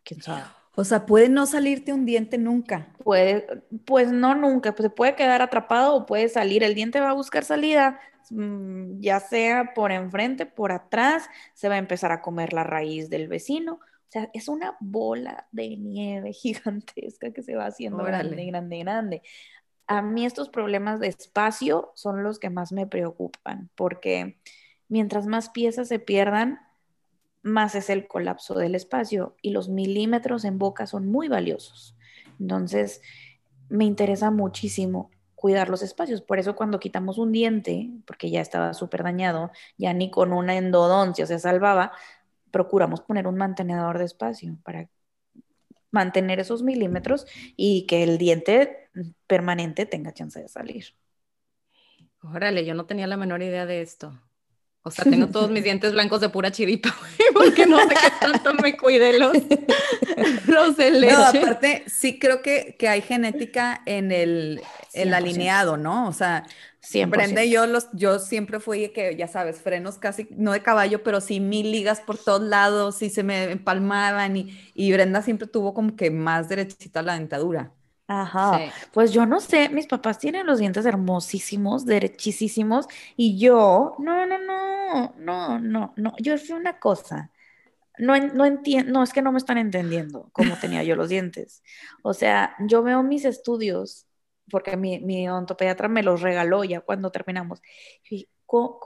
¿Quién 0.03 0.23
sabe? 0.23 0.44
O 0.79 0.85
sea, 0.85 1.07
puede 1.07 1.29
no 1.29 1.45
salirte 1.45 1.93
un 1.93 2.07
diente 2.07 2.38
nunca. 2.38 2.95
Puede, 3.03 3.64
pues 3.85 4.12
no 4.12 4.37
nunca, 4.37 4.77
pues 4.77 4.85
se 4.85 4.91
puede 4.91 5.17
quedar 5.17 5.43
atrapado 5.43 5.97
o 5.97 6.07
puede 6.07 6.29
salir. 6.29 6.62
El 6.62 6.77
diente 6.77 7.01
va 7.01 7.11
a 7.11 7.14
buscar 7.14 7.45
salida, 7.45 7.99
mm, 8.31 9.01
ya 9.01 9.19
sea 9.19 9.75
por 9.75 9.91
enfrente, 9.91 10.47
por 10.47 10.71
atrás, 10.71 11.29
se 11.53 11.69
va 11.69 11.75
a 11.75 11.79
empezar 11.79 12.12
a 12.12 12.23
comer 12.23 12.53
la 12.53 12.62
raíz 12.62 13.11
del 13.11 13.27
vecino. 13.27 13.81
O 13.81 14.07
sea, 14.07 14.31
es 14.33 14.47
una 14.47 14.77
bola 14.79 15.49
de 15.51 15.77
nieve 15.77 16.33
gigantesca 16.33 17.33
que 17.33 17.43
se 17.43 17.57
va 17.57 17.67
haciendo 17.67 18.05
Órale. 18.05 18.29
grande, 18.29 18.47
grande, 18.47 18.79
grande. 18.79 19.23
A 19.88 20.01
mí 20.01 20.27
estos 20.27 20.49
problemas 20.49 21.00
de 21.00 21.09
espacio 21.09 21.90
son 21.96 22.23
los 22.23 22.38
que 22.38 22.50
más 22.50 22.71
me 22.71 22.87
preocupan, 22.87 23.69
porque 23.75 24.38
mientras 24.87 25.27
más 25.27 25.50
piezas 25.50 25.88
se 25.88 25.98
pierdan, 25.98 26.61
más 27.43 27.75
es 27.75 27.91
el 27.91 28.07
colapso 28.07 28.55
del 28.55 28.75
espacio 28.75 29.37
y 29.43 29.51
los 29.51 29.69
milímetros 29.69 30.45
en 30.45 30.59
boca 30.59 30.87
son 30.87 31.07
muy 31.07 31.29
valiosos. 31.29 31.97
Entonces, 32.41 33.01
me 33.69 33.85
interesa 33.85 34.31
muchísimo 34.31 35.11
cuidar 35.35 35.69
los 35.69 35.83
espacios. 35.83 36.21
Por 36.21 36.39
eso 36.39 36.57
cuando 36.57 36.81
quitamos 36.81 37.19
un 37.19 37.33
diente, 37.33 37.91
porque 38.07 38.31
ya 38.31 38.41
estaba 38.41 38.75
súper 38.75 39.03
dañado, 39.03 39.51
ya 39.77 39.93
ni 39.93 40.11
con 40.11 40.33
una 40.33 40.57
endodoncia 40.57 41.27
se 41.27 41.39
salvaba, 41.39 41.93
procuramos 42.51 43.01
poner 43.01 43.27
un 43.27 43.37
mantenedor 43.37 43.99
de 43.99 44.05
espacio 44.05 44.59
para 44.65 44.89
mantener 45.91 46.41
esos 46.41 46.63
milímetros 46.63 47.27
y 47.57 47.87
que 47.87 48.03
el 48.03 48.19
diente 48.19 48.91
permanente 49.27 49.87
tenga 49.87 50.13
chance 50.13 50.41
de 50.41 50.49
salir. 50.49 50.87
Órale, 52.23 52.65
yo 52.65 52.75
no 52.75 52.87
tenía 52.87 53.07
la 53.07 53.17
menor 53.17 53.43
idea 53.43 53.65
de 53.65 53.81
esto. 53.81 54.21
O 54.83 54.90
sea, 54.90 55.04
tengo 55.04 55.26
todos 55.26 55.50
mis 55.50 55.64
dientes 55.64 55.92
blancos 55.92 56.20
de 56.20 56.29
pura 56.29 56.50
chivito, 56.50 56.88
porque 57.35 57.66
no 57.66 57.79
sé 57.81 57.88
qué 57.88 58.10
tanto 58.20 58.54
me 58.54 58.76
cuide 58.76 59.18
los, 59.18 59.37
los 60.46 60.76
de 60.76 60.90
leche. 60.92 61.14
No, 61.14 61.24
aparte, 61.24 61.85
sí 61.87 62.18
creo 62.18 62.42
que, 62.42 62.76
que 62.79 62.88
hay 62.88 63.02
genética 63.02 63.83
en 63.87 64.12
el, 64.12 64.62
el 64.94 65.12
alineado, 65.12 65.76
¿no? 65.76 66.08
O 66.08 66.12
sea, 66.12 66.46
siempre. 66.81 67.50
yo, 67.50 67.66
los, 67.66 67.88
yo 67.92 68.18
siempre 68.18 68.60
fui 68.60 68.88
que, 68.90 69.16
ya 69.16 69.29
sabes, 69.29 69.60
frenos 69.60 69.98
casi, 69.98 70.29
no 70.31 70.52
de 70.52 70.62
caballo, 70.62 71.02
pero 71.02 71.20
sí 71.20 71.40
mil 71.40 71.70
ligas 71.70 72.00
por 72.00 72.16
todos 72.16 72.42
lados 72.42 73.02
y 73.02 73.10
se 73.10 73.22
me 73.22 73.50
empalmaban 73.50 74.37
y, 74.37 74.58
y 74.74 74.92
Brenda 74.92 75.22
siempre 75.22 75.48
tuvo 75.48 75.74
como 75.74 75.96
que 75.96 76.10
más 76.10 76.48
derechita 76.48 77.02
la 77.02 77.14
dentadura. 77.14 77.74
Ajá. 78.09 78.65
Pues 78.92 79.13
yo 79.13 79.27
no 79.27 79.38
sé, 79.38 79.69
mis 79.69 79.87
papás 79.87 80.19
tienen 80.19 80.46
los 80.46 80.59
dientes 80.59 80.87
hermosísimos, 80.87 81.85
derechísimos, 81.85 82.87
y 83.17 83.38
yo, 83.38 83.96
no, 83.98 84.25
no, 84.27 84.38
no, 84.38 85.15
no, 85.19 85.59
no, 85.61 85.92
no, 85.96 86.15
yo 86.19 86.38
fui 86.38 86.56
una 86.56 86.81
cosa. 86.81 87.31
No, 87.98 88.17
no 88.19 88.46
entiendo, 88.46 88.92
no, 88.92 89.02
es 89.02 89.13
que 89.13 89.23
no 89.23 89.33
me 89.33 89.38
están 89.38 89.59
entendiendo 89.59 90.31
cómo 90.33 90.59
tenía 90.59 90.83
yo 90.85 90.96
los 90.96 91.09
dientes. 91.11 91.63
O 92.02 92.15
sea, 92.15 92.56
yo 92.61 92.83
veo 92.83 93.02
mis 93.02 93.25
estudios, 93.25 94.06
porque 94.50 94.77
mi, 94.77 95.00
mi 95.00 95.29
odontopediatra 95.29 95.88
me 95.88 96.02
los 96.02 96.23
regaló 96.23 96.65
ya 96.65 96.81
cuando 96.81 97.11
terminamos. 97.13 97.61
Y, 98.11 98.29
¿cómo? 98.46 98.79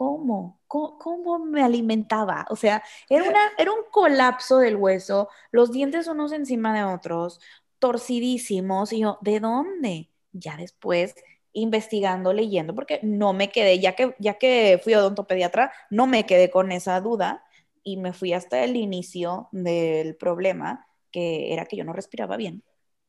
¿Cómo? 0.67 0.99
¿Cómo 0.99 1.39
me 1.41 1.63
alimentaba? 1.63 2.47
O 2.51 2.57
sea, 2.57 2.83
era, 3.09 3.25
una, 3.29 3.41
era 3.59 3.71
un 3.73 3.85
colapso 3.91 4.59
del 4.59 4.77
hueso, 4.77 5.29
los 5.53 5.71
dientes 5.73 6.07
unos 6.09 6.33
encima 6.33 6.75
de 6.75 6.85
otros, 6.85 7.41
torcidísimos. 7.83 8.93
Y 8.93 9.01
yo, 9.01 9.19
¿de 9.23 9.41
dónde? 9.41 10.09
Ya 10.33 10.57
después 10.57 11.17
investigando, 11.53 12.33
leyendo, 12.33 12.75
porque 12.75 13.01
no 13.03 13.35
me 13.35 13.51
quedé, 13.51 13.79
ya 13.79 13.95
que, 13.95 14.15
ya 14.19 14.35
que 14.35 14.81
fui 14.83 14.95
odontopediatra, 14.95 15.71
no 15.91 16.07
me 16.07 16.25
quedé 16.25 16.49
con 16.49 16.73
esa 16.73 16.99
duda 17.03 17.45
y 17.83 17.99
me 17.99 18.15
fui 18.15 18.33
hasta 18.33 18.65
el 18.65 18.77
inicio 18.77 19.49
del 19.53 20.17
problema, 20.17 20.87
que 21.11 21.53
era 21.53 21.67
que 21.67 21.77
yo 21.77 21.85
no 21.85 21.93
respiraba 21.93 22.39
bien. 22.39 22.63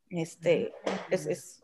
Este, 0.09 0.73
es, 1.09 1.25
es, 1.27 1.63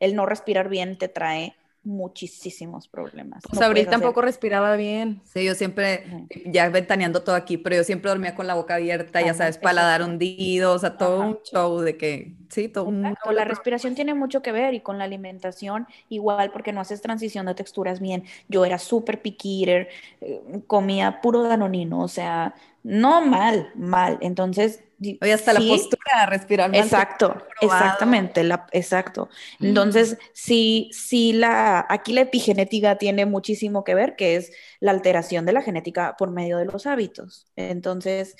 el 0.00 0.16
no 0.16 0.26
respirar 0.26 0.68
bien 0.68 0.98
te 0.98 1.06
trae 1.06 1.54
muchísimos 1.86 2.88
problemas. 2.88 3.44
Pues 3.48 3.86
tampoco 3.88 4.20
respiraba 4.20 4.74
bien. 4.76 5.22
Sí, 5.24 5.44
yo 5.44 5.54
siempre, 5.54 6.26
ya 6.44 6.68
ventaneando 6.68 7.22
todo 7.22 7.36
aquí, 7.36 7.56
pero 7.56 7.76
yo 7.76 7.84
siempre 7.84 8.10
dormía 8.10 8.34
con 8.34 8.46
la 8.46 8.54
boca 8.54 8.74
abierta, 8.74 9.22
ya 9.22 9.34
sabes, 9.34 9.56
paladar 9.56 10.02
hundido, 10.02 10.72
o 10.72 10.78
sea, 10.78 10.98
todo 10.98 11.20
un 11.20 11.38
show 11.44 11.80
de 11.80 11.96
que, 11.96 12.34
sí, 12.48 12.68
todo 12.68 12.84
un... 12.84 13.14
La 13.30 13.44
respiración 13.44 13.94
tiene 13.94 14.14
mucho 14.14 14.42
que 14.42 14.50
ver 14.50 14.74
y 14.74 14.80
con 14.80 14.98
la 14.98 15.04
alimentación 15.04 15.86
igual, 16.08 16.50
porque 16.50 16.72
no 16.72 16.80
haces 16.80 17.00
transición 17.00 17.46
de 17.46 17.54
texturas 17.54 18.00
bien. 18.00 18.24
Yo 18.48 18.64
era 18.64 18.78
súper 18.78 19.22
picky 19.22 19.62
eater, 19.62 19.88
eh, 20.20 20.42
comía 20.66 21.20
puro 21.20 21.44
danonino, 21.44 22.00
o 22.00 22.08
sea, 22.08 22.54
no 22.86 23.20
mal, 23.20 23.72
mal. 23.74 24.16
Entonces, 24.20 24.84
Oye, 24.98 25.32
hasta 25.32 25.52
la 25.52 25.58
postura, 25.58 26.24
respirar 26.26 26.74
Exacto, 26.74 27.36
exactamente, 27.60 28.44
la, 28.44 28.66
exacto. 28.70 29.28
Mm. 29.58 29.66
Entonces, 29.66 30.16
sí, 30.32 30.88
sí, 30.92 31.32
la, 31.32 31.84
aquí 31.88 32.12
la 32.12 32.22
epigenética 32.22 32.96
tiene 32.96 33.26
muchísimo 33.26 33.82
que 33.82 33.94
ver, 33.94 34.14
que 34.14 34.36
es 34.36 34.52
la 34.78 34.92
alteración 34.92 35.44
de 35.44 35.52
la 35.52 35.62
genética 35.62 36.14
por 36.16 36.30
medio 36.30 36.58
de 36.58 36.66
los 36.66 36.86
hábitos. 36.86 37.46
Entonces, 37.56 38.36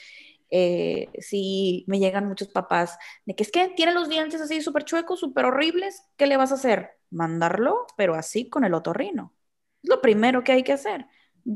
eh, 0.51 1.09
sí, 1.19 1.85
me 1.89 1.99
llegan 1.99 2.27
muchos 2.29 2.49
papás 2.49 2.97
de 3.25 3.35
que 3.35 3.43
es 3.43 3.51
que 3.51 3.69
tiene 3.71 3.93
los 3.93 4.09
dientes 4.09 4.41
así 4.41 4.63
súper 4.63 4.85
chuecos, 4.85 5.19
súper 5.19 5.45
horribles, 5.45 6.05
¿qué 6.17 6.27
le 6.27 6.37
vas 6.37 6.53
a 6.53 6.55
hacer? 6.55 6.93
Mandarlo, 7.11 7.87
pero 7.97 8.15
así 8.15 8.49
con 8.49 8.65
el 8.65 8.75
otorrino. 8.75 9.35
Es 9.83 9.91
lo 9.91 10.01
primero 10.01 10.45
que 10.45 10.53
hay 10.53 10.63
que 10.63 10.73
hacer 10.73 11.07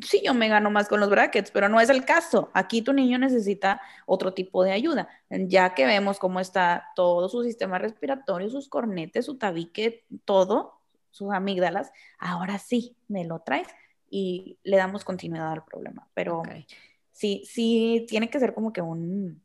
sí, 0.02 0.22
yo 0.24 0.34
me 0.34 0.48
gano 0.48 0.70
más 0.70 0.88
con 0.88 1.00
los 1.00 1.10
brackets, 1.10 1.50
pero 1.50 1.68
no 1.68 1.80
es 1.80 1.90
el 1.90 2.04
caso. 2.04 2.50
Aquí 2.54 2.82
tu 2.82 2.92
niño 2.92 3.18
necesita 3.18 3.80
otro 4.06 4.32
tipo 4.34 4.62
de 4.64 4.72
ayuda. 4.72 5.08
Ya 5.28 5.74
que 5.74 5.86
vemos 5.86 6.18
cómo 6.18 6.40
está 6.40 6.88
todo 6.94 7.28
su 7.28 7.42
sistema 7.42 7.78
respiratorio, 7.78 8.50
sus 8.50 8.68
cornetes, 8.68 9.26
su 9.26 9.36
tabique, 9.36 10.04
todo, 10.24 10.80
sus 11.10 11.32
amígdalas, 11.32 11.90
ahora 12.18 12.58
sí, 12.58 12.96
me 13.08 13.24
lo 13.24 13.40
traes 13.40 13.68
y 14.08 14.58
le 14.62 14.76
damos 14.76 15.04
continuidad 15.04 15.52
al 15.52 15.64
problema. 15.64 16.08
Pero 16.14 16.42
sí, 17.10 17.42
sí, 17.46 18.06
tiene 18.08 18.30
que 18.30 18.38
ser 18.38 18.54
como 18.54 18.72
que 18.72 18.80
un 18.82 19.42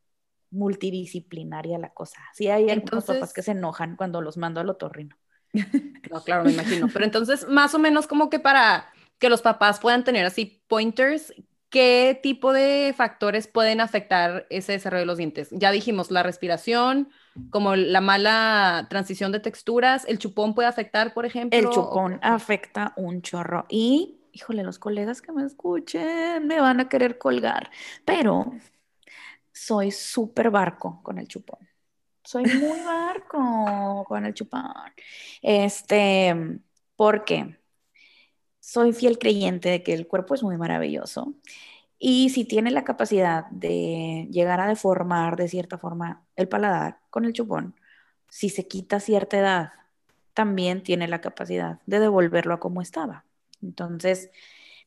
multidisciplinaria 0.52 1.78
la 1.78 1.93
cosa. 1.93 2.20
Sí 2.34 2.48
hay 2.48 2.70
algunos 2.70 3.06
papás 3.06 3.34
que 3.34 3.41
se 3.41 3.52
enojan 3.52 3.96
cuando 3.96 4.22
los 4.22 4.38
mando 4.38 4.62
al 4.62 4.70
otorrino. 4.70 5.16
No, 6.12 6.22
claro, 6.24 6.43
me 6.43 6.52
imagino. 6.52 6.88
Pero 6.93 7.04
entonces, 7.04 7.48
más 7.50 7.74
o 7.74 7.80
menos 7.80 8.06
como 8.06 8.30
que 8.30 8.39
para 8.39 8.93
que 9.20 9.30
los 9.30 9.41
papás 9.41 9.80
puedan 9.80 10.03
tener 10.03 10.26
así 10.26 10.63
pointers, 10.68 11.34
¿qué 11.70 12.20
tipo 12.22 12.53
de 12.53 12.93
factores 12.95 13.47
pueden 13.47 13.82
afectar 13.82 14.45
ese 14.49 14.72
desarrollo 14.74 15.01
de 15.01 15.05
los 15.07 15.18
dientes? 15.18 15.49
Ya 15.51 15.72
dijimos, 15.72 16.11
la 16.11 16.24
respiración, 16.24 17.09
como 17.49 17.76
la 17.76 18.01
mala 18.01 18.88
transición 18.89 19.32
de 19.32 19.39
texturas, 19.39 20.05
el 20.07 20.20
chupón 20.20 20.53
puede 20.55 20.68
afectar, 20.68 21.13
por 21.13 21.26
ejemplo. 21.26 21.57
El 21.57 21.70
chupón 21.70 22.20
afecta 22.22 22.93
un 22.95 23.22
chorro 23.22 23.66
y, 23.70 24.22
híjole, 24.32 24.63
los 24.63 24.80
colegas 24.80 25.22
que 25.22 25.32
me 25.32 25.43
escuchen 25.43 26.47
me 26.47 26.61
van 26.61 26.80
a 26.80 26.88
querer 26.88 27.18
colgar, 27.18 27.70
pero 28.05 28.53
soy 29.51 29.91
súper 29.91 30.51
barco 30.51 31.01
con 31.03 31.18
el 31.18 31.28
chupón. 31.28 31.59
Soy 32.24 32.43
muy 32.45 32.80
barco 32.86 34.05
con 34.07 34.26
el 34.26 34.34
chupón. 34.34 34.63
Este, 35.41 36.59
¿por 36.95 37.24
qué? 37.26 37.59
Soy 38.66 38.93
fiel 38.93 39.20
creyente 39.20 39.70
de 39.70 39.84
que 39.84 39.93
el 39.93 40.07
cuerpo 40.07 40.34
es 40.34 40.41
muy 40.41 40.57
maravilloso 40.57 41.36
y 41.99 42.32
si 42.32 42.45
tiene 42.45 42.72
la 42.72 42.84
capacidad 42.84 43.45
de 43.51 44.28
llegar 44.32 44.59
a 44.59 44.68
deformar 44.68 45.36
de 45.36 45.47
cierta 45.47 45.78
forma 45.78 46.26
el 46.36 46.49
paladar 46.49 46.99
con 47.11 47.26
el 47.26 47.34
chupón, 47.34 47.76
si 48.28 48.49
se 48.49 48.68
quita 48.68 48.99
cierta 48.99 49.38
edad, 49.38 49.74
también 50.34 50.82
tiene 50.82 51.07
la 51.07 51.22
capacidad 51.22 51.80
de 51.86 51.99
devolverlo 51.99 52.55
a 52.55 52.59
como 52.59 52.82
estaba. 52.82 53.26
Entonces, 53.61 54.32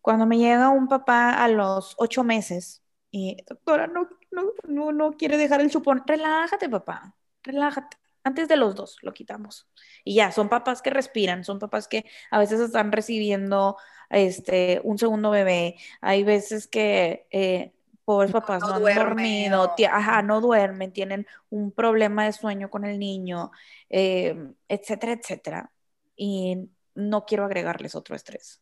cuando 0.02 0.26
me 0.26 0.38
llega 0.38 0.70
un 0.70 0.88
papá 0.88 1.32
a 1.32 1.48
los 1.48 1.94
ocho 1.98 2.24
meses 2.24 2.82
y, 3.12 3.36
doctora, 3.48 3.86
no, 3.86 4.08
no, 4.32 4.42
no, 4.66 4.92
no 4.92 5.12
quiere 5.12 5.36
dejar 5.38 5.60
el 5.60 5.70
chupón, 5.70 6.02
relájate, 6.04 6.68
papá, 6.68 7.14
relájate 7.44 7.96
antes 8.28 8.48
de 8.48 8.56
los 8.56 8.74
dos 8.74 8.98
lo 9.02 9.12
quitamos. 9.12 9.68
Y 10.04 10.14
ya, 10.14 10.32
son 10.32 10.48
papás 10.48 10.82
que 10.82 10.90
respiran, 10.90 11.44
son 11.44 11.58
papás 11.58 11.88
que 11.88 12.04
a 12.30 12.38
veces 12.38 12.60
están 12.60 12.92
recibiendo 12.92 13.76
este, 14.10 14.80
un 14.84 14.98
segundo 14.98 15.30
bebé. 15.30 15.76
Hay 16.00 16.24
veces 16.24 16.66
que 16.66 17.26
eh, 17.30 17.72
pobres 18.04 18.32
papás 18.32 18.62
no, 18.62 18.86
han 18.86 18.94
dormido, 18.94 19.74
ajá, 19.90 20.22
no 20.22 20.40
duermen, 20.40 20.92
tienen 20.92 21.26
un 21.50 21.72
problema 21.72 22.24
de 22.24 22.32
sueño 22.32 22.70
con 22.70 22.84
el 22.84 22.98
niño, 22.98 23.50
eh, 23.90 24.34
etcétera, 24.68 25.12
etcétera. 25.12 25.70
Y 26.16 26.70
no 26.94 27.26
quiero 27.26 27.44
agregarles 27.44 27.94
otro 27.94 28.16
estrés. 28.16 28.60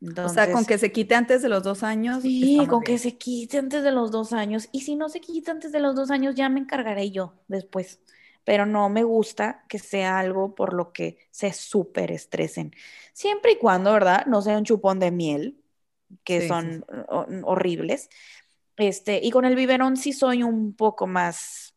o 0.00 0.28
sea, 0.28 0.50
con 0.50 0.64
que 0.64 0.78
se 0.78 0.90
quite 0.90 1.14
antes 1.14 1.42
de 1.42 1.48
los 1.48 1.62
dos 1.62 1.82
años. 1.82 2.22
Sí, 2.22 2.66
con 2.66 2.82
que 2.82 2.98
se 2.98 3.16
quite 3.18 3.58
antes 3.58 3.82
de 3.82 3.92
los 3.92 4.10
dos 4.10 4.32
años. 4.32 4.68
Y 4.72 4.80
si 4.80 4.96
no 4.96 5.08
se 5.08 5.20
quita 5.20 5.52
antes 5.52 5.70
de 5.70 5.80
los 5.80 5.94
dos 5.94 6.10
años, 6.10 6.34
ya 6.34 6.48
me 6.48 6.60
encargaré 6.60 7.10
yo 7.10 7.34
después 7.48 8.00
pero 8.44 8.66
no 8.66 8.88
me 8.88 9.04
gusta 9.04 9.64
que 9.68 9.78
sea 9.78 10.18
algo 10.18 10.54
por 10.54 10.72
lo 10.74 10.92
que 10.92 11.18
se 11.30 11.52
súper 11.52 12.10
estresen. 12.10 12.72
Siempre 13.12 13.52
y 13.52 13.58
cuando, 13.58 13.92
¿verdad? 13.92 14.26
No 14.26 14.42
sea 14.42 14.58
un 14.58 14.64
chupón 14.64 14.98
de 14.98 15.10
miel, 15.10 15.62
que 16.24 16.46
son 16.48 16.84
horribles. 17.44 18.08
Este, 18.76 19.20
y 19.22 19.30
con 19.30 19.44
el 19.44 19.56
biberón 19.56 19.96
sí 19.96 20.12
soy 20.12 20.42
un 20.42 20.74
poco 20.74 21.06
más 21.06 21.74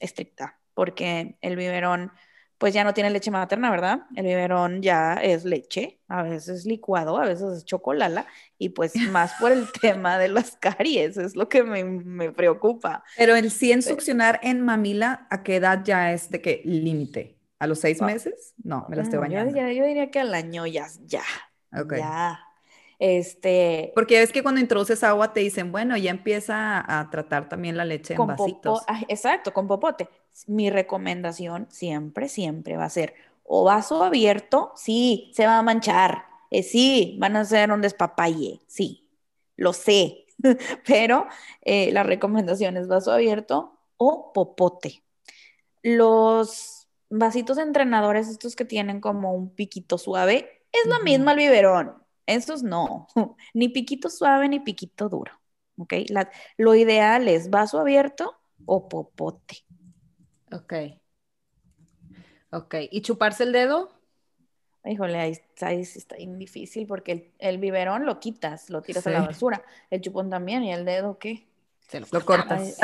estricta, 0.00 0.60
porque 0.74 1.36
el 1.40 1.56
biberón 1.56 2.12
pues 2.62 2.72
ya 2.72 2.84
no 2.84 2.94
tiene 2.94 3.10
leche 3.10 3.32
materna, 3.32 3.72
¿verdad? 3.72 4.02
El 4.14 4.24
biberón 4.24 4.82
ya 4.82 5.14
es 5.14 5.44
leche, 5.44 5.98
a 6.06 6.22
veces 6.22 6.64
licuado, 6.64 7.18
a 7.18 7.26
veces 7.26 7.56
es 7.56 7.64
chocolala, 7.64 8.24
y 8.56 8.68
pues 8.68 8.94
más 9.10 9.32
por 9.40 9.50
el 9.50 9.66
tema 9.72 10.16
de 10.16 10.28
las 10.28 10.56
caries, 10.58 11.16
es 11.16 11.34
lo 11.34 11.48
que 11.48 11.64
me, 11.64 12.30
preocupa. 12.30 13.02
Pero 13.18 13.34
el 13.34 13.50
100 13.50 13.82
succionar 13.82 14.38
en 14.44 14.60
mamila, 14.60 15.26
¿a 15.28 15.42
qué 15.42 15.56
edad 15.56 15.82
ya 15.82 16.12
es 16.12 16.30
de 16.30 16.40
qué 16.40 16.62
límite? 16.64 17.36
¿A 17.58 17.66
los 17.66 17.80
seis 17.80 18.00
meses? 18.00 18.54
No, 18.62 18.86
me 18.88 18.94
la 18.94 19.02
estoy 19.02 19.18
bañando. 19.18 19.52
Yo, 19.58 19.84
diría 19.84 20.12
que 20.12 20.20
al 20.20 20.32
año 20.32 20.64
ya, 20.64 20.86
ya. 21.00 21.24
Ya. 21.72 22.38
Este, 23.04 23.90
Porque 23.96 24.22
es 24.22 24.30
que 24.30 24.44
cuando 24.44 24.60
introduces 24.60 25.02
agua 25.02 25.32
te 25.32 25.40
dicen, 25.40 25.72
bueno, 25.72 25.96
ya 25.96 26.12
empieza 26.12 26.84
a 26.86 27.10
tratar 27.10 27.48
también 27.48 27.76
la 27.76 27.84
leche 27.84 28.14
en 28.14 28.24
vasitos. 28.28 28.84
Ah, 28.86 29.00
exacto, 29.08 29.52
con 29.52 29.66
popote. 29.66 30.08
Mi 30.46 30.70
recomendación 30.70 31.66
siempre, 31.68 32.28
siempre 32.28 32.76
va 32.76 32.84
a 32.84 32.90
ser 32.90 33.14
o 33.42 33.64
vaso 33.64 34.04
abierto, 34.04 34.70
sí, 34.76 35.32
se 35.34 35.46
va 35.46 35.58
a 35.58 35.62
manchar, 35.62 36.26
eh, 36.52 36.62
sí, 36.62 37.16
van 37.18 37.34
a 37.34 37.40
hacer 37.40 37.72
un 37.72 37.80
despapalle, 37.80 38.60
sí, 38.68 39.10
lo 39.56 39.72
sé, 39.72 40.26
pero 40.86 41.26
eh, 41.62 41.90
la 41.90 42.04
recomendación 42.04 42.76
es 42.76 42.86
vaso 42.86 43.10
abierto 43.10 43.80
o 43.96 44.32
popote. 44.32 45.02
los 45.82 46.86
vasitos 47.10 47.58
entrenadores, 47.58 48.28
estos 48.28 48.54
que 48.54 48.64
tienen 48.64 49.00
como 49.00 49.34
un 49.34 49.50
piquito 49.50 49.98
suave, 49.98 50.62
es 50.70 50.88
lo 50.88 51.00
mismo 51.02 51.30
al 51.30 51.36
biberón. 51.36 52.01
Esos 52.26 52.62
no, 52.62 53.06
ni 53.54 53.68
piquito 53.68 54.10
suave 54.10 54.48
ni 54.48 54.60
piquito 54.60 55.08
duro. 55.08 55.32
¿Ok? 55.78 55.94
lo 56.58 56.74
ideal 56.74 57.28
es 57.28 57.48
vaso 57.48 57.80
abierto 57.80 58.38
o 58.66 58.88
popote. 58.88 59.64
Ok. 60.52 60.74
Ok. 62.50 62.74
¿Y 62.90 63.00
chuparse 63.00 63.44
el 63.44 63.52
dedo? 63.52 63.90
Híjole, 64.84 65.18
ahí 65.18 65.32
está, 65.32 65.68
ahí 65.68 65.80
está 65.80 66.16
difícil 66.16 66.86
porque 66.86 67.32
el, 67.38 67.58
biberón 67.58 68.04
lo 68.04 68.18
quitas, 68.18 68.68
lo 68.68 68.82
tiras 68.82 69.06
a 69.06 69.10
la 69.10 69.20
basura. 69.22 69.62
El 69.90 70.00
chupón 70.00 70.28
también, 70.28 70.64
¿y 70.64 70.72
el 70.72 70.84
dedo 70.84 71.18
qué? 71.18 71.46
Se 71.88 72.00
lo, 72.00 72.24
cortas. 72.24 72.78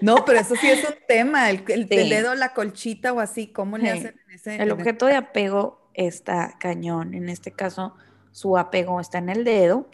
no, 0.00 0.24
pero 0.24 0.40
eso 0.40 0.56
sí 0.56 0.68
es 0.68 0.88
un 0.88 0.96
tema, 1.06 1.50
el, 1.50 1.64
dedo, 1.64 2.34
la 2.34 2.52
colchita 2.52 3.12
o 3.12 3.20
así, 3.20 3.48
¿cómo 3.48 3.78
le 3.78 3.90
hacen 3.90 4.20
en 4.26 4.34
ese? 4.34 4.56
El 4.56 4.72
objeto 4.72 5.06
de 5.06 5.14
apego 5.14 5.87
está 6.06 6.56
cañón, 6.60 7.14
en 7.14 7.28
este 7.28 7.52
caso 7.52 7.94
su 8.32 8.56
apego 8.56 9.00
está 9.00 9.18
en 9.18 9.30
el 9.30 9.44
dedo 9.44 9.90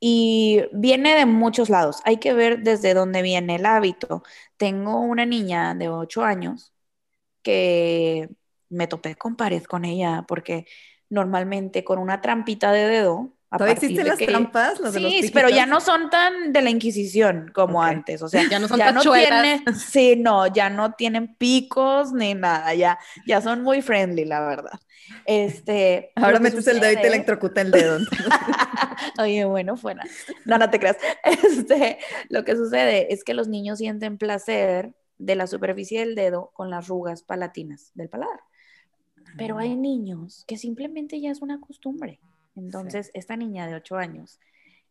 y 0.00 0.62
viene 0.72 1.14
de 1.16 1.26
muchos 1.26 1.70
lados. 1.70 2.02
Hay 2.04 2.18
que 2.18 2.34
ver 2.34 2.62
desde 2.62 2.94
dónde 2.94 3.22
viene 3.22 3.56
el 3.56 3.66
hábito. 3.66 4.22
Tengo 4.56 5.00
una 5.00 5.26
niña 5.26 5.74
de 5.74 5.88
8 5.88 6.24
años 6.24 6.74
que 7.42 8.30
me 8.70 8.88
topé 8.88 9.16
con 9.16 9.36
pared 9.36 9.64
con 9.64 9.84
ella 9.84 10.24
porque 10.28 10.66
normalmente 11.10 11.84
con 11.84 11.98
una 11.98 12.20
trampita 12.22 12.72
de 12.72 12.86
dedo. 12.88 13.33
¿Todavía 13.56 13.74
existen 13.74 14.08
las 14.08 14.18
trampas? 14.18 14.80
sí, 14.92 15.30
pero 15.32 15.48
ya 15.48 15.66
no 15.66 15.80
son 15.80 16.10
tan 16.10 16.52
de 16.52 16.62
la 16.62 16.70
Inquisición 16.70 17.50
como 17.54 17.82
antes. 17.82 18.22
O 18.22 18.28
sea, 18.28 18.42
ya 18.50 18.58
no 18.58 18.68
son 18.68 18.78
ya 18.78 18.92
no 18.92 19.00
tienen, 19.00 19.62
Sí, 19.76 20.16
no, 20.16 20.46
ya 20.46 20.70
no 20.70 20.92
tienen 20.94 21.34
picos 21.36 22.12
ni 22.12 22.34
nada. 22.34 22.74
Ya, 22.74 22.98
ya 23.26 23.40
son 23.40 23.62
muy 23.62 23.82
friendly, 23.82 24.24
la 24.24 24.40
verdad. 24.40 24.80
Este, 25.24 26.12
Ahora 26.16 26.40
metes 26.40 26.66
el 26.66 26.80
dedo 26.80 26.92
y 26.92 26.96
te 26.96 27.06
electrocuta 27.06 27.60
el 27.60 27.70
dedo. 27.70 27.98
Oye, 29.18 29.44
bueno, 29.44 29.76
fuera. 29.76 30.02
No, 30.44 30.58
no 30.58 30.70
te 30.70 30.78
creas. 30.78 30.96
Este, 31.24 31.98
lo 32.28 32.44
que 32.44 32.56
sucede 32.56 33.12
es 33.12 33.24
que 33.24 33.34
los 33.34 33.48
niños 33.48 33.78
sienten 33.78 34.18
placer 34.18 34.94
de 35.18 35.36
la 35.36 35.46
superficie 35.46 36.00
del 36.00 36.14
dedo 36.14 36.50
con 36.54 36.70
las 36.70 36.88
rugas 36.88 37.22
palatinas 37.22 37.92
del 37.94 38.08
paladar. 38.08 38.40
Pero 39.36 39.58
hay 39.58 39.74
niños 39.74 40.44
que 40.46 40.56
simplemente 40.56 41.20
ya 41.20 41.30
es 41.30 41.42
una 41.42 41.60
costumbre. 41.60 42.20
Entonces, 42.56 43.10
esta 43.14 43.36
niña 43.36 43.66
de 43.66 43.74
8 43.74 43.96
años, 43.96 44.40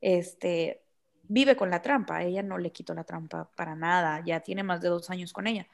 este, 0.02 0.84
vive 1.24 1.56
con 1.56 1.70
la 1.70 1.82
trampa. 1.82 2.24
Ella 2.24 2.44
no 2.44 2.58
le 2.58 2.72
quitó 2.72 2.94
la 2.94 3.04
trampa 3.04 3.50
para 3.56 3.76
nada. 3.76 4.22
Ya 4.26 4.42
tiene 4.42 4.64
más 4.64 4.82
de 4.82 4.90
dos 4.90 5.10
años 5.10 5.34
con 5.34 5.48
ella. 5.48 5.68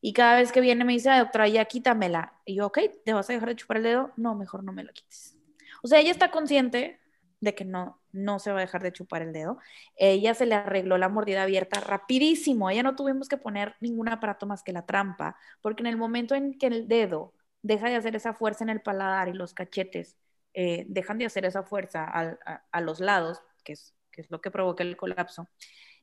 Y 0.00 0.12
cada 0.12 0.36
vez 0.36 0.52
que 0.52 0.60
viene 0.60 0.84
me 0.84 0.92
dice, 0.92 1.10
doctora, 1.10 1.48
ya 1.48 1.64
quítamela. 1.64 2.34
Y 2.44 2.56
yo, 2.56 2.66
ok, 2.66 2.78
¿te 3.04 3.12
vas 3.12 3.30
a 3.30 3.32
dejar 3.32 3.50
de 3.50 3.56
chupar 3.56 3.78
el 3.78 3.84
dedo? 3.84 4.12
No, 4.16 4.34
mejor 4.34 4.64
no 4.64 4.72
me 4.72 4.84
lo 4.84 4.92
quites. 4.92 5.36
O 5.82 5.88
sea, 5.88 6.00
ella 6.00 6.10
está 6.10 6.30
consciente 6.30 7.00
de 7.40 7.54
que 7.54 7.64
no, 7.64 8.00
no 8.12 8.38
se 8.38 8.52
va 8.52 8.58
a 8.58 8.60
dejar 8.60 8.82
de 8.82 8.92
chupar 8.92 9.22
el 9.22 9.32
dedo. 9.32 9.58
Ella 9.96 10.34
se 10.34 10.46
le 10.46 10.54
arregló 10.54 10.96
la 10.98 11.08
mordida 11.08 11.42
abierta 11.42 11.80
rapidísimo. 11.80 12.70
Ella 12.70 12.82
no 12.82 12.96
tuvimos 12.96 13.28
que 13.28 13.36
poner 13.36 13.74
ningún 13.80 14.08
aparato 14.08 14.46
más 14.46 14.62
que 14.62 14.72
la 14.72 14.86
trampa, 14.86 15.36
porque 15.60 15.82
en 15.82 15.88
el 15.88 15.96
momento 15.96 16.34
en 16.34 16.56
que 16.58 16.68
el 16.68 16.88
dedo 16.88 17.34
deja 17.62 17.88
de 17.88 17.96
hacer 17.96 18.16
esa 18.16 18.32
fuerza 18.32 18.64
en 18.64 18.70
el 18.70 18.80
paladar 18.80 19.28
y 19.28 19.32
los 19.32 19.54
cachetes 19.54 20.16
eh, 20.54 20.84
dejan 20.88 21.18
de 21.18 21.26
hacer 21.26 21.44
esa 21.44 21.62
fuerza 21.62 22.04
a, 22.04 22.80
los 22.80 23.00
lados, 23.00 23.40
que 23.64 23.72
es, 23.72 23.94
que 24.10 24.22
es, 24.22 24.30
lo 24.30 24.40
que 24.40 24.50
provoca 24.50 24.82
el 24.82 24.96
colapso, 24.96 25.48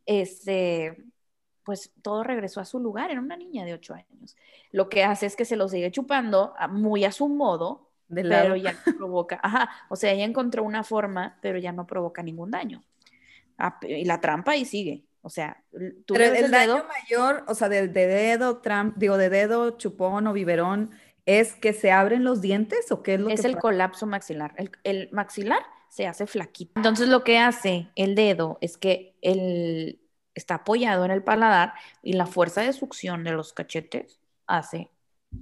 este, 0.06 1.06
pues 1.64 1.92
todo 2.02 2.24
regresó 2.24 2.60
a 2.60 2.66
su 2.66 2.80
lugar. 2.80 3.12
Era 3.12 3.20
una 3.20 3.38
niña 3.38 3.66
de 3.66 3.74
8 3.74 3.94
años. 3.94 4.36
Lo 4.72 4.90
que 4.90 5.04
hace 5.04 5.26
es 5.26 5.36
que 5.36 5.46
se 5.46 5.56
lo 5.56 5.68
sigue 5.68 5.92
chupando 5.92 6.54
muy 6.70 7.06
a 7.06 7.12
su 7.12 7.28
modo, 7.30 7.92
pero 8.08 8.56
ya 8.56 8.74
no 8.74 8.98
provoca, 8.98 9.40
ajá, 9.44 9.70
o 9.90 9.96
sea, 9.96 10.12
ella 10.12 10.26
encontró 10.26 10.64
una 10.64 10.84
forma, 10.84 11.38
pero 11.42 11.60
ya 11.60 11.72
no 11.72 11.86
provoca 11.86 12.24
ningún 12.24 12.52
daño. 12.52 12.84
Ah, 13.58 13.78
y 13.82 14.06
la 14.06 14.20
trampa 14.20 14.54
ahí 14.54 14.66
sigue. 14.66 15.04
O 15.22 15.30
sea, 15.30 15.62
tú 16.06 16.14
pero 16.14 16.34
el, 16.34 16.50
daño 16.50 16.86
mayor, 16.88 17.44
o 17.48 17.54
sea, 17.54 17.68
de, 17.68 17.90
de 17.90 18.08
dedo, 18.08 18.60
tramp, 18.60 18.96
digo, 18.98 19.18
de 19.18 19.30
dedo, 19.30 19.78
chupón 19.78 20.26
o 20.28 20.34
biberón, 20.34 20.92
¿Es 21.30 21.54
que 21.54 21.74
se 21.74 21.92
abren 21.92 22.24
los 22.24 22.42
dientes 22.42 22.92
o 22.92 23.04
qué 23.04 23.14
es 23.14 23.20
lo 23.20 23.30
es 23.30 23.42
que 23.42 23.48
el 23.48 23.58
colapso 23.60 24.08
maxilar. 24.08 24.56
El, 24.84 25.10
maxilar 25.12 25.62
se 25.88 26.08
hace 26.08 26.26
flaquito. 26.26 26.72
Entonces 26.76 27.08
lo 27.08 27.24
que 27.24 27.38
hace 27.38 27.90
el 27.96 28.16
dedo 28.16 28.58
es 28.62 28.78
que 28.78 29.16
él 29.22 30.02
está 30.34 30.56
apoyado 30.56 31.06
en 31.06 31.12
el 31.12 31.24
paladar 31.24 31.74
y 32.02 32.14
la 32.14 32.26
fuerza 32.26 32.62
de 32.62 32.74
succión 32.74 33.24
de 33.24 33.34
los 33.34 33.54
cachetes 33.54 34.20
hace 34.48 34.90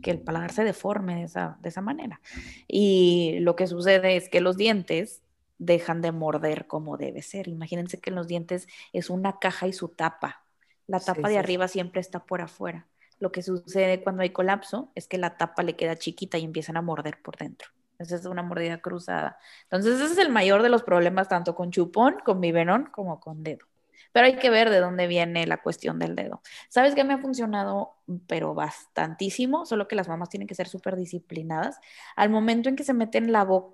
que 0.02 0.12
el 0.12 0.20
paladar 0.20 0.52
se 0.52 0.66
deforme 0.66 1.16
de 1.16 1.24
esa, 1.24 1.58
de 1.62 1.70
esa 1.70 1.80
manera. 1.80 2.20
Y 2.68 3.38
lo 3.40 3.56
que 3.56 3.66
sucede 3.66 4.18
es 4.18 4.28
que 4.28 4.42
los 4.42 4.58
dientes 4.58 5.22
dejan 5.58 6.02
de 6.02 6.12
morder 6.12 6.68
como 6.68 6.98
debe 6.98 7.22
ser. 7.22 7.48
Imagínense 7.48 8.02
que 8.02 8.12
los 8.12 8.28
dientes 8.28 8.68
es 8.92 9.10
una 9.10 9.40
caja 9.40 9.68
y 9.68 9.72
su 9.74 9.88
tapa. 9.88 10.44
La 10.86 11.00
tapa 11.00 11.30
de 11.30 11.38
arriba 11.38 11.70
siempre 11.70 12.02
está 12.02 12.26
por 12.26 12.42
afuera 12.42 12.88
lo 13.20 13.32
que 13.32 13.42
sucede 13.42 14.04
cuando 14.04 14.24
hay 14.24 14.30
colapso 14.30 14.92
es 14.96 15.08
que 15.08 15.18
la 15.18 15.38
tapa 15.38 15.64
le 15.64 15.76
queda 15.76 15.96
chiquita 15.96 16.38
y 16.38 16.44
empiezan 16.44 16.78
a 16.78 16.82
morder 16.82 17.22
por 17.22 17.38
dentro. 17.38 17.70
Esa 18.00 18.16
es 18.16 18.26
una 18.26 18.44
mordida 18.44 18.80
cruzada. 18.80 19.40
Entonces, 19.64 20.00
ese 20.00 20.14
es 20.14 20.20
el 20.20 20.30
mayor 20.30 20.62
de 20.62 20.70
los 20.70 20.84
problemas, 20.84 21.30
tanto 21.30 21.56
con 21.56 21.72
chupón, 21.72 22.18
con 22.24 22.40
biberón, 22.40 22.90
como 22.92 23.20
con 23.20 23.44
dedo. 23.44 23.66
Pero 24.12 24.28
hay 24.28 24.38
que 24.38 24.50
ver 24.50 24.70
de 24.70 24.80
dónde 24.80 25.08
viene 25.08 25.46
la 25.48 25.62
cuestión 25.62 26.00
del 26.00 26.16
dedo. 26.16 26.42
¿Sabes 26.70 26.96
qué 26.96 27.04
me 27.04 27.14
ha 27.14 27.18
funcionado? 27.18 27.96
Pero 28.28 28.54
bastantísimo, 28.54 29.66
solo 29.66 29.88
que 29.88 29.96
las 29.96 30.08
mamás 30.08 30.30
tienen 30.30 30.48
que 30.48 30.56
ser 30.56 30.68
súper 30.68 30.96
disciplinadas. 30.96 31.80
Al 32.16 32.30
momento 32.30 32.70
en 32.70 32.76
que 32.76 32.84
se 32.84 32.94
meten 32.94 33.32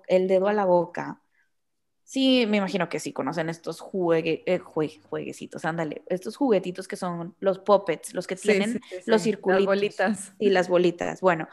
el 0.08 0.28
dedo 0.28 0.48
a 0.48 0.52
la 0.52 0.64
boca, 0.64 1.20
Sí, 2.14 2.46
me 2.46 2.58
imagino 2.58 2.88
que 2.88 3.00
sí 3.00 3.12
conocen 3.12 3.48
estos 3.48 3.80
juegue, 3.80 4.44
eh, 4.46 4.60
jueguecitos, 4.60 5.64
ándale, 5.64 6.02
estos 6.06 6.36
juguetitos 6.36 6.86
que 6.86 6.94
son 6.94 7.34
los 7.40 7.58
puppets, 7.58 8.14
los 8.14 8.28
que 8.28 8.36
tienen 8.36 8.80
los 9.04 9.20
circulitos. 9.20 9.64
Las 9.64 9.66
bolitas. 9.66 10.32
Y 10.38 10.50
las 10.50 10.68
bolitas. 10.68 11.20
Bueno, 11.20 11.48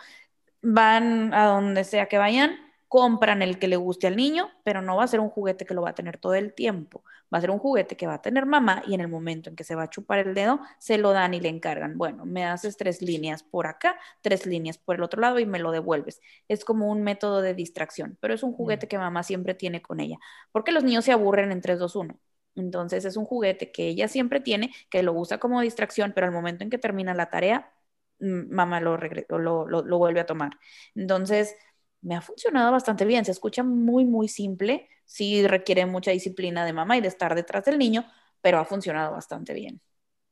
van 0.62 1.34
a 1.34 1.46
donde 1.46 1.84
sea 1.84 2.06
que 2.06 2.20
vayan, 2.20 2.60
compran 2.92 3.42
el 3.42 3.58
que 3.58 3.70
le 3.70 3.78
guste 3.78 4.08
al 4.08 4.18
niño, 4.18 4.50
pero 4.66 4.82
no 4.82 4.98
va 4.98 5.06
a 5.06 5.08
ser 5.08 5.22
un 5.22 5.30
juguete 5.30 5.66
que 5.66 5.74
lo 5.74 5.82
va 5.82 5.92
a 5.92 5.96
tener 5.96 6.18
todo 6.18 6.34
el 6.36 6.54
tiempo. 6.54 7.04
Va 7.34 7.38
a 7.38 7.42
ser 7.42 7.50
un 7.52 7.60
juguete 7.60 7.96
que 7.96 8.06
va 8.06 8.16
a 8.16 8.22
tener 8.22 8.46
mamá 8.46 8.84
y 8.86 8.94
en 8.96 9.00
el 9.02 9.08
momento 9.08 9.50
en 9.50 9.56
que 9.56 9.64
se 9.64 9.76
va 9.76 9.84
a 9.84 9.90
chupar 9.90 10.20
el 10.20 10.34
dedo, 10.36 10.60
se 10.78 10.98
lo 10.98 11.12
dan 11.14 11.34
y 11.34 11.40
le 11.40 11.48
encargan. 11.50 11.98
Bueno, 11.98 12.26
me 12.26 12.46
haces 12.46 12.76
tres 12.76 13.02
líneas 13.02 13.44
por 13.44 13.66
acá, 13.68 13.98
tres 14.22 14.46
líneas 14.46 14.78
por 14.78 14.96
el 14.98 15.04
otro 15.04 15.22
lado 15.22 15.40
y 15.40 15.46
me 15.46 15.60
lo 15.60 15.72
devuelves. 15.72 16.20
Es 16.50 16.66
como 16.66 16.90
un 16.92 17.02
método 17.04 17.42
de 17.42 17.54
distracción, 17.54 18.18
pero 18.20 18.34
es 18.34 18.44
un 18.44 18.52
juguete 18.54 18.88
que 18.90 18.98
mamá 18.98 19.24
siempre 19.24 19.54
tiene 19.56 19.82
con 19.82 20.02
ella, 20.02 20.18
porque 20.52 20.72
los 20.74 20.84
niños 20.84 21.06
se 21.06 21.14
aburren 21.14 21.52
en 21.54 21.62
3, 21.62 21.80
2, 21.80 21.96
1. 21.96 22.20
Entonces 22.56 23.06
es 23.06 23.16
un 23.16 23.24
juguete 23.26 23.72
que 23.72 23.88
ella 23.88 24.10
siempre 24.10 24.42
tiene, 24.42 24.74
que 24.90 25.02
lo 25.04 25.14
usa 25.14 25.38
como 25.40 25.62
distracción, 25.62 26.12
pero 26.14 26.28
al 26.28 26.34
momento 26.34 26.64
en 26.66 26.70
que 26.70 26.78
termina 26.78 27.14
la 27.14 27.30
tarea, 27.30 27.72
mm, 28.20 28.54
mamá 28.54 28.82
lo, 28.82 28.98
lo, 28.98 29.66
lo, 29.68 29.82
lo 29.84 29.98
vuelve 29.98 30.20
a 30.20 30.26
tomar. 30.26 30.52
Entonces, 30.96 31.56
me 32.02 32.16
ha 32.16 32.22
funcionado 32.22 32.72
bastante 32.72 33.06
bien. 33.06 33.26
Se 33.26 33.32
escucha 33.32 33.64
muy, 33.64 34.06
muy 34.06 34.28
simple. 34.28 34.90
Sí 35.06 35.46
requiere 35.48 35.86
mucha 35.86 36.12
disciplina 36.12 36.66
de 36.66 36.74
mamá 36.74 36.98
y 36.98 37.02
de 37.02 37.08
estar 37.08 37.36
detrás 37.36 37.66
del 37.66 37.78
niño, 37.78 38.06
pero 38.42 38.60
ha 38.60 38.66
funcionado 38.66 39.12
bastante 39.12 39.54
bien. 39.54 39.82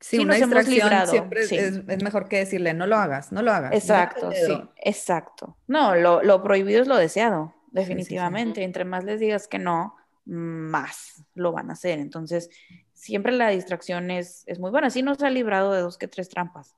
Sí, 0.00 0.18
una 0.18 0.36
distracción 0.36 1.06
siempre 1.06 1.42
es, 1.42 2.02
mejor 2.02 2.26
que 2.26 2.38
decirle, 2.38 2.72
no 2.72 2.86
lo 2.86 2.96
hagas, 2.96 3.32
no 3.32 3.42
lo 3.42 3.52
hagas. 3.52 3.72
Exacto, 3.74 4.32
sí, 4.32 4.58
exacto. 4.76 5.58
No, 5.66 5.94
lo, 5.94 6.42
prohibido 6.42 6.80
es 6.80 6.88
lo 6.88 6.96
deseado, 6.96 7.54
definitivamente. 7.70 8.64
Entre 8.64 8.86
más 8.86 9.04
les 9.04 9.20
digas 9.20 9.46
que 9.46 9.58
no, 9.58 9.94
más 10.24 11.26
lo 11.34 11.52
van 11.52 11.68
a 11.68 11.74
hacer. 11.74 11.98
Entonces, 11.98 12.48
siempre 12.94 13.32
la 13.32 13.50
distracción 13.50 14.10
es, 14.10 14.42
es 14.46 14.58
muy 14.58 14.70
buena. 14.70 14.86
Así 14.86 15.02
nos 15.02 15.22
ha 15.22 15.28
librado 15.28 15.72
de 15.72 15.82
dos 15.82 15.98
que 15.98 16.08
tres 16.08 16.30
trampas. 16.30 16.74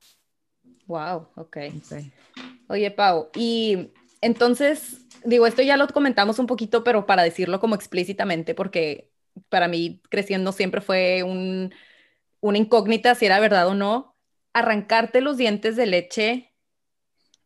Wow, 0.87 1.29
ok. 1.37 1.59
Oye, 2.69 2.91
Pau, 2.91 3.29
y 3.37 3.93
entonces, 4.23 5.05
digo, 5.25 5.47
esto 5.47 5.63
ya 5.63 5.77
lo 5.77 5.87
comentamos 5.89 6.39
un 6.39 6.47
poquito, 6.47 6.85
pero 6.85 7.07
para 7.07 7.23
decirlo 7.25 7.61
como 7.61 7.75
explícitamente, 7.75 8.55
porque 8.55 9.11
para 9.49 9.69
mí 9.69 10.01
creciendo 10.09 10.53
siempre 10.53 10.81
fue 10.81 11.23
un, 11.25 11.75
una 12.41 12.59
incógnita 12.59 13.15
si 13.15 13.27
era 13.27 13.41
verdad 13.41 13.69
o 13.69 13.75
no, 13.75 14.17
arrancarte 14.55 15.21
los 15.21 15.37
dientes 15.37 15.77
de 15.77 15.87
leche 15.87 16.55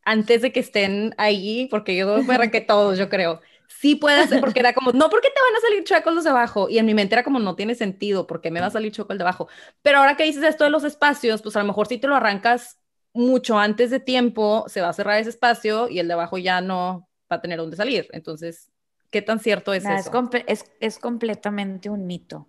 antes 0.05 0.43
de 0.43 0.53
que 0.53 0.61
estén 0.61 1.15
ahí, 1.19 1.67
porque 1.71 1.97
yo 1.97 2.23
me 2.23 2.35
arranqué 2.35 2.61
todos, 2.61 2.99
yo 2.99 3.09
creo. 3.09 3.41
Sí 3.69 3.97
puede 3.97 4.27
ser, 4.29 4.41
porque 4.41 4.61
era 4.61 4.73
como, 4.73 4.93
no, 4.93 5.11
¿por 5.11 5.21
qué 5.21 5.29
te 5.29 5.41
van 5.43 5.57
a 5.57 5.61
salir 5.61 5.85
chuecos 5.85 6.15
los 6.15 6.25
de 6.25 6.31
abajo? 6.31 6.69
Y 6.69 6.79
en 6.79 6.87
mi 6.87 6.95
mente 6.95 7.15
era 7.17 7.25
como, 7.25 7.41
no 7.41 7.57
tiene 7.57 7.75
sentido, 7.75 8.27
porque 8.27 8.51
me 8.53 8.61
va 8.61 8.67
a 8.67 8.71
salir 8.71 8.93
chueco 8.93 9.13
el 9.13 9.19
de 9.19 9.25
abajo? 9.25 9.49
Pero 9.83 9.99
ahora 9.99 10.17
que 10.17 10.25
dices 10.25 10.45
esto 10.45 10.65
de 10.65 10.71
los 10.71 10.85
espacios, 10.85 11.43
pues 11.43 11.57
a 11.57 11.61
lo 11.61 11.67
mejor 11.67 11.89
si 11.89 11.99
te 11.99 12.07
lo 12.07 12.15
arrancas 12.15 12.79
mucho 13.17 13.59
antes 13.59 13.91
de 13.91 14.01
tiempo 14.01 14.65
se 14.69 14.81
va 14.81 14.91
a 14.91 14.93
cerrar 14.93 15.19
ese 15.19 15.31
espacio 15.31 15.89
y 15.89 15.99
el 15.99 16.09
de 16.09 16.15
abajo 16.15 16.39
ya 16.39 16.61
no 16.61 17.09
va 17.31 17.37
a 17.37 17.41
tener 17.41 17.59
dónde 17.59 17.77
salir. 17.77 18.09
Entonces, 18.13 18.71
¿qué 19.11 19.23
tan 19.23 19.41
cierto 19.41 19.73
es 19.73 19.85
eso? 19.85 20.31
Es, 20.47 20.65
es, 20.81 20.99
completamente 20.99 21.91
un 21.91 22.07
mito. 22.07 22.49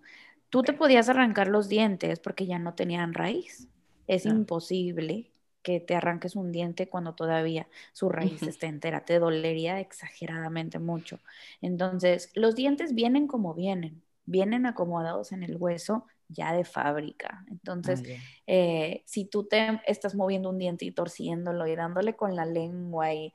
Tú 0.50 0.62
te 0.62 0.72
podías 0.72 1.08
arrancar 1.08 1.48
los 1.48 1.68
dientes 1.68 2.20
porque 2.20 2.46
ya 2.46 2.58
no 2.58 2.74
tenían 2.74 3.14
raíz. 3.14 3.68
Es 4.06 4.24
imposible 4.24 5.30
que 5.62 5.80
te 5.80 5.94
arranques 5.94 6.34
un 6.34 6.50
diente 6.50 6.88
cuando 6.88 7.14
todavía 7.14 7.68
su 7.92 8.08
raíz 8.08 8.42
está 8.42 8.66
entera. 8.66 9.04
Te 9.04 9.18
dolería 9.18 9.80
exageradamente 9.80 10.78
mucho. 10.78 11.20
Entonces, 11.60 12.30
los 12.34 12.54
dientes 12.54 12.94
vienen 12.94 13.26
como 13.26 13.52
vienen, 13.52 14.02
vienen 14.24 14.64
acomodados 14.64 15.32
en 15.32 15.42
el 15.42 15.56
hueso 15.56 16.06
ya 16.28 16.52
de 16.52 16.64
fábrica. 16.64 17.44
Entonces, 17.50 18.02
Ah, 18.02 18.38
eh, 18.46 19.02
si 19.06 19.24
tú 19.24 19.46
te 19.48 19.80
estás 19.86 20.14
moviendo 20.14 20.50
un 20.50 20.58
diente 20.58 20.84
y 20.84 20.92
torciéndolo 20.92 21.66
y 21.66 21.76
dándole 21.76 22.16
con 22.16 22.36
la 22.36 22.44
lengua 22.46 23.12
y 23.14 23.32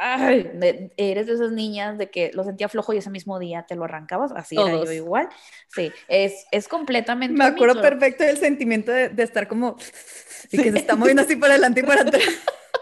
ay, 0.00 0.50
de- 0.54 0.92
eres 0.96 1.26
de 1.26 1.34
esas 1.34 1.52
niñas 1.52 1.98
de 1.98 2.10
que 2.10 2.30
lo 2.34 2.44
sentía 2.44 2.68
flojo 2.68 2.92
y 2.92 2.98
ese 2.98 3.10
mismo 3.10 3.38
día 3.38 3.64
te 3.66 3.76
lo 3.76 3.84
arrancabas, 3.84 4.32
así 4.32 4.60
era 4.60 4.76
yo 4.76 4.90
igual. 4.92 5.28
Sí, 5.68 5.92
es, 6.08 6.46
es 6.50 6.68
completamente 6.68 7.34
Me 7.34 7.44
acuerdo 7.44 7.80
perfecto 7.80 8.24
del 8.24 8.38
sentimiento 8.38 8.90
de, 8.92 9.08
de 9.10 9.22
estar 9.22 9.48
como 9.48 9.76
y 10.50 10.58
que 10.58 10.70
se 10.72 10.78
está 10.78 10.96
moviendo 10.96 11.22
así 11.22 11.36
para 11.36 11.54
adelante 11.54 11.80
y 11.80 11.82
para 11.84 12.02
atrás. 12.08 12.24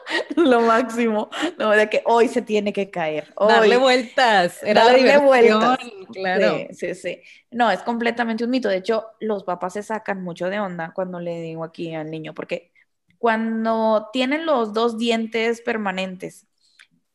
lo 0.36 0.60
máximo, 0.60 1.30
no, 1.58 1.70
de 1.70 1.88
que 1.88 2.02
hoy 2.04 2.28
se 2.28 2.42
tiene 2.42 2.72
que 2.72 2.90
caer. 2.90 3.32
Darle 3.38 3.76
vueltas. 3.76 4.62
Era 4.62 4.84
Darle 4.84 5.06
la 5.06 5.18
vueltas. 5.18 5.78
Claro. 6.12 6.58
Sí, 6.70 6.74
sí, 6.74 6.94
sí. 6.94 7.22
No, 7.50 7.70
es 7.70 7.82
completamente 7.82 8.44
un 8.44 8.50
mito. 8.50 8.68
De 8.68 8.76
hecho, 8.76 9.06
los 9.20 9.44
papás 9.44 9.74
se 9.74 9.82
sacan 9.82 10.22
mucho 10.22 10.48
de 10.48 10.60
onda 10.60 10.92
cuando 10.94 11.20
le 11.20 11.40
digo 11.40 11.64
aquí 11.64 11.94
al 11.94 12.10
niño, 12.10 12.34
porque 12.34 12.72
cuando 13.18 14.08
tienen 14.12 14.46
los 14.46 14.72
dos 14.72 14.98
dientes 14.98 15.60
permanentes 15.60 16.46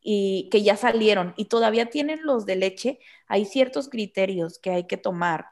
y 0.01 0.49
que 0.51 0.63
ya 0.63 0.75
salieron 0.75 1.33
y 1.37 1.45
todavía 1.45 1.87
tienen 1.87 2.21
los 2.23 2.45
de 2.45 2.55
leche, 2.55 2.99
hay 3.27 3.45
ciertos 3.45 3.87
criterios 3.87 4.59
que 4.59 4.71
hay 4.71 4.87
que 4.87 4.97
tomar 4.97 5.45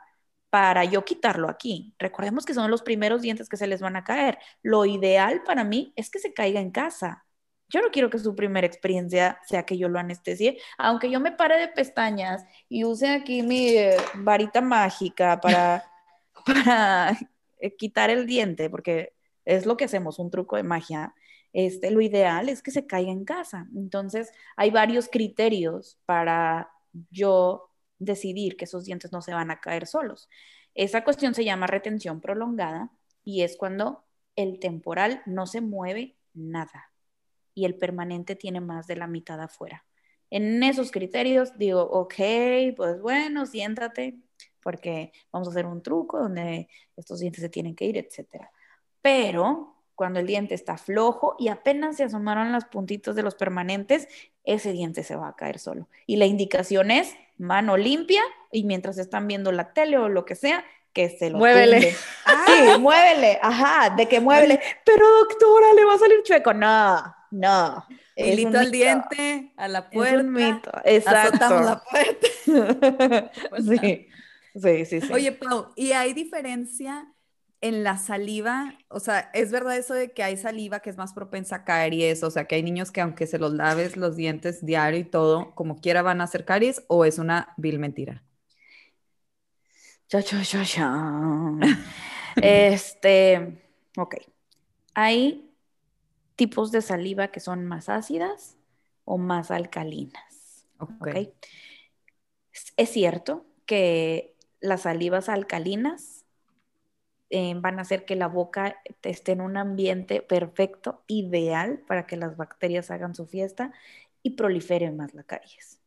para 0.49 0.83
yo 0.85 1.05
quitarlo 1.05 1.49
aquí. 1.49 1.93
Recordemos 1.99 2.45
que 2.45 2.53
son 2.53 2.71
los 2.71 2.81
primeros 2.81 3.21
dientes 3.21 3.49
que 3.49 3.57
se 3.57 3.67
les 3.67 3.81
van 3.81 3.95
a 3.95 4.03
caer. 4.03 4.39
Lo 4.63 4.85
ideal 4.85 5.43
para 5.43 5.63
mí 5.63 5.93
es 5.95 6.09
que 6.09 6.19
se 6.19 6.33
caiga 6.33 6.59
en 6.59 6.71
casa. 6.71 7.25
Yo 7.69 7.81
no 7.81 7.89
quiero 7.91 8.09
que 8.09 8.17
su 8.17 8.35
primera 8.35 8.65
experiencia 8.65 9.39
sea 9.45 9.63
que 9.63 9.77
yo 9.77 9.89
lo 9.89 9.99
anestesie, 9.99 10.59
aunque 10.77 11.11
yo 11.11 11.19
me 11.19 11.31
pare 11.31 11.59
de 11.59 11.67
pestañas 11.67 12.43
y 12.67 12.83
use 12.83 13.07
aquí 13.09 13.43
mi 13.43 13.69
eh, 13.69 13.95
varita 14.15 14.61
mágica 14.61 15.39
para, 16.45 17.17
eh, 17.59 17.75
quitar 17.77 18.09
el 18.09 18.25
diente, 18.25 18.69
porque 18.69 19.13
es 19.45 19.65
lo 19.65 19.77
que 19.77 19.85
hacemos, 19.85 20.19
un 20.19 20.31
truco 20.31 20.55
de 20.55 20.63
magia. 20.63 21.13
Este, 21.53 21.91
lo 21.91 22.01
ideal 22.01 22.49
es 22.49 22.61
que 22.61 22.71
se 22.71 22.87
caiga 22.87 23.11
en 23.11 23.25
casa. 23.25 23.67
Entonces, 23.75 24.31
hay 24.55 24.71
varios 24.71 25.09
criterios 25.09 25.99
para 26.05 26.69
yo 27.11 27.69
decidir 27.99 28.57
que 28.57 28.65
esos 28.65 28.85
dientes 28.85 29.11
no 29.11 29.21
se 29.21 29.33
van 29.33 29.51
a 29.51 29.59
caer 29.59 29.87
solos. 29.87 30.29
Esa 30.75 31.03
cuestión 31.03 31.33
se 31.35 31.45
llama 31.45 31.67
retención 31.67 32.21
prolongada 32.21 32.91
y 33.23 33.43
es 33.43 33.57
cuando 33.57 34.05
el 34.35 34.59
temporal 34.59 35.21
no 35.25 35.47
se 35.47 35.61
mueve 35.61 36.15
nada 36.33 36.89
y 37.59 37.65
el 37.65 37.75
permanente 37.75 38.35
tiene 38.35 38.61
más 38.61 38.87
de 38.87 38.95
la 38.95 39.07
mitad 39.07 39.41
afuera. 39.41 39.85
En 40.29 40.63
esos 40.63 40.91
criterios 40.91 41.57
digo, 41.57 41.81
ok, 41.81 42.13
pues 42.77 43.01
bueno, 43.01 43.45
siéntate, 43.45 44.17
porque 44.61 45.11
vamos 45.31 45.47
a 45.47 45.51
hacer 45.51 45.65
un 45.65 45.81
truco 45.81 46.19
donde 46.19 46.69
estos 46.95 47.19
dientes 47.19 47.41
se 47.41 47.49
tienen 47.49 47.75
que 47.75 47.85
ir, 47.85 47.97
etc. 47.97 48.45
Pero 49.01 49.75
cuando 49.95 50.19
el 50.19 50.27
diente 50.27 50.55
está 50.55 50.77
flojo 50.77 51.35
y 51.37 51.49
apenas 51.49 51.97
se 51.97 52.03
asomaron 52.03 52.53
las 52.53 52.65
puntitos 52.65 53.15
de 53.15 53.23
los 53.23 53.35
permanentes, 53.35 54.07
ese 54.45 54.71
diente 54.71 55.03
se 55.03 55.15
va 55.17 55.27
a 55.27 55.35
caer 55.35 55.59
solo. 55.59 55.89
Y 56.05 56.15
la 56.15 56.25
indicación 56.25 56.91
es 56.91 57.15
mano 57.37 57.75
limpia 57.75 58.21
y 58.51 58.63
mientras 58.63 58.97
están 58.97 59.27
viendo 59.27 59.51
la 59.51 59.73
tele 59.73 59.97
o 59.97 60.07
lo 60.07 60.23
que 60.23 60.35
sea, 60.35 60.63
que 60.93 61.09
se 61.09 61.29
lo 61.29 61.39
Muévele. 61.39 61.75
tumben. 61.75 61.95
Sí, 62.47 62.79
muévele, 62.79 63.39
ajá, 63.41 63.95
de 63.95 64.07
que 64.07 64.19
muévele. 64.19 64.59
Pero 64.85 65.05
doctora, 65.19 65.73
le 65.73 65.85
va 65.85 65.93
a 65.95 65.99
salir 65.99 66.23
chueco. 66.23 66.53
No, 66.53 67.15
no. 67.31 67.85
es 68.15 68.33
Hilito 68.33 68.57
al 68.59 68.71
mito, 68.71 68.71
diente, 68.71 69.53
a 69.57 69.67
la 69.67 69.89
Es 69.91 69.91
puerta. 69.91 70.19
un 70.19 70.31
mito, 70.33 70.71
Azotamos 71.05 71.61
la 71.61 71.73
exacto. 71.73 71.81
puerta. 71.89 72.27
sí, 73.57 74.07
sí, 74.55 74.85
sí, 74.85 75.01
sí. 75.01 75.13
Oye, 75.13 75.31
Pau, 75.31 75.71
¿y 75.75 75.91
hay 75.93 76.13
diferencia 76.13 77.13
en 77.61 77.83
la 77.83 77.97
saliva? 77.97 78.77
O 78.89 78.99
sea, 78.99 79.29
¿es 79.33 79.51
verdad 79.51 79.77
eso 79.77 79.93
de 79.93 80.11
que 80.13 80.23
hay 80.23 80.37
saliva 80.37 80.79
que 80.81 80.89
es 80.89 80.97
más 80.97 81.13
propensa 81.13 81.57
a 81.57 81.65
caries? 81.65 82.23
O 82.23 82.31
sea, 82.31 82.45
que 82.45 82.55
hay 82.55 82.63
niños 82.63 82.91
que 82.91 83.01
aunque 83.01 83.27
se 83.27 83.39
los 83.39 83.53
laves 83.53 83.97
los 83.97 84.15
dientes 84.15 84.65
diario 84.65 84.99
y 84.99 85.03
todo, 85.05 85.53
como 85.55 85.79
quiera 85.81 86.01
van 86.01 86.21
a 86.21 86.25
hacer 86.25 86.45
caries, 86.45 86.83
¿o 86.87 87.05
es 87.05 87.19
una 87.19 87.53
vil 87.57 87.79
mentira? 87.79 88.23
Cha, 90.09 90.21
cha, 90.21 90.43
cha, 90.43 90.63
cha. 90.65 90.87
Este, 92.41 93.61
ok. 93.97 94.15
Hay 94.93 95.48
tipos 96.39 96.71
de 96.71 96.81
saliva 96.81 97.27
que 97.27 97.41
son 97.41 97.65
más 97.65 97.89
ácidas 97.89 98.55
o 99.03 99.17
más 99.17 99.51
alcalinas. 99.51 100.65
Ok. 100.79 100.91
¿ok? 101.01 101.15
Es- 102.77 102.89
cierto 102.89 103.45
que 103.65 104.37
las 104.61 104.83
salivas 104.83 105.27
alcalinas 105.27 106.23
eh, 107.29 107.53
van 107.57 107.77
a 107.77 107.81
hacer 107.81 108.05
que 108.05 108.15
la 108.15 108.27
boca 108.27 108.77
esté 109.03 109.33
en 109.33 109.41
un 109.41 109.57
ambiente 109.57 110.21
perfecto, 110.21 111.03
ideal 111.07 111.79
para 111.85 112.07
que 112.07 112.15
las 112.15 112.37
bacterias 112.37 112.89
hagan 112.89 113.15
su 113.15 113.25
fiesta 113.25 113.73
y 114.23 114.31
proliferen 114.31 114.95
más 114.95 115.13
la 115.13 115.23
caries. 115.23 115.81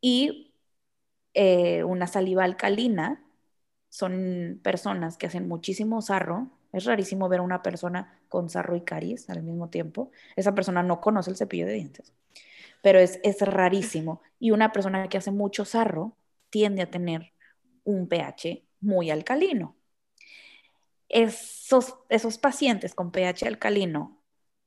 Y 0.00 0.52
eh, 1.34 1.84
una 1.84 2.08
saliva 2.08 2.42
alcalina 2.42 3.24
son 3.90 4.60
personas 4.64 5.18
que 5.18 5.26
hacen 5.28 5.46
muchísimo 5.46 6.02
sarro. 6.02 6.50
Es 6.72 6.86
rarísimo 6.86 7.28
ver 7.28 7.40
a 7.40 7.42
una 7.44 7.62
persona 7.62 8.21
con 8.32 8.48
sarro 8.48 8.74
y 8.76 8.80
caries 8.80 9.28
al 9.28 9.42
mismo 9.42 9.68
tiempo. 9.68 10.10
Esa 10.36 10.54
persona 10.54 10.82
no 10.82 11.02
conoce 11.02 11.30
el 11.30 11.36
cepillo 11.36 11.66
de 11.66 11.74
dientes, 11.74 12.14
pero 12.80 12.98
es, 12.98 13.20
es 13.22 13.42
rarísimo. 13.42 14.22
Y 14.38 14.52
una 14.52 14.72
persona 14.72 15.06
que 15.08 15.18
hace 15.18 15.30
mucho 15.30 15.66
sarro 15.66 16.16
tiende 16.48 16.80
a 16.80 16.90
tener 16.90 17.34
un 17.84 18.08
pH 18.08 18.64
muy 18.80 19.10
alcalino. 19.10 19.76
Esos, 21.10 21.94
esos 22.08 22.38
pacientes 22.38 22.94
con 22.94 23.12
pH 23.12 23.46
alcalino 23.46 24.22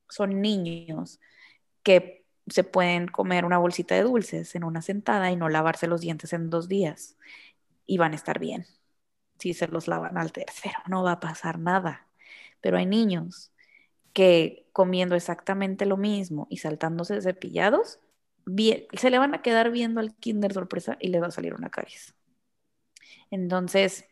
son 0.10 0.42
niños 0.42 1.20
que 1.82 2.24
se 2.48 2.64
pueden 2.64 3.08
comer 3.08 3.46
una 3.46 3.58
bolsita 3.58 3.96
de 3.96 4.04
dulces 4.04 4.54
en 4.54 4.64
una 4.64 4.84
sentada 4.84 5.32
y 5.32 5.36
no 5.36 5.50
lavarse 5.50 5.88
los 5.88 6.02
dientes 6.02 6.34
en 6.34 6.52
dos 6.52 6.68
días 6.68 7.18
y 7.88 7.98
van 7.98 8.14
a 8.14 8.16
estar 8.16 8.38
bien. 8.38 8.68
Si 9.40 9.56
se 9.56 9.68
los 9.68 9.88
lavan 9.88 10.20
al 10.20 10.32
tercero, 10.32 10.78
no 10.88 11.02
va 11.02 11.14
a 11.14 11.20
pasar 11.20 11.58
nada. 11.58 12.08
Pero 12.62 12.78
hay 12.78 12.86
niños 12.86 13.52
que 14.16 14.66
comiendo 14.72 15.14
exactamente 15.16 15.86
lo 15.86 15.98
mismo 15.98 16.48
y 16.50 16.58
saltándose 16.58 17.22
cepillados, 17.22 18.00
bien, 18.46 18.86
se 18.94 19.10
le 19.10 19.20
van 19.20 19.36
a 19.36 19.42
quedar 19.42 19.72
viendo 19.72 20.00
al 20.00 20.16
kinder 20.16 20.54
sorpresa 20.54 20.98
y 21.02 21.10
le 21.10 21.20
va 21.20 21.28
a 21.28 21.32
salir 21.32 21.54
una 21.54 21.70
caries. 21.70 22.16
Entonces, 23.30 24.06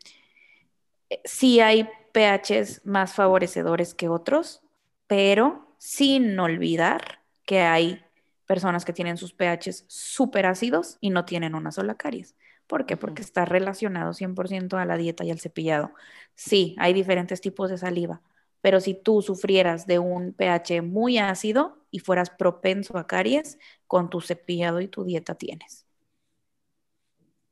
eh, 1.10 1.22
sí 1.24 1.62
hay 1.62 1.88
pHs 2.12 2.86
más 2.86 3.14
favorecedores 3.14 3.94
que 3.94 4.10
otros, 4.10 4.62
pero 5.08 5.74
sin 5.78 6.38
olvidar 6.38 7.20
que 7.46 7.62
hay 7.62 8.04
personas 8.46 8.84
que 8.84 8.92
tienen 8.92 9.16
sus 9.16 9.34
pHs 9.34 9.86
súper 9.88 10.48
ácidos 10.48 10.98
y 11.00 11.12
no 11.12 11.24
tienen 11.24 11.56
una 11.56 11.72
sola 11.72 11.96
caries. 11.96 12.36
¿Por 12.68 12.86
qué? 12.86 12.98
Porque 12.98 13.22
está 13.22 13.46
relacionado 13.46 14.14
100% 14.14 14.78
a 14.78 14.86
la 14.86 14.98
dieta 14.98 15.24
y 15.24 15.32
al 15.32 15.40
cepillado. 15.40 15.94
Sí, 16.36 16.76
hay 16.78 16.92
diferentes 16.92 17.40
tipos 17.40 17.70
de 17.70 17.78
saliva, 17.78 18.22
pero 18.64 18.80
si 18.80 18.94
tú 18.94 19.22
sufrieras 19.22 19.88
de 19.88 20.00
un 20.00 20.32
pH 20.32 20.82
muy 20.82 21.18
ácido 21.18 21.86
y 21.92 22.00
fueras 22.00 22.30
propenso 22.30 22.98
a 22.98 23.08
caries, 23.08 23.60
con 23.88 24.10
tu 24.10 24.22
cepillado 24.22 24.80
y 24.80 24.88
tu 24.88 25.04
dieta 25.04 25.36
tienes. 25.36 25.86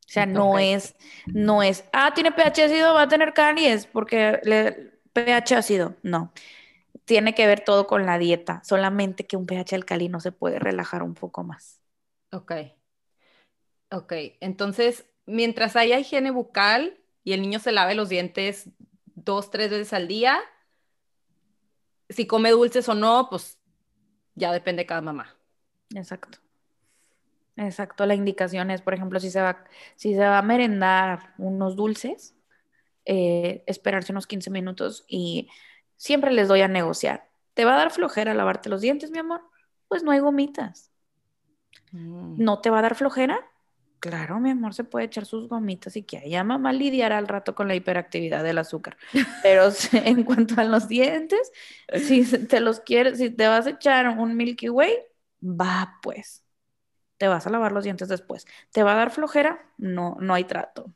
O 0.08 0.14
sea, 0.14 0.26
no 0.26 0.58
es, 0.58 0.96
no 1.26 1.64
es, 1.64 1.84
ah, 1.92 2.14
tiene 2.14 2.32
pH 2.32 2.64
ácido, 2.64 2.94
va 2.94 3.02
a 3.02 3.08
tener 3.10 3.34
caries 3.34 3.88
porque 3.88 4.40
le, 4.44 4.94
pH 5.12 5.58
ácido. 5.58 5.98
No, 6.02 6.32
tiene 7.04 7.36
que 7.36 7.46
ver 7.46 7.60
todo 7.66 7.88
con 7.88 8.06
la 8.06 8.18
dieta, 8.18 8.64
solamente 8.64 9.28
que 9.28 9.36
un 9.36 9.46
pH 9.46 9.76
alcalino 9.76 10.22
se 10.22 10.32
puede 10.32 10.60
relajar 10.60 11.04
un 11.04 11.14
poco 11.14 11.44
más. 11.44 11.82
Ok. 12.32 12.54
Ok. 13.92 14.14
Entonces, 14.40 15.06
mientras 15.26 15.76
haya 15.76 16.00
higiene 16.00 16.32
bucal 16.32 16.98
y 17.26 17.34
el 17.34 17.42
niño 17.42 17.60
se 17.60 17.74
lave 17.74 17.96
los 17.96 18.08
dientes 18.08 18.70
dos, 19.08 19.52
tres 19.52 19.72
veces 19.72 19.92
al 19.92 20.08
día, 20.08 20.40
si 22.12 22.28
come 22.28 22.52
dulces 22.52 22.88
o 22.90 22.96
no, 22.96 23.28
pues 23.30 23.60
ya 24.36 24.52
depende 24.52 24.84
de 24.84 24.88
cada 24.88 25.02
mamá. 25.02 25.36
Exacto. 25.94 26.40
Exacto, 27.58 28.06
la 28.06 28.16
indicación 28.16 28.72
es, 28.72 28.82
por 28.82 28.94
ejemplo, 28.94 29.20
si 29.20 29.30
se 29.30 29.42
va, 29.42 29.66
si 29.96 30.14
se 30.14 30.20
va 30.20 30.38
a 30.38 30.42
merendar 30.42 31.34
unos 31.38 31.76
dulces, 31.76 32.36
eh, 33.06 33.64
esperarse 33.68 34.14
unos 34.14 34.26
15 34.26 34.50
minutos 34.50 35.04
y 35.08 35.50
siempre 35.98 36.32
les 36.32 36.48
doy 36.48 36.62
a 36.62 36.68
negociar. 36.68 37.30
¿Te 37.54 37.66
va 37.66 37.76
a 37.76 37.78
dar 37.78 37.92
flojera 37.92 38.34
lavarte 38.34 38.70
los 38.70 38.82
dientes, 38.82 39.12
mi 39.12 39.20
amor? 39.20 39.42
Pues 39.88 40.04
no 40.04 40.12
hay 40.12 40.20
gomitas. 40.20 40.92
Mm. 41.92 42.42
¿No 42.42 42.62
te 42.62 42.70
va 42.70 42.80
a 42.80 42.84
dar 42.84 42.96
flojera? 42.96 43.51
Claro, 44.02 44.40
mi 44.40 44.50
amor, 44.50 44.74
se 44.74 44.84
puede 44.84 45.06
echar 45.06 45.28
sus 45.28 45.48
gomitas 45.48 45.96
y 45.96 46.02
que 46.04 46.28
ya 46.28 46.44
mamá 46.44 46.74
lidiará 46.74 47.20
al 47.20 47.28
rato 47.28 47.54
con 47.54 47.68
la 47.68 47.76
hiperactividad 47.76 48.44
del 48.44 48.58
azúcar. 48.58 48.98
Pero 49.44 49.70
en 49.94 50.24
cuanto 50.24 50.60
a 50.60 50.64
los 50.64 50.88
dientes, 50.88 51.52
si 51.94 52.24
te 52.48 52.62
los 52.62 52.80
quieres, 52.80 53.20
si 53.20 53.30
te 53.30 53.48
vas 53.48 53.68
a 53.68 53.72
echar 53.72 54.10
un 54.18 54.36
Milky 54.36 54.70
Way, 54.70 54.98
va 55.44 56.00
pues. 56.02 56.44
Te 57.18 57.28
vas 57.30 57.48
a 57.48 57.52
lavar 57.52 57.72
los 57.74 57.84
dientes 57.86 58.10
después. 58.10 58.48
¿Te 58.72 58.84
va 58.84 58.94
a 58.94 58.98
dar 58.98 59.12
flojera? 59.12 59.72
No, 59.78 60.18
no 60.22 60.34
hay 60.36 60.46
trato. 60.46 60.94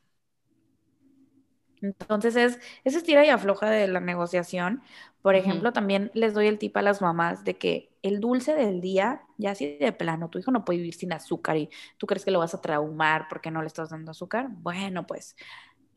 Entonces 1.82 2.36
es, 2.36 2.58
es 2.84 2.94
estira 2.94 3.24
y 3.24 3.28
afloja 3.28 3.70
de 3.70 3.86
la 3.88 4.00
negociación. 4.00 4.82
Por 5.22 5.34
ejemplo, 5.34 5.72
también 5.72 6.10
les 6.14 6.34
doy 6.34 6.46
el 6.46 6.58
tip 6.58 6.76
a 6.76 6.82
las 6.82 7.02
mamás 7.02 7.44
de 7.44 7.58
que 7.58 7.90
el 8.02 8.20
dulce 8.20 8.54
del 8.54 8.80
día, 8.80 9.22
ya 9.38 9.50
así 9.52 9.76
de 9.78 9.92
plano, 9.92 10.30
tu 10.30 10.38
hijo 10.38 10.50
no 10.50 10.64
puede 10.64 10.78
vivir 10.78 10.94
sin 10.94 11.12
azúcar 11.12 11.56
y 11.56 11.70
tú 11.98 12.06
crees 12.06 12.24
que 12.24 12.30
lo 12.30 12.38
vas 12.38 12.54
a 12.54 12.60
traumar 12.60 13.26
porque 13.28 13.50
no 13.50 13.60
le 13.62 13.66
estás 13.68 13.90
dando 13.90 14.12
azúcar. 14.12 14.48
Bueno, 14.50 15.06
pues 15.06 15.36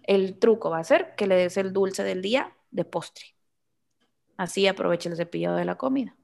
el 0.03 0.39
truco 0.39 0.69
va 0.71 0.79
a 0.79 0.83
ser 0.83 1.15
que 1.15 1.27
le 1.27 1.35
des 1.35 1.57
el 1.57 1.73
dulce 1.73 2.03
del 2.03 2.21
día 2.21 2.53
de 2.71 2.85
postre. 2.85 3.35
Así 4.37 4.65
aprovecha 4.67 5.07
el 5.09 5.15
cepillado 5.17 5.55
de 5.55 5.65
la 5.65 5.77
comida. 5.77 6.17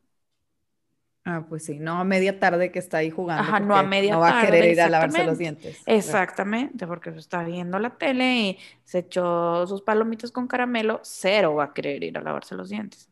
Ah, 1.28 1.43
pues 1.49 1.65
sí, 1.65 1.80
no 1.80 1.99
a 1.99 2.03
media 2.03 2.39
tarde 2.39 2.71
que 2.71 2.78
está 2.78 2.99
ahí 2.99 3.09
jugando. 3.09 3.41
Ajá, 3.41 3.59
no 3.59 3.76
a 3.76 3.82
media 3.82 4.11
tarde. 4.11 4.26
No 4.26 4.34
va 4.34 4.41
a 4.41 4.45
querer 4.45 4.71
ir 4.71 4.82
a 4.82 4.89
lavarse 4.89 5.26
los 5.26 5.39
dientes. 5.39 5.82
Exactamente, 5.88 6.86
porque 6.86 7.09
está 7.09 7.43
viendo 7.43 7.80
la 7.80 7.97
tele 7.97 8.36
y 8.36 8.59
se 8.84 8.99
echó 8.99 9.65
sus 9.65 9.82
palomitas 9.82 10.32
con 10.32 10.47
caramelo, 10.47 10.99
cero 11.03 11.55
va 11.55 11.65
a 11.65 11.73
querer 11.73 12.03
ir 12.03 12.17
a 12.17 12.21
lavarse 12.21 12.53
los 12.53 12.69
dientes. 12.69 13.09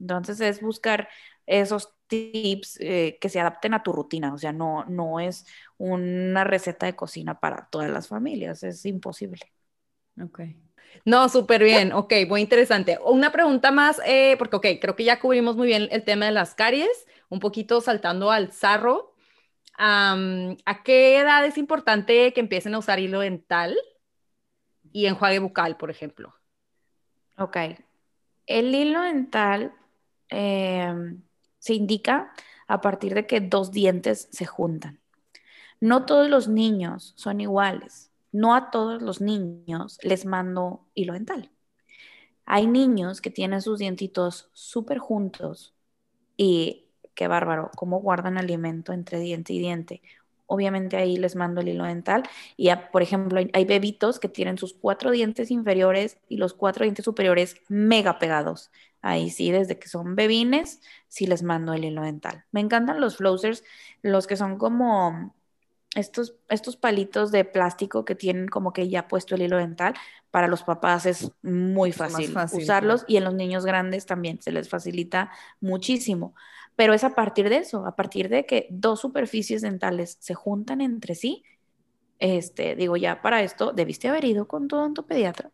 Entonces 0.00 0.40
es 0.40 0.62
buscar 0.62 1.08
esos 1.46 1.92
tips 2.06 2.78
eh, 2.80 3.18
que 3.20 3.28
se 3.28 3.40
adapten 3.40 3.74
a 3.74 3.82
tu 3.82 3.92
rutina, 3.92 4.32
o 4.32 4.38
sea, 4.38 4.52
no, 4.52 4.84
no 4.86 5.20
es 5.20 5.44
una 5.76 6.44
receta 6.44 6.86
de 6.86 6.96
cocina 6.96 7.38
para 7.40 7.68
todas 7.70 7.90
las 7.90 8.08
familias, 8.08 8.62
es 8.62 8.86
imposible. 8.86 9.52
Ok. 10.22 10.40
No, 11.04 11.28
súper 11.28 11.62
bien, 11.62 11.92
ok, 11.92 12.12
muy 12.28 12.40
interesante. 12.40 12.98
Una 13.04 13.32
pregunta 13.32 13.70
más, 13.70 14.00
eh, 14.06 14.36
porque 14.38 14.56
ok, 14.56 14.66
creo 14.80 14.96
que 14.96 15.04
ya 15.04 15.20
cubrimos 15.20 15.56
muy 15.56 15.66
bien 15.68 15.88
el 15.90 16.04
tema 16.04 16.26
de 16.26 16.32
las 16.32 16.54
caries 16.54 16.88
un 17.30 17.40
poquito 17.40 17.80
saltando 17.80 18.30
al 18.30 18.52
sarro. 18.52 19.14
¿A 19.78 20.82
qué 20.84 21.18
edad 21.18 21.46
es 21.46 21.56
importante 21.56 22.34
que 22.34 22.40
empiecen 22.40 22.74
a 22.74 22.78
usar 22.78 22.98
hilo 22.98 23.20
dental 23.20 23.78
y 24.92 25.06
enjuague 25.06 25.38
bucal, 25.38 25.78
por 25.78 25.90
ejemplo? 25.90 26.34
Ok. 27.38 27.56
El 28.46 28.74
hilo 28.74 29.00
dental 29.00 29.72
em, 30.28 31.22
se 31.58 31.72
indica 31.72 32.32
a 32.66 32.80
partir 32.82 33.14
de 33.14 33.26
que 33.26 33.40
dos 33.40 33.70
dientes 33.70 34.28
se 34.32 34.44
juntan. 34.44 35.00
No 35.80 36.04
todos 36.04 36.28
los 36.28 36.48
niños 36.48 37.14
son 37.16 37.40
iguales. 37.40 38.12
No 38.32 38.54
a 38.54 38.70
todos 38.70 39.00
los 39.00 39.20
niños 39.22 39.98
les 40.02 40.26
mando 40.26 40.86
hilo 40.94 41.14
dental. 41.14 41.50
Hay 42.44 42.66
niños 42.66 43.20
que 43.20 43.30
tienen 43.30 43.62
sus 43.62 43.78
dientitos 43.78 44.50
súper 44.52 44.98
juntos 44.98 45.74
y 46.36 46.89
qué 47.20 47.28
bárbaro, 47.28 47.70
cómo 47.76 48.00
guardan 48.00 48.38
alimento 48.38 48.94
entre 48.94 49.20
diente 49.20 49.52
y 49.52 49.58
diente. 49.58 50.00
Obviamente 50.46 50.96
ahí 50.96 51.18
les 51.18 51.36
mando 51.36 51.60
el 51.60 51.68
hilo 51.68 51.84
dental 51.84 52.22
y, 52.56 52.70
por 52.90 53.02
ejemplo, 53.02 53.38
hay, 53.52 53.64
bebitos 53.66 54.18
que 54.18 54.30
tienen 54.30 54.56
sus 54.56 54.72
cuatro 54.72 55.10
dientes 55.10 55.50
inferiores 55.50 56.16
y 56.30 56.38
los 56.38 56.54
cuatro 56.54 56.84
dientes 56.84 57.04
superiores 57.04 57.56
mega 57.68 58.18
pegados. 58.18 58.70
Ahí 59.02 59.28
sí, 59.28 59.50
desde 59.50 59.78
que 59.78 59.86
son 59.86 60.16
bebines, 60.16 60.80
sí 61.08 61.26
les 61.26 61.42
mando 61.42 61.74
el 61.74 61.84
hilo 61.84 62.00
dental. 62.00 62.46
Me 62.52 62.60
encantan 62.60 63.02
los 63.02 63.18
flossers, 63.18 63.64
los 64.00 64.26
que 64.26 64.36
son 64.36 64.56
como 64.56 65.34
estos, 65.94 66.36
estos 66.48 66.78
palitos 66.78 67.32
de 67.32 67.44
plástico 67.44 68.06
que 68.06 68.14
tienen 68.14 68.48
como 68.48 68.72
que 68.72 68.88
ya 68.88 69.08
puesto 69.08 69.34
el 69.34 69.42
hilo 69.42 69.58
dental, 69.58 69.92
para 70.30 70.48
los 70.48 70.62
papás 70.62 71.04
es 71.04 71.32
muy 71.42 71.92
fácil, 71.92 72.34
usarlos 72.52 73.04
y 73.06 73.18
en 73.18 73.24
los 73.24 73.34
niños 73.34 73.66
grandes 73.66 74.06
también 74.06 74.40
se 74.40 74.52
les 74.52 74.70
facilita 74.70 75.30
muchísimo 75.60 76.34
pero 76.80 76.94
es 76.94 77.04
a 77.04 77.14
partir 77.14 77.50
de 77.50 77.58
eso, 77.58 77.84
a 77.84 77.94
partir 77.94 78.30
de 78.30 78.46
que 78.46 78.66
dos 78.70 79.00
superficies 79.02 79.60
dentales 79.60 80.16
se 80.18 80.32
juntan 80.32 80.80
entre 80.80 81.14
sí. 81.14 81.44
Este, 82.18 82.74
digo, 82.74 82.96
ya 82.96 83.20
para 83.20 83.42
esto 83.42 83.72
debiste 83.72 84.08
haber 84.08 84.24
ido 84.24 84.48
con 84.48 84.66
tu 84.66 84.76
odontopediatra 84.76 85.50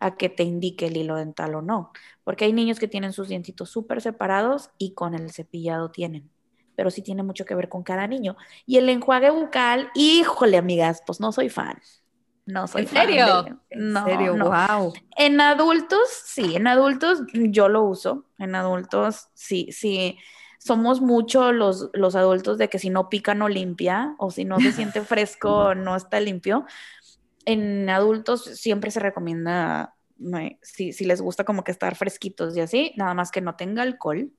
a 0.00 0.16
que 0.16 0.30
te 0.30 0.44
indique 0.44 0.86
el 0.86 0.96
hilo 0.96 1.16
dental 1.16 1.56
o 1.56 1.60
no, 1.60 1.92
porque 2.24 2.46
hay 2.46 2.54
niños 2.54 2.78
que 2.78 2.88
tienen 2.88 3.12
sus 3.12 3.28
dientitos 3.28 3.68
súper 3.68 4.00
separados 4.00 4.70
y 4.78 4.94
con 4.94 5.12
el 5.12 5.30
cepillado 5.30 5.90
tienen, 5.90 6.30
pero 6.74 6.90
sí 6.90 7.02
tiene 7.02 7.22
mucho 7.22 7.44
que 7.44 7.54
ver 7.54 7.68
con 7.68 7.82
cada 7.82 8.06
niño. 8.06 8.38
Y 8.64 8.78
el 8.78 8.88
enjuague 8.88 9.28
bucal, 9.28 9.90
híjole, 9.94 10.56
amigas, 10.56 11.02
pues 11.06 11.20
no 11.20 11.32
soy 11.32 11.50
fan. 11.50 11.82
No 12.46 12.66
soy 12.66 12.84
¿En 12.84 12.88
serio? 12.88 13.60
¿En 13.68 13.94
serio? 14.06 14.36
Wow. 14.38 14.94
En 15.18 15.38
adultos, 15.38 16.08
sí, 16.24 16.56
en 16.56 16.66
adultos 16.66 17.24
yo 17.34 17.68
lo 17.68 17.82
uso. 17.82 18.24
En 18.38 18.54
adultos, 18.54 19.28
sí, 19.34 19.68
sí 19.70 20.16
somos 20.64 21.00
mucho 21.00 21.52
los, 21.52 21.90
los 21.92 22.14
adultos 22.14 22.58
de 22.58 22.68
que 22.68 22.78
si 22.78 22.90
no 22.90 23.08
pica 23.08 23.34
no 23.34 23.48
limpia 23.48 24.14
o 24.18 24.30
si 24.30 24.44
no 24.44 24.60
se 24.60 24.72
siente 24.72 25.00
fresco 25.02 25.74
no 25.74 25.96
está 25.96 26.20
limpio. 26.20 26.64
En 27.44 27.88
adultos 27.90 28.44
siempre 28.44 28.90
se 28.90 29.00
recomienda, 29.00 29.94
si, 30.62 30.92
si 30.92 31.04
les 31.04 31.20
gusta 31.20 31.44
como 31.44 31.64
que 31.64 31.72
estar 31.72 31.96
fresquitos 31.96 32.56
y 32.56 32.60
así, 32.60 32.92
nada 32.96 33.14
más 33.14 33.30
que 33.32 33.40
no 33.40 33.56
tenga 33.56 33.82
alcohol 33.82 34.30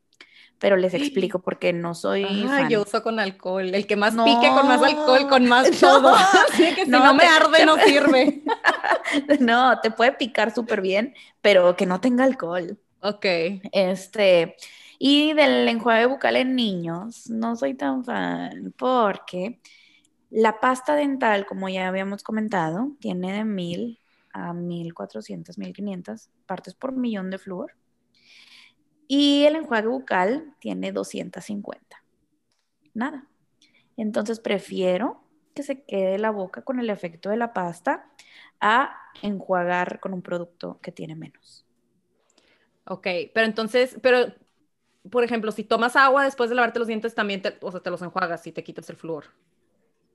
pero 0.63 0.77
les 0.77 0.93
explico 0.93 1.39
porque 1.39 1.73
no 1.73 1.93
soy. 1.93 2.23
Ah, 2.49 2.69
yo 2.69 2.83
uso 2.83 3.03
con 3.03 3.19
alcohol. 3.19 3.75
El 3.75 3.85
que 3.85 3.97
más 3.97 4.13
pique 4.13 4.47
con 4.47 4.65
más 4.65 4.81
alcohol, 4.81 5.27
con 5.27 5.45
más 5.49 5.69
todo. 5.71 6.15
Así 6.49 6.73
que 6.73 6.85
si 6.85 6.89
no, 6.89 7.13
me 7.13 7.25
arde, 7.25 7.65
no 7.65 7.75
sirve. 7.77 8.43
no, 9.41 9.77
te 9.81 9.91
puede 9.91 10.13
picar 10.13 10.55
súper 10.55 10.79
bien, 10.79 11.15
pero 11.41 11.75
que 11.75 11.85
no 11.85 11.99
tenga 11.99 12.23
alcohol. 12.23 12.77
Ok. 13.01 13.25
Este, 13.73 14.55
y 15.05 15.33
del 15.33 15.67
enjuague 15.67 16.05
bucal 16.05 16.37
en 16.37 16.55
niños, 16.55 17.29
no 17.29 17.57
soy 17.57 17.73
tan 17.73 18.05
fan 18.05 18.73
porque 18.77 19.59
la 20.29 20.61
pasta 20.61 20.95
dental, 20.95 21.45
como 21.45 21.67
ya 21.67 21.89
habíamos 21.89 22.23
comentado, 22.23 22.93
tiene 23.01 23.33
de 23.33 23.43
1000 23.43 23.99
a 24.31 24.53
1400, 24.53 25.57
1500 25.57 26.29
partes 26.45 26.73
por 26.73 26.93
millón 26.93 27.31
de 27.31 27.37
flúor. 27.37 27.75
Y 29.05 29.43
el 29.43 29.57
enjuague 29.57 29.89
bucal 29.89 30.55
tiene 30.61 30.93
250. 30.93 32.01
Nada. 32.93 33.27
Entonces 33.97 34.39
prefiero 34.39 35.21
que 35.53 35.63
se 35.63 35.83
quede 35.83 36.17
la 36.17 36.31
boca 36.31 36.61
con 36.61 36.79
el 36.79 36.89
efecto 36.89 37.29
de 37.29 37.35
la 37.35 37.51
pasta 37.51 38.09
a 38.61 38.95
enjuagar 39.21 39.99
con 39.99 40.13
un 40.13 40.21
producto 40.21 40.79
que 40.81 40.93
tiene 40.93 41.17
menos. 41.17 41.65
Ok, 42.85 43.07
pero 43.33 43.45
entonces, 43.45 43.97
pero 44.01 44.33
por 45.09 45.23
ejemplo, 45.23 45.51
si 45.51 45.63
tomas 45.63 45.95
agua 45.95 46.23
después 46.23 46.49
de 46.49 46.55
lavarte 46.55 46.79
los 46.79 46.87
dientes, 46.87 47.13
también 47.13 47.41
te, 47.41 47.57
o 47.61 47.71
sea, 47.71 47.81
te 47.81 47.89
los 47.89 48.01
enjuagas 48.01 48.45
y 48.47 48.51
te 48.51 48.63
quitas 48.63 48.89
el 48.89 48.95
flúor. 48.95 49.25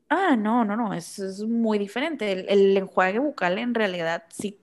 Ah, 0.09 0.37
no, 0.37 0.65
no, 0.65 0.77
no, 0.77 0.95
es, 0.95 1.19
es 1.19 1.43
muy 1.43 1.79
diferente. 1.79 2.33
El, 2.33 2.77
enjuague 2.77 3.19
bucal 3.19 3.59
en 3.59 3.75
realidad 3.75 4.25
sí 4.31 4.59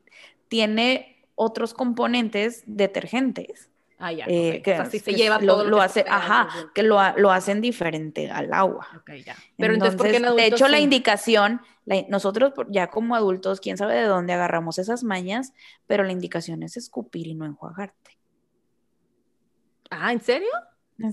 tiene 0.48 1.24
otros 1.36 1.74
componentes 1.74 2.64
detergentes. 2.66 3.70
Ah, 3.98 4.12
ya, 4.12 4.26
eh, 4.28 4.62
que, 4.62 5.00
se 5.00 5.14
lleva 5.14 5.40
todo 5.40 5.64
lo, 5.64 5.80
hace, 5.80 6.04
ajá, 6.08 6.50
que 6.74 6.84
lo, 6.84 7.00
lo, 7.18 7.32
hacen 7.32 7.62
diferente 7.62 8.30
al 8.30 8.52
agua. 8.54 8.88
Okay, 9.02 9.24
ya. 9.24 9.38
Pero 9.58 9.74
entonces, 9.74 9.96
¿por 9.96 10.12
qué 10.12 10.20
de 10.20 10.48
hecho, 10.48 10.68
la 10.68 10.80
indicación, 10.80 11.62
nosotros 12.10 12.54
ya 12.70 12.88
como 12.88 13.16
adultos, 13.16 13.62
quién 13.62 13.78
sabe 13.78 13.96
de 13.96 14.04
dónde 14.04 14.34
agarramos 14.34 14.80
esas 14.80 15.06
mañas, 15.06 15.54
pero 15.88 16.04
la 16.04 16.12
indicación 16.12 16.62
es 16.64 16.76
escupir 16.76 17.28
y 17.28 17.36
no 17.36 17.46
enjuagarte. 17.46 18.15
Ah, 20.00 20.12
¿en 20.12 20.22
serio? 20.22 20.50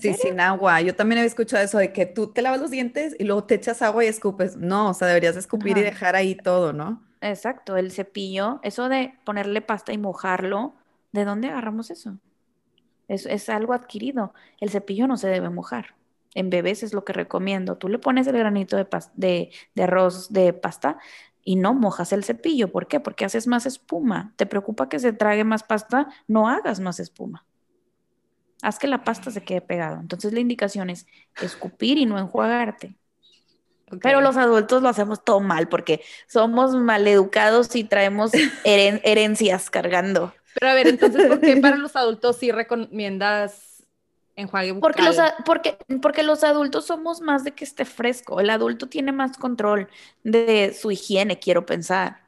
sí, 0.01 0.15
sin 0.15 0.41
agua. 0.41 0.81
Yo 0.81 0.95
también 0.95 1.19
había 1.19 1.29
escuchado 1.29 1.63
eso 1.65 1.79
de 1.79 1.93
que 1.93 2.07
tú 2.07 2.33
te 2.33 2.43
lavas 2.43 2.61
los 2.61 2.71
dientes 2.71 3.17
y 3.19 3.25
luego 3.25 3.45
te 3.45 3.55
echas 3.55 3.83
agua 3.83 4.05
y 4.05 4.09
escupes. 4.09 4.57
No, 4.57 4.91
o 4.91 4.95
sea, 4.95 5.09
deberías 5.09 5.37
escupir 5.37 5.79
y 5.79 5.83
dejar 5.83 6.17
ahí 6.17 6.35
todo, 6.35 6.73
¿no? 6.73 7.03
Exacto, 7.21 7.77
el 7.77 7.93
cepillo, 7.93 8.59
eso 8.63 8.89
de 8.89 9.15
ponerle 9.25 9.61
pasta 9.63 9.93
y 9.93 9.99
mojarlo, 9.99 10.75
¿de 11.13 11.25
dónde 11.25 11.49
agarramos 11.49 11.91
eso? 11.91 12.19
Es, 13.09 13.27
es 13.27 13.49
algo 13.49 13.75
adquirido. 13.75 14.35
El 14.61 14.71
cepillo 14.71 15.07
no 15.07 15.17
se 15.17 15.29
debe 15.29 15.51
mojar. 15.51 15.97
En 16.35 16.51
bebés 16.51 16.83
es 16.83 16.95
lo 16.95 17.05
que 17.05 17.13
recomiendo. 17.13 17.77
Tú 17.79 17.89
le 17.89 17.99
pones 17.99 18.27
el 18.27 18.39
granito 18.39 18.77
de, 18.77 18.87
de, 19.15 19.51
de 19.75 19.83
arroz 19.83 20.33
de 20.33 20.53
pasta 20.53 20.99
y 21.45 21.57
no 21.57 21.75
mojas 21.75 22.13
el 22.13 22.25
cepillo. 22.25 22.73
¿Por 22.73 22.89
qué? 22.89 23.01
Porque 23.01 23.25
haces 23.25 23.47
más 23.47 23.67
espuma. 23.67 24.33
¿Te 24.37 24.47
preocupa 24.47 24.89
que 24.89 24.99
se 24.99 25.13
trague 25.13 25.45
más 25.45 25.63
pasta? 25.63 26.09
No 26.27 26.49
hagas 26.49 26.81
más 26.81 27.01
espuma 27.01 27.47
haz 28.63 28.79
que 28.79 28.87
la 28.87 29.05
pasta 29.05 29.31
se 29.31 29.43
quede 29.43 29.61
pegada. 29.61 30.01
Entonces 30.01 30.33
la 30.33 30.41
indicación 30.41 30.89
es 30.89 31.07
escupir 31.41 31.99
y 31.99 32.07
no 32.07 32.19
enjuagarte. 32.19 32.95
Pero 34.01 34.23
los 34.23 34.39
adultos 34.39 34.83
lo 34.83 34.89
hacemos 34.89 35.23
todo 35.23 35.41
mal 35.41 35.69
porque 35.69 36.03
somos 36.27 36.75
maleducados 36.75 37.77
y 37.77 37.85
traemos 37.85 38.31
herencias 38.65 39.69
cargando. 39.69 40.33
Pero 40.55 40.71
a 40.71 40.75
ver, 40.75 40.89
entonces, 40.89 41.27
¿por 41.27 41.41
qué 41.41 41.57
para 41.59 41.77
los 41.77 41.95
adultos 41.97 42.39
sí 42.39 42.51
recomiendas 42.51 43.73
enjuague 44.37 44.73
bucal. 44.73 44.93
Porque 44.93 45.03
los, 45.03 45.17
porque, 45.45 45.79
porque 46.01 46.23
los 46.23 46.45
adultos 46.45 46.87
somos 46.87 47.21
más 47.21 47.45
de 47.45 47.53
que 47.53 47.65
esté 47.65 47.85
fresco. 47.85 48.41
El 48.41 48.51
adulto 48.51 48.89
tiene 48.89 49.13
más 49.13 49.37
control 49.37 49.89
de 50.25 50.77
su 50.79 50.91
higiene, 50.91 51.39
quiero 51.39 51.67
pensar. 51.67 52.23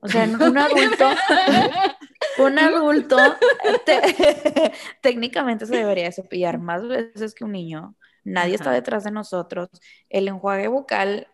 O 0.00 0.08
sea, 0.08 0.24
un 0.40 0.58
adulto, 0.58 1.08
un 2.38 2.58
adulto 2.58 3.16
técnicamente 5.02 5.66
se 5.66 5.76
debería 5.76 6.12
cepillar 6.12 6.58
más 6.58 6.86
veces 6.86 7.34
que 7.34 7.44
un 7.44 7.52
niño. 7.52 7.94
Nadie 8.24 8.54
está 8.54 8.70
detrás 8.70 9.04
de 9.04 9.10
nosotros. 9.10 9.68
El 10.08 10.28
enjuague 10.28 10.68
bucal 10.68 11.26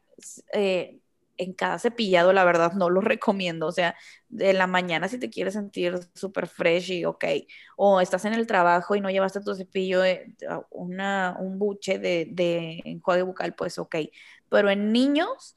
eh, 0.52 1.00
en 1.38 1.52
cada 1.52 1.78
cepillado, 1.78 2.32
la 2.32 2.44
verdad, 2.44 2.72
no 2.72 2.90
lo 2.90 3.00
recomiendo. 3.00 3.66
O 3.66 3.72
sea, 3.72 3.94
de 4.28 4.52
la 4.52 4.66
mañana 4.66 5.08
si 5.08 5.18
te 5.18 5.30
quieres 5.30 5.54
sentir 5.54 5.98
súper 6.14 6.46
fresh 6.46 6.92
y 6.92 7.04
ok, 7.04 7.24
o 7.76 8.00
estás 8.00 8.24
en 8.24 8.34
el 8.34 8.46
trabajo 8.46 8.96
y 8.96 9.00
no 9.00 9.10
llevaste 9.10 9.40
tu 9.40 9.54
cepillo, 9.54 10.04
eh, 10.04 10.34
una, 10.70 11.36
un 11.40 11.58
buche 11.58 11.98
de, 11.98 12.28
de, 12.30 12.82
enjuague 12.84 13.22
bucal, 13.22 13.54
pues 13.54 13.78
ok. 13.78 13.96
Pero 14.48 14.70
en 14.70 14.92
niños, 14.92 15.56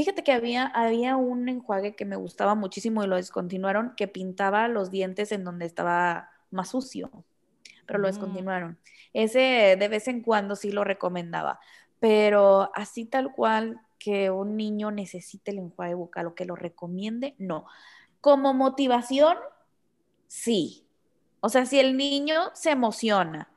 fíjate 0.00 0.24
que 0.24 0.32
había, 0.32 0.64
había 0.66 1.16
un 1.16 1.46
enjuague 1.46 1.94
que 1.94 2.06
me 2.06 2.16
gustaba 2.16 2.54
muchísimo 2.54 3.04
y 3.04 3.06
lo 3.06 3.16
descontinuaron, 3.16 3.92
que 3.98 4.08
pintaba 4.08 4.66
los 4.66 4.90
dientes 4.90 5.30
en 5.30 5.44
donde 5.44 5.66
estaba 5.66 6.30
más 6.50 6.70
sucio, 6.70 7.10
pero 7.84 7.98
lo 7.98 8.08
mm. 8.08 8.10
descontinuaron. 8.10 8.78
Ese 9.12 9.76
de 9.78 9.88
vez 9.88 10.08
en 10.08 10.22
cuando 10.22 10.56
sí 10.56 10.72
lo 10.72 10.84
recomendaba, 10.84 11.60
pero 11.98 12.70
así 12.74 13.04
tal 13.04 13.30
cual 13.34 13.82
que 13.98 14.30
un 14.30 14.56
niño 14.56 14.90
necesite 14.90 15.50
el 15.50 15.58
enjuague 15.58 15.92
bucal 15.92 16.28
o 16.28 16.34
que 16.34 16.46
lo 16.46 16.56
recomiende, 16.56 17.34
no. 17.36 17.66
Como 18.22 18.54
motivación, 18.54 19.36
sí. 20.28 20.86
O 21.40 21.50
sea, 21.50 21.66
si 21.66 21.78
el 21.78 21.98
niño 21.98 22.40
se 22.54 22.70
emociona 22.70 23.50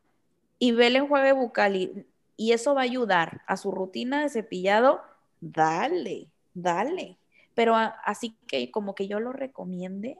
y 0.59 0.73
ve 0.73 0.87
el 0.87 0.97
enjuague 0.97 1.31
bucal 1.31 1.77
y, 1.77 2.05
eso 2.51 2.75
va 2.75 2.81
a 2.81 2.83
ayudar 2.83 3.43
a 3.47 3.55
su 3.55 3.71
rutina 3.71 4.23
de 4.23 4.29
cepillado, 4.29 5.01
dale, 5.39 6.32
dale. 6.53 7.17
Pero 7.53 7.75
así 7.75 8.37
que 8.47 8.71
como 8.71 8.95
que 8.95 9.07
yo 9.07 9.19
lo 9.19 9.31
recomiende 9.31 10.17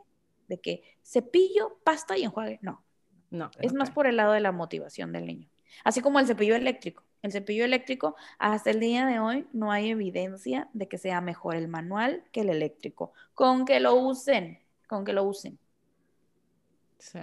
de 0.47 0.59
que 0.59 0.84
cepillo, 1.03 1.79
pasta 1.84 2.17
y 2.17 2.23
enjuague, 2.23 2.59
no. 2.61 2.84
No. 3.31 3.49
Es 3.59 3.73
más 3.73 3.89
por 3.89 4.05
el 4.05 4.17
lado 4.17 4.34
de 4.34 4.41
la 4.41 4.51
motivación 4.51 5.11
del 5.11 5.25
niño. 5.25 5.49
Así 5.84 6.01
como 6.01 6.19
el 6.19 6.27
cepillo 6.27 6.55
eléctrico. 6.55 7.03
El 7.23 7.31
cepillo 7.31 7.65
eléctrico, 7.65 8.15
hasta 8.38 8.69
el 8.69 8.79
día 8.79 9.05
de 9.07 9.19
hoy, 9.19 9.47
no 9.53 9.71
hay 9.71 9.89
evidencia 9.89 10.69
de 10.73 10.88
que 10.88 10.97
sea 10.97 11.21
mejor 11.21 11.55
el 11.55 11.67
manual 11.67 12.23
que 12.31 12.41
el 12.41 12.49
eléctrico. 12.49 13.13
Con 13.34 13.65
que 13.65 13.79
lo 13.79 13.95
usen, 13.95 14.59
con 14.88 15.05
que 15.05 15.13
lo 15.13 15.23
usen. 15.23 15.57
Sí. 16.99 17.19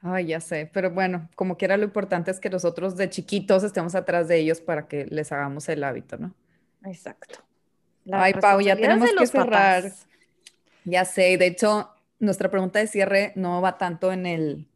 Ay, 0.00 0.26
ya 0.26 0.40
sé, 0.40 0.70
pero 0.72 0.92
bueno, 0.92 1.28
como 1.34 1.56
quiera 1.56 1.76
lo 1.76 1.84
importante 1.84 2.30
es 2.30 2.38
que 2.38 2.48
nosotros 2.48 2.96
de 2.96 3.10
chiquitos 3.10 3.64
estemos 3.64 3.96
atrás 3.96 4.28
de 4.28 4.38
ellos 4.38 4.60
para 4.60 4.86
que 4.86 5.06
les 5.06 5.32
hagamos 5.32 5.68
el 5.68 5.82
hábito, 5.82 6.16
¿no? 6.16 6.34
Exacto. 6.84 7.40
Ay, 8.10 8.34
Pau, 8.34 8.60
ya 8.60 8.76
tenemos 8.76 9.10
que 9.12 9.26
cerrar. 9.26 9.92
Ya 10.84 11.04
sé, 11.04 11.36
de 11.36 11.46
hecho, 11.46 11.90
nuestra 12.18 12.50
pregunta 12.50 12.78
de 12.78 12.86
cierre 12.86 13.32
no 13.36 13.60
va 13.60 13.76
tanto 13.76 14.12
en 14.12 14.26
el, 14.26 14.66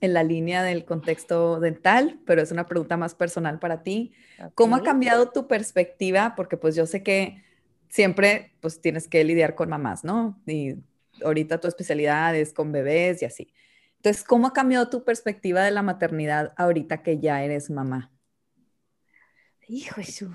en 0.00 0.14
la 0.14 0.22
línea 0.22 0.62
del 0.62 0.84
contexto 0.84 1.60
dental, 1.60 2.20
pero 2.24 2.40
es 2.40 2.50
una 2.50 2.66
pregunta 2.66 2.96
más 2.96 3.14
personal 3.14 3.58
para 3.58 3.82
ti. 3.82 4.12
¿Cómo 4.54 4.76
ha 4.76 4.82
cambiado 4.82 5.30
tu 5.30 5.46
perspectiva? 5.46 6.34
Porque 6.36 6.56
pues 6.56 6.74
yo 6.74 6.86
sé 6.86 7.02
que 7.02 7.42
siempre 7.88 8.52
pues 8.60 8.80
tienes 8.80 9.08
que 9.08 9.22
lidiar 9.24 9.54
con 9.54 9.68
mamás, 9.68 10.04
¿no? 10.04 10.40
Y 10.46 10.76
ahorita 11.22 11.60
tu 11.60 11.68
especialidad 11.68 12.34
es 12.34 12.52
con 12.52 12.72
bebés 12.72 13.20
y 13.22 13.26
así. 13.26 13.52
Entonces, 13.96 14.24
¿cómo 14.24 14.46
ha 14.46 14.52
cambiado 14.54 14.88
tu 14.88 15.04
perspectiva 15.04 15.62
de 15.62 15.72
la 15.72 15.82
maternidad 15.82 16.54
ahorita 16.56 17.02
que 17.02 17.18
ya 17.18 17.42
eres 17.42 17.68
mamá? 17.68 18.10
Hijo 19.68 19.96
Jesús. 19.96 20.30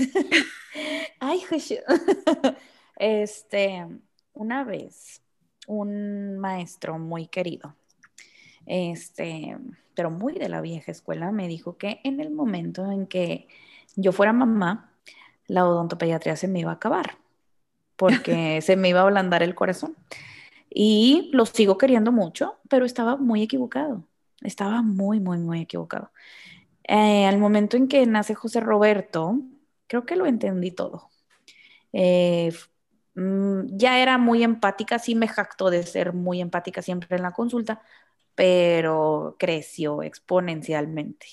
Ay. 1.20 1.40
Este, 3.02 3.86
una 4.34 4.62
vez, 4.62 5.22
un 5.66 6.38
maestro 6.38 6.98
muy 6.98 7.28
querido 7.28 7.74
este, 8.66 9.56
pero 9.94 10.10
muy 10.10 10.34
de 10.34 10.48
la 10.48 10.60
vieja 10.60 10.92
escuela, 10.92 11.32
me 11.32 11.48
dijo 11.48 11.76
que 11.76 12.00
en 12.04 12.20
el 12.20 12.30
momento 12.30 12.90
en 12.90 13.06
que 13.06 13.48
yo 13.96 14.12
fuera 14.12 14.32
mamá, 14.32 14.92
la 15.46 15.66
odontopediatría 15.66 16.36
se 16.36 16.48
me 16.48 16.60
iba 16.60 16.70
a 16.70 16.74
acabar, 16.74 17.18
porque 17.96 18.60
se 18.62 18.76
me 18.76 18.88
iba 18.88 19.00
a 19.00 19.04
ablandar 19.04 19.42
el 19.42 19.54
corazón. 19.54 19.96
Y 20.72 21.30
lo 21.32 21.46
sigo 21.46 21.78
queriendo 21.78 22.12
mucho, 22.12 22.58
pero 22.68 22.86
estaba 22.86 23.16
muy 23.16 23.42
equivocado. 23.42 24.04
Estaba 24.42 24.82
muy, 24.82 25.18
muy, 25.18 25.38
muy 25.38 25.62
equivocado. 25.62 26.12
Eh, 26.84 27.26
al 27.26 27.38
momento 27.38 27.76
en 27.76 27.88
que 27.88 28.06
nace 28.06 28.34
José 28.34 28.60
Roberto, 28.60 29.40
creo 29.90 30.06
que 30.06 30.16
lo 30.16 30.26
entendí 30.26 30.70
todo. 30.70 31.10
Eh, 31.92 32.52
mm, 33.16 33.76
ya 33.76 34.00
era 34.00 34.18
muy 34.18 34.44
empática, 34.44 34.98
sí 35.00 35.16
me 35.16 35.28
jacto 35.28 35.68
de 35.68 35.82
ser 35.82 36.12
muy 36.12 36.40
empática 36.40 36.80
siempre 36.80 37.16
en 37.16 37.22
la 37.24 37.32
consulta, 37.32 37.82
pero 38.36 39.36
creció 39.38 40.02
exponencialmente. 40.02 41.26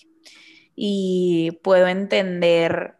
Y 0.75 1.51
puedo 1.63 1.87
entender 1.87 2.95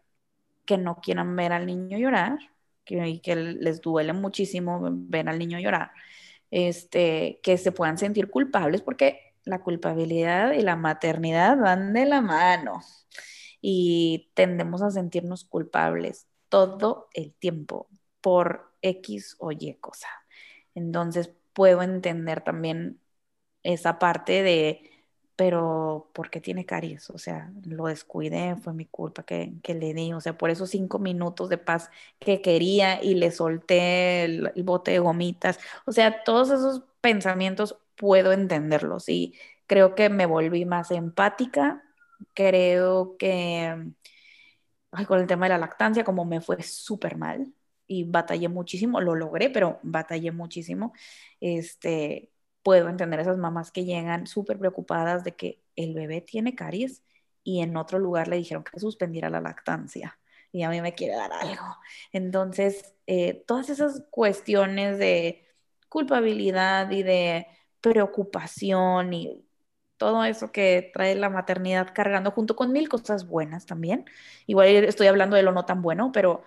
que 0.66 0.78
no 0.78 1.02
quieran 1.02 1.36
ver 1.36 1.54
al 1.54 1.66
niño 1.66 1.98
llorar, 1.98 2.38
que, 2.86 3.36
les 3.36 3.82
duele 3.82 4.14
muchísimo 4.14 4.80
ver 4.92 5.28
al 5.30 5.40
niño 5.40 5.60
llorar, 5.60 5.92
este, 6.52 7.40
que 7.44 7.58
se 7.58 7.72
puedan 7.72 7.98
sentir 7.98 8.30
culpables 8.30 8.82
porque 8.82 9.34
la 9.44 9.62
culpabilidad 9.62 10.54
y 10.54 10.62
la 10.62 10.76
maternidad 10.76 11.58
van 11.58 11.94
de 11.94 12.06
la 12.06 12.22
mano 12.22 12.82
y 13.62 14.32
tendemos 14.36 14.82
a 14.82 14.92
sentirnos 14.92 15.46
culpables 15.46 16.28
todo 16.50 17.10
el 17.14 17.34
tiempo 17.34 17.90
por 18.22 18.74
X 18.82 19.36
o 19.40 19.52
Y 19.52 19.76
cosa. 19.76 20.10
Entonces 20.76 21.32
puedo 21.54 21.82
entender 21.82 22.42
también 22.44 23.02
esa 23.64 24.00
parte 24.00 24.44
de, 24.44 24.92
pero 25.36 26.10
¿por 26.14 26.30
qué 26.30 26.42
tiene 26.42 26.66
caries? 26.66 27.10
O 27.12 27.18
sea, 27.18 27.52
lo 27.66 27.88
descuidé, 27.88 28.56
fue 28.58 28.74
mi 28.74 28.86
culpa 28.86 29.24
que, 29.24 29.54
le 29.68 29.94
di, 29.94 30.14
o 30.14 30.22
sea, 30.22 30.38
por 30.38 30.50
esos 30.50 30.70
cinco 30.72 31.00
minutos 31.00 31.50
de 31.50 31.58
paz 31.58 31.90
que 32.20 32.42
quería 32.42 33.04
y 33.04 33.16
le 33.16 33.32
solté 33.32 34.26
el, 34.26 34.52
bote 34.64 34.92
de 34.92 35.00
gomitas, 35.00 35.60
o 35.86 35.92
sea, 35.92 36.24
todos 36.24 36.50
esos 36.50 36.84
pensamientos 37.02 37.78
puedo 37.96 38.34
entenderlos 38.34 39.10
y 39.10 39.36
creo 39.68 39.96
que 39.96 40.10
me 40.10 40.26
volví 40.26 40.66
más 40.66 40.92
empática, 40.92 41.84
creo 42.34 43.18
que 43.18 43.94
con 45.08 45.20
el 45.20 45.28
tema 45.28 45.46
de 45.46 45.50
la 45.50 45.58
lactancia, 45.58 46.04
como 46.04 46.26
me 46.26 46.42
fue 46.42 46.62
súper 46.64 47.18
mal 47.18 47.54
y 47.88 48.04
batallé 48.04 48.50
muchísimo, 48.50 49.02
lo 49.02 49.16
logré, 49.16 49.50
pero 49.50 49.80
batallé 49.84 50.32
muchísimo, 50.32 50.94
este, 51.40 52.32
puedo 52.64 52.90
entender 52.90 53.20
esas 53.20 53.38
mamás 53.38 53.72
que 53.72 53.86
llegan 53.86 54.28
súper 54.28 54.58
preocupadas 54.60 55.24
de 55.24 55.36
que 55.36 55.62
el 55.76 55.94
bebé 55.94 56.22
tiene 56.22 56.56
caries 56.56 57.04
y 57.44 57.62
en 57.62 57.78
otro 57.78 58.00
lugar 58.00 58.28
le 58.28 58.38
dijeron 58.38 58.64
que 58.64 58.80
suspendiera 58.80 59.30
la 59.30 59.42
lactancia 59.42 60.20
y 60.52 60.64
a 60.64 60.70
mí 60.70 60.82
me 60.82 60.94
quiere 60.94 61.16
dar 61.16 61.32
algo. 61.32 61.78
Entonces, 62.12 62.96
eh, 63.06 63.44
todas 63.48 63.70
esas 63.70 64.04
cuestiones 64.10 64.98
de 64.98 65.46
culpabilidad 65.90 66.90
y 66.92 67.04
de 67.04 67.48
preocupación 67.82 69.14
y 69.14 69.47
todo 69.98 70.24
eso 70.24 70.52
que 70.52 70.92
trae 70.94 71.16
la 71.16 71.30
maternidad 71.30 71.90
cargando 71.94 72.32
junto 72.32 72.56
con 72.56 72.72
mil 72.72 72.90
cosas 72.90 73.28
buenas 73.28 73.66
también. 73.66 74.06
Igual 74.48 74.68
estoy 74.70 75.08
hablando 75.08 75.36
de 75.36 75.44
lo 75.44 75.52
no 75.52 75.66
tan 75.66 75.82
bueno, 75.82 76.12
pero 76.12 76.44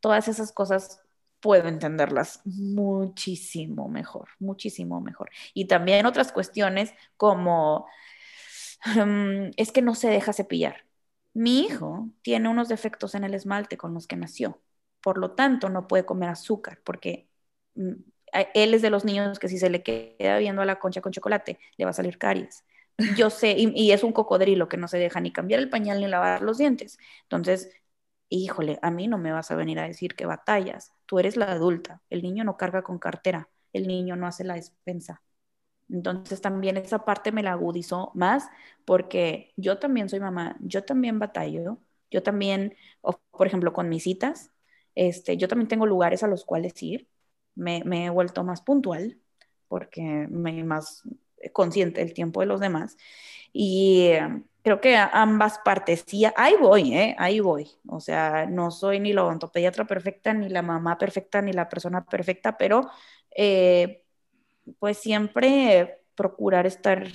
todas 0.00 0.28
esas 0.28 0.52
cosas 0.52 1.00
puedo 1.40 1.68
entenderlas 1.68 2.40
muchísimo 2.44 3.88
mejor, 3.88 4.28
muchísimo 4.40 5.00
mejor. 5.00 5.30
Y 5.54 5.66
también 5.66 6.06
otras 6.06 6.32
cuestiones 6.32 6.94
como 7.16 7.86
mm, 8.96 9.50
es 9.56 9.72
que 9.72 9.82
no 9.82 9.94
se 9.94 10.08
deja 10.08 10.32
cepillar. 10.32 10.84
Mi 11.34 11.60
hijo 11.60 12.08
tiene 12.22 12.48
unos 12.48 12.68
defectos 12.68 13.14
en 13.14 13.24
el 13.24 13.34
esmalte 13.34 13.76
con 13.76 13.94
los 13.94 14.06
que 14.06 14.16
nació, 14.16 14.60
por 15.02 15.18
lo 15.18 15.32
tanto 15.32 15.68
no 15.68 15.86
puede 15.86 16.06
comer 16.06 16.30
azúcar 16.30 16.80
porque 16.84 17.28
mm, 17.74 17.92
él 18.54 18.74
es 18.74 18.82
de 18.82 18.90
los 18.90 19.04
niños 19.04 19.38
que 19.38 19.48
si 19.48 19.58
se 19.58 19.70
le 19.70 19.82
queda 19.82 20.38
viendo 20.38 20.62
a 20.62 20.64
la 20.66 20.78
concha 20.78 21.00
con 21.00 21.12
chocolate 21.12 21.58
le 21.76 21.84
va 21.84 21.90
a 21.90 21.94
salir 21.94 22.18
caries. 22.18 22.64
Yo 23.16 23.30
sé, 23.30 23.54
y, 23.58 23.92
es 23.92 24.02
un 24.04 24.12
cocodrilo 24.12 24.68
que 24.68 24.76
no 24.78 24.88
se 24.88 24.98
deja 24.98 25.20
ni 25.20 25.32
cambiar 25.32 25.60
el 25.60 25.70
pañal 25.70 26.00
ni 26.00 26.06
lavar 26.08 26.42
los 26.42 26.58
dientes. 26.58 26.98
Entonces, 27.24 27.70
híjole, 28.28 28.78
a 28.82 28.90
mí 28.90 29.08
no 29.08 29.18
me 29.18 29.32
vas 29.32 29.50
a 29.50 29.56
venir 29.56 29.78
a 29.78 29.86
decir 29.86 30.14
que 30.14 30.26
batallas, 30.26 30.92
tú 31.06 31.18
eres 31.18 31.36
la 31.36 31.52
adulta, 31.52 32.02
el 32.10 32.22
niño 32.22 32.44
no 32.44 32.56
carga 32.56 32.82
con 32.82 32.98
cartera, 32.98 33.48
el 33.72 33.86
niño 33.86 34.16
no 34.16 34.26
hace 34.26 34.44
la 34.44 34.54
despensa. 34.54 35.22
Entonces 35.88 36.40
también 36.40 36.76
esa 36.76 37.04
parte 37.04 37.32
me 37.32 37.42
la 37.42 37.52
agudizó 37.52 38.10
más 38.14 38.48
porque 38.84 39.52
yo 39.56 39.78
también 39.78 40.08
soy 40.08 40.20
mamá, 40.20 40.56
yo 40.60 40.84
también 40.84 41.18
batallo, 41.18 41.78
yo 42.10 42.22
también, 42.22 42.76
por 43.30 43.46
ejemplo, 43.46 43.72
con 43.72 43.88
mis 43.88 44.04
citas, 44.04 44.52
este, 44.94 45.36
yo 45.36 45.48
también 45.48 45.68
tengo 45.68 45.86
lugares 45.86 46.22
a 46.22 46.28
los 46.28 46.44
cuales 46.44 46.82
ir, 46.82 47.08
me, 47.56 47.82
he 48.06 48.10
vuelto 48.10 48.44
más 48.44 48.62
puntual 48.62 49.18
porque 49.68 50.02
me 50.30 50.62
más 50.64 51.02
consciente 51.52 52.00
del 52.00 52.14
tiempo 52.14 52.40
de 52.40 52.46
los 52.46 52.60
demás. 52.60 52.96
Y 53.52 54.08
eh, 54.12 54.42
creo 54.62 54.80
que 54.80 54.96
ambas 54.96 55.58
partes, 55.64 56.04
sí, 56.06 56.24
ahí 56.36 56.54
voy, 56.60 56.94
¿eh? 56.94 57.16
ahí 57.18 57.40
voy. 57.40 57.70
O 57.88 58.00
sea, 58.00 58.46
no 58.46 58.70
soy 58.70 59.00
ni 59.00 59.12
la 59.12 59.24
odontopediatra 59.24 59.86
perfecta, 59.86 60.34
ni 60.34 60.48
la 60.48 60.62
mamá 60.62 60.98
perfecta, 60.98 61.42
ni 61.42 61.52
la 61.52 61.68
persona 61.68 62.04
perfecta, 62.04 62.56
pero 62.56 62.90
eh, 63.36 64.04
pues 64.78 64.98
siempre 64.98 66.00
procurar 66.14 66.66
estar 66.66 67.06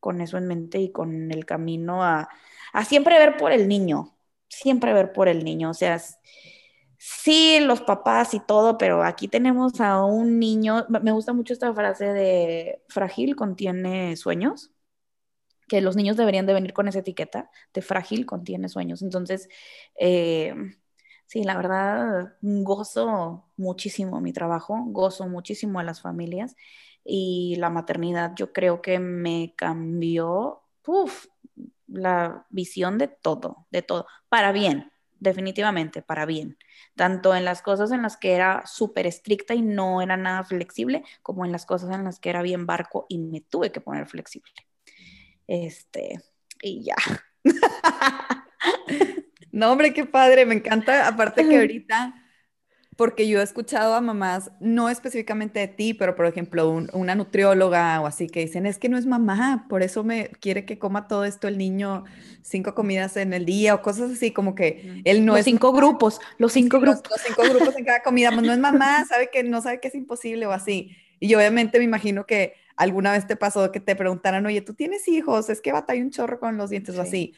con 0.00 0.20
eso 0.20 0.38
en 0.38 0.46
mente 0.46 0.78
y 0.78 0.92
con 0.92 1.30
el 1.32 1.46
camino 1.46 2.04
a, 2.04 2.28
a 2.72 2.84
siempre 2.84 3.18
ver 3.18 3.36
por 3.36 3.52
el 3.52 3.68
niño, 3.68 4.16
siempre 4.48 4.92
ver 4.92 5.12
por 5.12 5.28
el 5.28 5.44
niño. 5.44 5.70
O 5.70 5.74
sea, 5.74 6.00
sí, 6.98 7.60
los 7.60 7.80
papás 7.82 8.34
y 8.34 8.40
todo, 8.40 8.78
pero 8.78 9.02
aquí 9.02 9.28
tenemos 9.28 9.80
a 9.80 10.04
un 10.04 10.38
niño, 10.38 10.86
me 10.88 11.12
gusta 11.12 11.32
mucho 11.32 11.52
esta 11.52 11.72
frase 11.74 12.06
de 12.12 12.82
frágil 12.88 13.36
contiene 13.36 14.16
sueños, 14.16 14.72
que 15.68 15.80
los 15.80 15.96
niños 15.96 16.16
deberían 16.16 16.46
de 16.46 16.54
venir 16.54 16.72
con 16.72 16.88
esa 16.88 17.00
etiqueta 17.00 17.50
de 17.74 17.82
frágil 17.82 18.26
contiene 18.26 18.68
sueños. 18.68 19.02
Entonces, 19.02 19.48
eh, 19.98 20.54
sí, 21.26 21.42
la 21.44 21.56
verdad, 21.56 22.36
gozo 22.40 23.50
muchísimo 23.56 24.20
mi 24.20 24.32
trabajo, 24.32 24.84
gozo 24.88 25.28
muchísimo 25.28 25.80
a 25.80 25.84
las 25.84 26.00
familias 26.00 26.56
y 27.04 27.56
la 27.58 27.70
maternidad 27.70 28.32
yo 28.36 28.52
creo 28.52 28.82
que 28.82 28.98
me 28.98 29.54
cambió, 29.56 30.62
la 31.88 32.46
visión 32.50 32.98
de 32.98 33.08
todo, 33.08 33.66
de 33.70 33.82
todo, 33.82 34.06
para 34.28 34.52
bien, 34.52 34.92
definitivamente, 35.18 36.02
para 36.02 36.26
bien. 36.26 36.58
Tanto 36.94 37.34
en 37.34 37.44
las 37.44 37.62
cosas 37.62 37.92
en 37.92 38.02
las 38.02 38.16
que 38.16 38.32
era 38.32 38.64
súper 38.66 39.06
estricta 39.06 39.54
y 39.54 39.62
no 39.62 40.02
era 40.02 40.16
nada 40.16 40.44
flexible, 40.44 41.04
como 41.22 41.44
en 41.44 41.52
las 41.52 41.66
cosas 41.66 41.94
en 41.94 42.04
las 42.04 42.18
que 42.18 42.30
era 42.30 42.42
bien 42.42 42.66
barco 42.66 43.06
y 43.08 43.18
me 43.18 43.40
tuve 43.40 43.72
que 43.72 43.80
poner 43.80 44.06
flexible. 44.06 44.52
Este, 45.46 46.20
y 46.62 46.84
ya. 46.84 46.96
no, 49.52 49.72
hombre, 49.72 49.92
qué 49.92 50.04
padre, 50.04 50.46
me 50.46 50.54
encanta, 50.54 51.06
aparte 51.06 51.48
que 51.48 51.56
ahorita 51.58 52.25
porque 52.96 53.28
yo 53.28 53.40
he 53.40 53.42
escuchado 53.42 53.94
a 53.94 54.00
mamás, 54.00 54.50
no 54.58 54.88
específicamente 54.88 55.60
de 55.60 55.68
ti, 55.68 55.92
pero 55.92 56.16
por 56.16 56.24
ejemplo, 56.24 56.70
una 56.94 57.14
nutrióloga 57.14 58.00
o 58.00 58.06
así 58.06 58.26
que 58.26 58.40
dicen, 58.40 58.64
es 58.64 58.78
que 58.78 58.88
no 58.88 58.96
es 58.96 59.04
mamá, 59.04 59.66
por 59.68 59.82
eso 59.82 60.02
me 60.02 60.28
quiere 60.40 60.64
que 60.64 60.78
coma 60.78 61.06
todo 61.06 61.24
esto 61.26 61.46
el 61.46 61.58
niño 61.58 62.04
cinco 62.42 62.74
comidas 62.74 63.18
en 63.18 63.34
el 63.34 63.44
día 63.44 63.74
o 63.74 63.82
cosas 63.82 64.12
así, 64.12 64.30
como 64.30 64.54
que 64.54 65.02
él 65.04 65.26
no 65.26 65.32
los 65.32 65.40
es... 65.40 65.44
cinco 65.44 65.72
grupos, 65.72 66.20
los 66.38 66.52
cinco 66.52 66.80
grupos. 66.80 67.02
Los, 67.10 67.20
cinco 67.20 67.42
grupos 67.42 67.76
en 67.76 67.84
cada 67.84 68.02
comida, 68.02 68.30
pues 68.32 68.42
no 68.42 68.52
es 68.52 68.58
mamá, 68.58 69.04
sabe 69.08 69.28
que 69.30 69.42
no 69.42 69.60
sabe 69.60 69.78
que 69.78 69.88
es 69.88 69.94
imposible 69.94 70.46
o 70.46 70.52
así. 70.52 70.96
Y 71.20 71.34
obviamente 71.34 71.78
me 71.78 71.84
imagino 71.84 72.24
que 72.24 72.54
alguna 72.76 73.12
vez 73.12 73.26
te 73.26 73.36
pasó 73.36 73.70
que 73.72 73.80
te 73.80 73.94
preguntaran, 73.94 74.46
oye, 74.46 74.62
¿tú 74.62 74.72
tienes 74.72 75.06
hijos? 75.08 75.50
Es 75.50 75.60
que 75.60 75.72
batalla 75.72 76.02
un 76.02 76.10
chorro 76.10 76.40
con 76.40 76.56
los 76.56 76.70
dientes 76.70 76.96
o 76.96 77.02
así. 77.02 77.34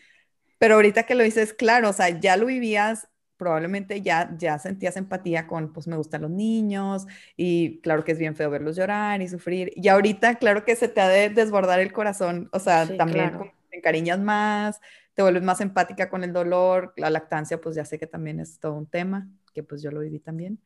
Pero 0.59 0.77
ahorita 0.77 1.05
que 1.05 1.15
lo 1.15 1.25
dices, 1.25 1.53
claro, 1.53 1.91
o 1.91 1.93
sea, 1.93 2.09
ya 2.09 2.37
lo 2.37 2.47
vivías 2.47 3.09
probablemente 3.39 4.03
ya, 4.03 4.35
ya 4.37 4.59
sentías 4.59 4.97
empatía 4.97 5.47
con, 5.47 5.73
pues 5.73 5.87
me 5.87 5.97
gustan 5.97 6.23
los 6.23 6.31
niños 6.31 7.07
y 7.37 7.79
claro 7.81 8.05
que 8.05 8.13
es 8.13 8.19
bien 8.19 8.35
feo 8.35 8.51
verlos 8.51 8.77
llorar 8.77 9.23
y 9.23 9.29
sufrir. 9.29 9.73
Y 9.77 9.89
ahorita, 9.89 10.35
claro 10.35 10.65
que 10.65 10.77
se 10.77 10.89
te 10.89 11.01
ha 11.01 11.09
de 11.09 11.31
desbordar 11.31 11.81
el 11.81 11.93
corazón, 11.93 12.51
o 12.53 12.59
sea, 12.59 12.87
también 12.97 13.33
te 13.71 13.79
encariñas 13.79 14.19
más, 14.19 14.81
te 15.15 15.23
vuelves 15.23 15.43
más 15.43 15.61
empática 15.61 16.11
con 16.11 16.25
el 16.25 16.33
dolor, 16.33 16.93
la 16.97 17.11
lactancia, 17.11 17.61
pues 17.61 17.77
ya 17.77 17.85
sé 17.85 17.99
que 17.99 18.07
también 18.07 18.41
es 18.41 18.59
todo 18.59 18.75
un 18.75 18.87
tema, 18.87 19.29
que 19.55 19.63
pues 19.63 19.81
yo 19.81 19.91
lo 19.91 20.01
viví 20.01 20.19
también. 20.19 20.59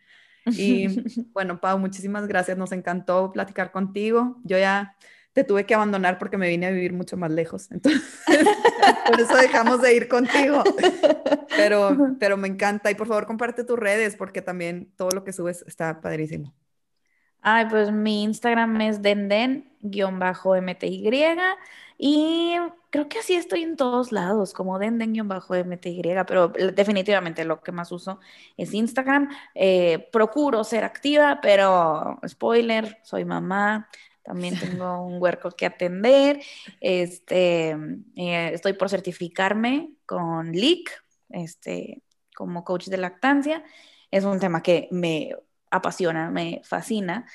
Y 0.46 0.86
bueno, 1.32 1.60
Pau, 1.60 1.78
muchísimas 1.78 2.26
gracias, 2.26 2.56
nos 2.56 2.72
encantó 2.72 3.32
platicar 3.32 3.70
contigo. 3.70 4.40
Yo 4.44 4.58
ya 4.58 4.96
te 5.32 5.44
tuve 5.44 5.64
que 5.64 5.74
abandonar 5.74 6.18
porque 6.18 6.36
me 6.36 6.48
vine 6.48 6.66
a 6.66 6.70
vivir 6.70 6.92
mucho 6.92 7.16
más 7.16 7.30
lejos. 7.30 7.70
Entonces, 7.70 8.02
por 9.06 9.20
eso 9.20 9.36
dejamos 9.36 9.80
de 9.80 9.94
ir 9.94 10.08
contigo. 10.08 10.62
Pero, 11.56 11.96
pero 12.18 12.36
me 12.36 12.48
encanta. 12.48 12.90
Y 12.90 12.94
por 12.94 13.06
favor, 13.06 13.26
comparte 13.26 13.64
tus 13.64 13.78
redes 13.78 14.16
porque 14.16 14.42
también 14.42 14.92
todo 14.96 15.10
lo 15.10 15.24
que 15.24 15.32
subes 15.32 15.64
está 15.66 16.00
padrísimo. 16.00 16.54
Ay, 17.40 17.66
pues 17.68 17.90
mi 17.90 18.22
Instagram 18.22 18.80
es 18.82 19.02
denden-mty 19.02 19.74
y 22.04 22.56
creo 22.90 23.08
que 23.08 23.18
así 23.18 23.34
estoy 23.34 23.62
en 23.62 23.76
todos 23.76 24.12
lados, 24.12 24.52
como 24.52 24.78
denden-mty, 24.78 26.02
pero 26.26 26.48
definitivamente 26.48 27.44
lo 27.44 27.60
que 27.60 27.72
más 27.72 27.90
uso 27.90 28.20
es 28.56 28.74
Instagram. 28.74 29.28
Eh, 29.54 30.08
procuro 30.12 30.62
ser 30.64 30.84
activa, 30.84 31.40
pero 31.42 32.18
spoiler, 32.26 32.98
soy 33.02 33.24
mamá, 33.24 33.88
también 34.22 34.54
tengo 34.60 35.04
un 35.04 35.20
huerco 35.20 35.50
que 35.50 35.66
atender. 35.66 36.40
Este, 36.80 37.70
eh, 38.16 38.50
estoy 38.52 38.74
por 38.74 38.88
certificarme 38.88 39.92
con 40.06 40.52
LIC, 40.52 40.90
este, 41.30 42.02
como 42.34 42.64
coach 42.64 42.86
de 42.86 42.98
lactancia. 42.98 43.64
Es 44.10 44.24
un 44.24 44.38
tema 44.40 44.62
que 44.62 44.88
me 44.90 45.34
apasiona, 45.70 46.30
me 46.30 46.60
fascina. 46.64 47.26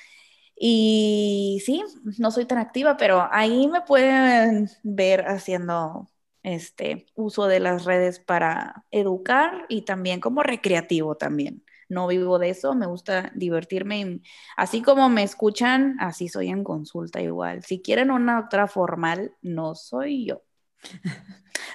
Y 0.56 1.62
sí, 1.66 1.84
no 2.18 2.32
soy 2.32 2.46
tan 2.46 2.58
activa, 2.58 2.98
pero 2.98 3.28
ahí 3.32 3.68
me 3.68 3.82
pueden 3.82 4.70
ver 4.84 5.28
haciendo 5.28 6.10
este 6.42 7.06
uso 7.16 7.48
de 7.48 7.60
las 7.60 7.86
redes 7.86 8.20
para 8.20 8.86
educar 8.90 9.66
y 9.70 9.84
también 9.84 10.20
como 10.20 10.44
recreativo 10.44 11.16
también 11.16 11.64
no 11.90 12.08
vivo 12.08 12.40
de 12.40 12.50
eso, 12.50 12.76
me 12.76 12.86
gusta 12.86 13.32
divertirme. 13.36 14.22
así 14.56 14.82
como 14.82 15.10
me 15.10 15.24
escuchan, 15.24 15.98
así 16.00 16.28
soy 16.30 16.50
en 16.50 16.64
consulta 16.64 17.22
igual. 17.22 17.64
Si 17.64 17.82
quieren 17.82 18.12
una 18.12 18.42
doctora 18.42 18.68
formal, 18.68 19.34
no 19.42 19.76
soy 19.76 20.26
yo. 20.26 20.42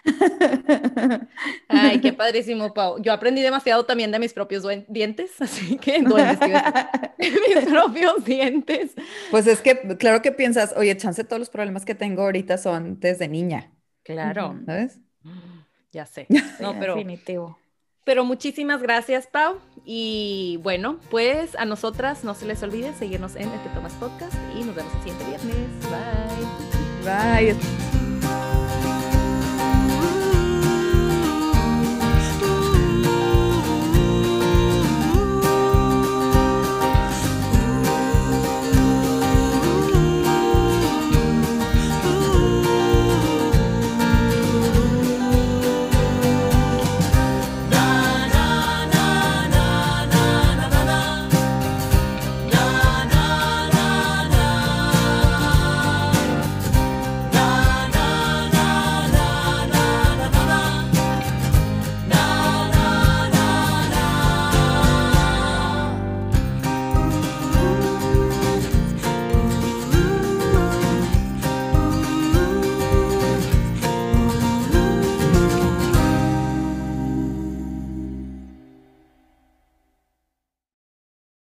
Ay, 1.68 2.00
qué 2.00 2.12
padrísimo, 2.12 2.74
Pau. 2.74 3.00
Yo 3.00 3.12
aprendí 3.12 3.42
demasiado 3.42 3.84
también 3.84 4.10
de 4.10 4.18
mis 4.18 4.32
propios 4.32 4.64
dientes, 4.88 5.30
así 5.40 5.76
que 5.78 6.00
mis 7.18 7.66
propios 7.68 8.24
dientes. 8.24 8.94
Pues 9.30 9.46
es 9.46 9.60
que, 9.60 9.96
claro 9.98 10.22
que 10.22 10.32
piensas, 10.32 10.74
oye, 10.76 10.96
chance, 10.96 11.22
todos 11.24 11.40
los 11.40 11.50
problemas 11.50 11.84
que 11.84 11.94
tengo 11.94 12.22
ahorita 12.22 12.58
son 12.58 12.98
desde 13.00 13.28
niña. 13.28 13.72
Claro. 14.02 14.58
¿Sabes? 14.66 14.98
Ya 15.92 16.06
sé. 16.06 16.26
No, 16.58 16.78
pero. 16.78 16.94
Definitivo. 16.94 17.58
Pero 18.04 18.24
muchísimas 18.24 18.82
gracias, 18.82 19.26
Pau. 19.26 19.58
Y 19.84 20.58
bueno, 20.62 20.98
pues 21.10 21.54
a 21.56 21.64
nosotras 21.64 22.24
no 22.24 22.34
se 22.34 22.46
les 22.46 22.62
olvide 22.62 22.94
seguirnos 22.94 23.36
en 23.36 23.48
el 23.48 23.60
que 23.62 23.68
tomas 23.70 23.92
podcast 23.94 24.34
y 24.56 24.64
nos 24.64 24.74
vemos 24.74 24.92
el 24.94 25.00
siguiente 25.00 25.24
viernes. 25.24 25.68
Bye. 27.04 27.54
Bye. 27.54 28.01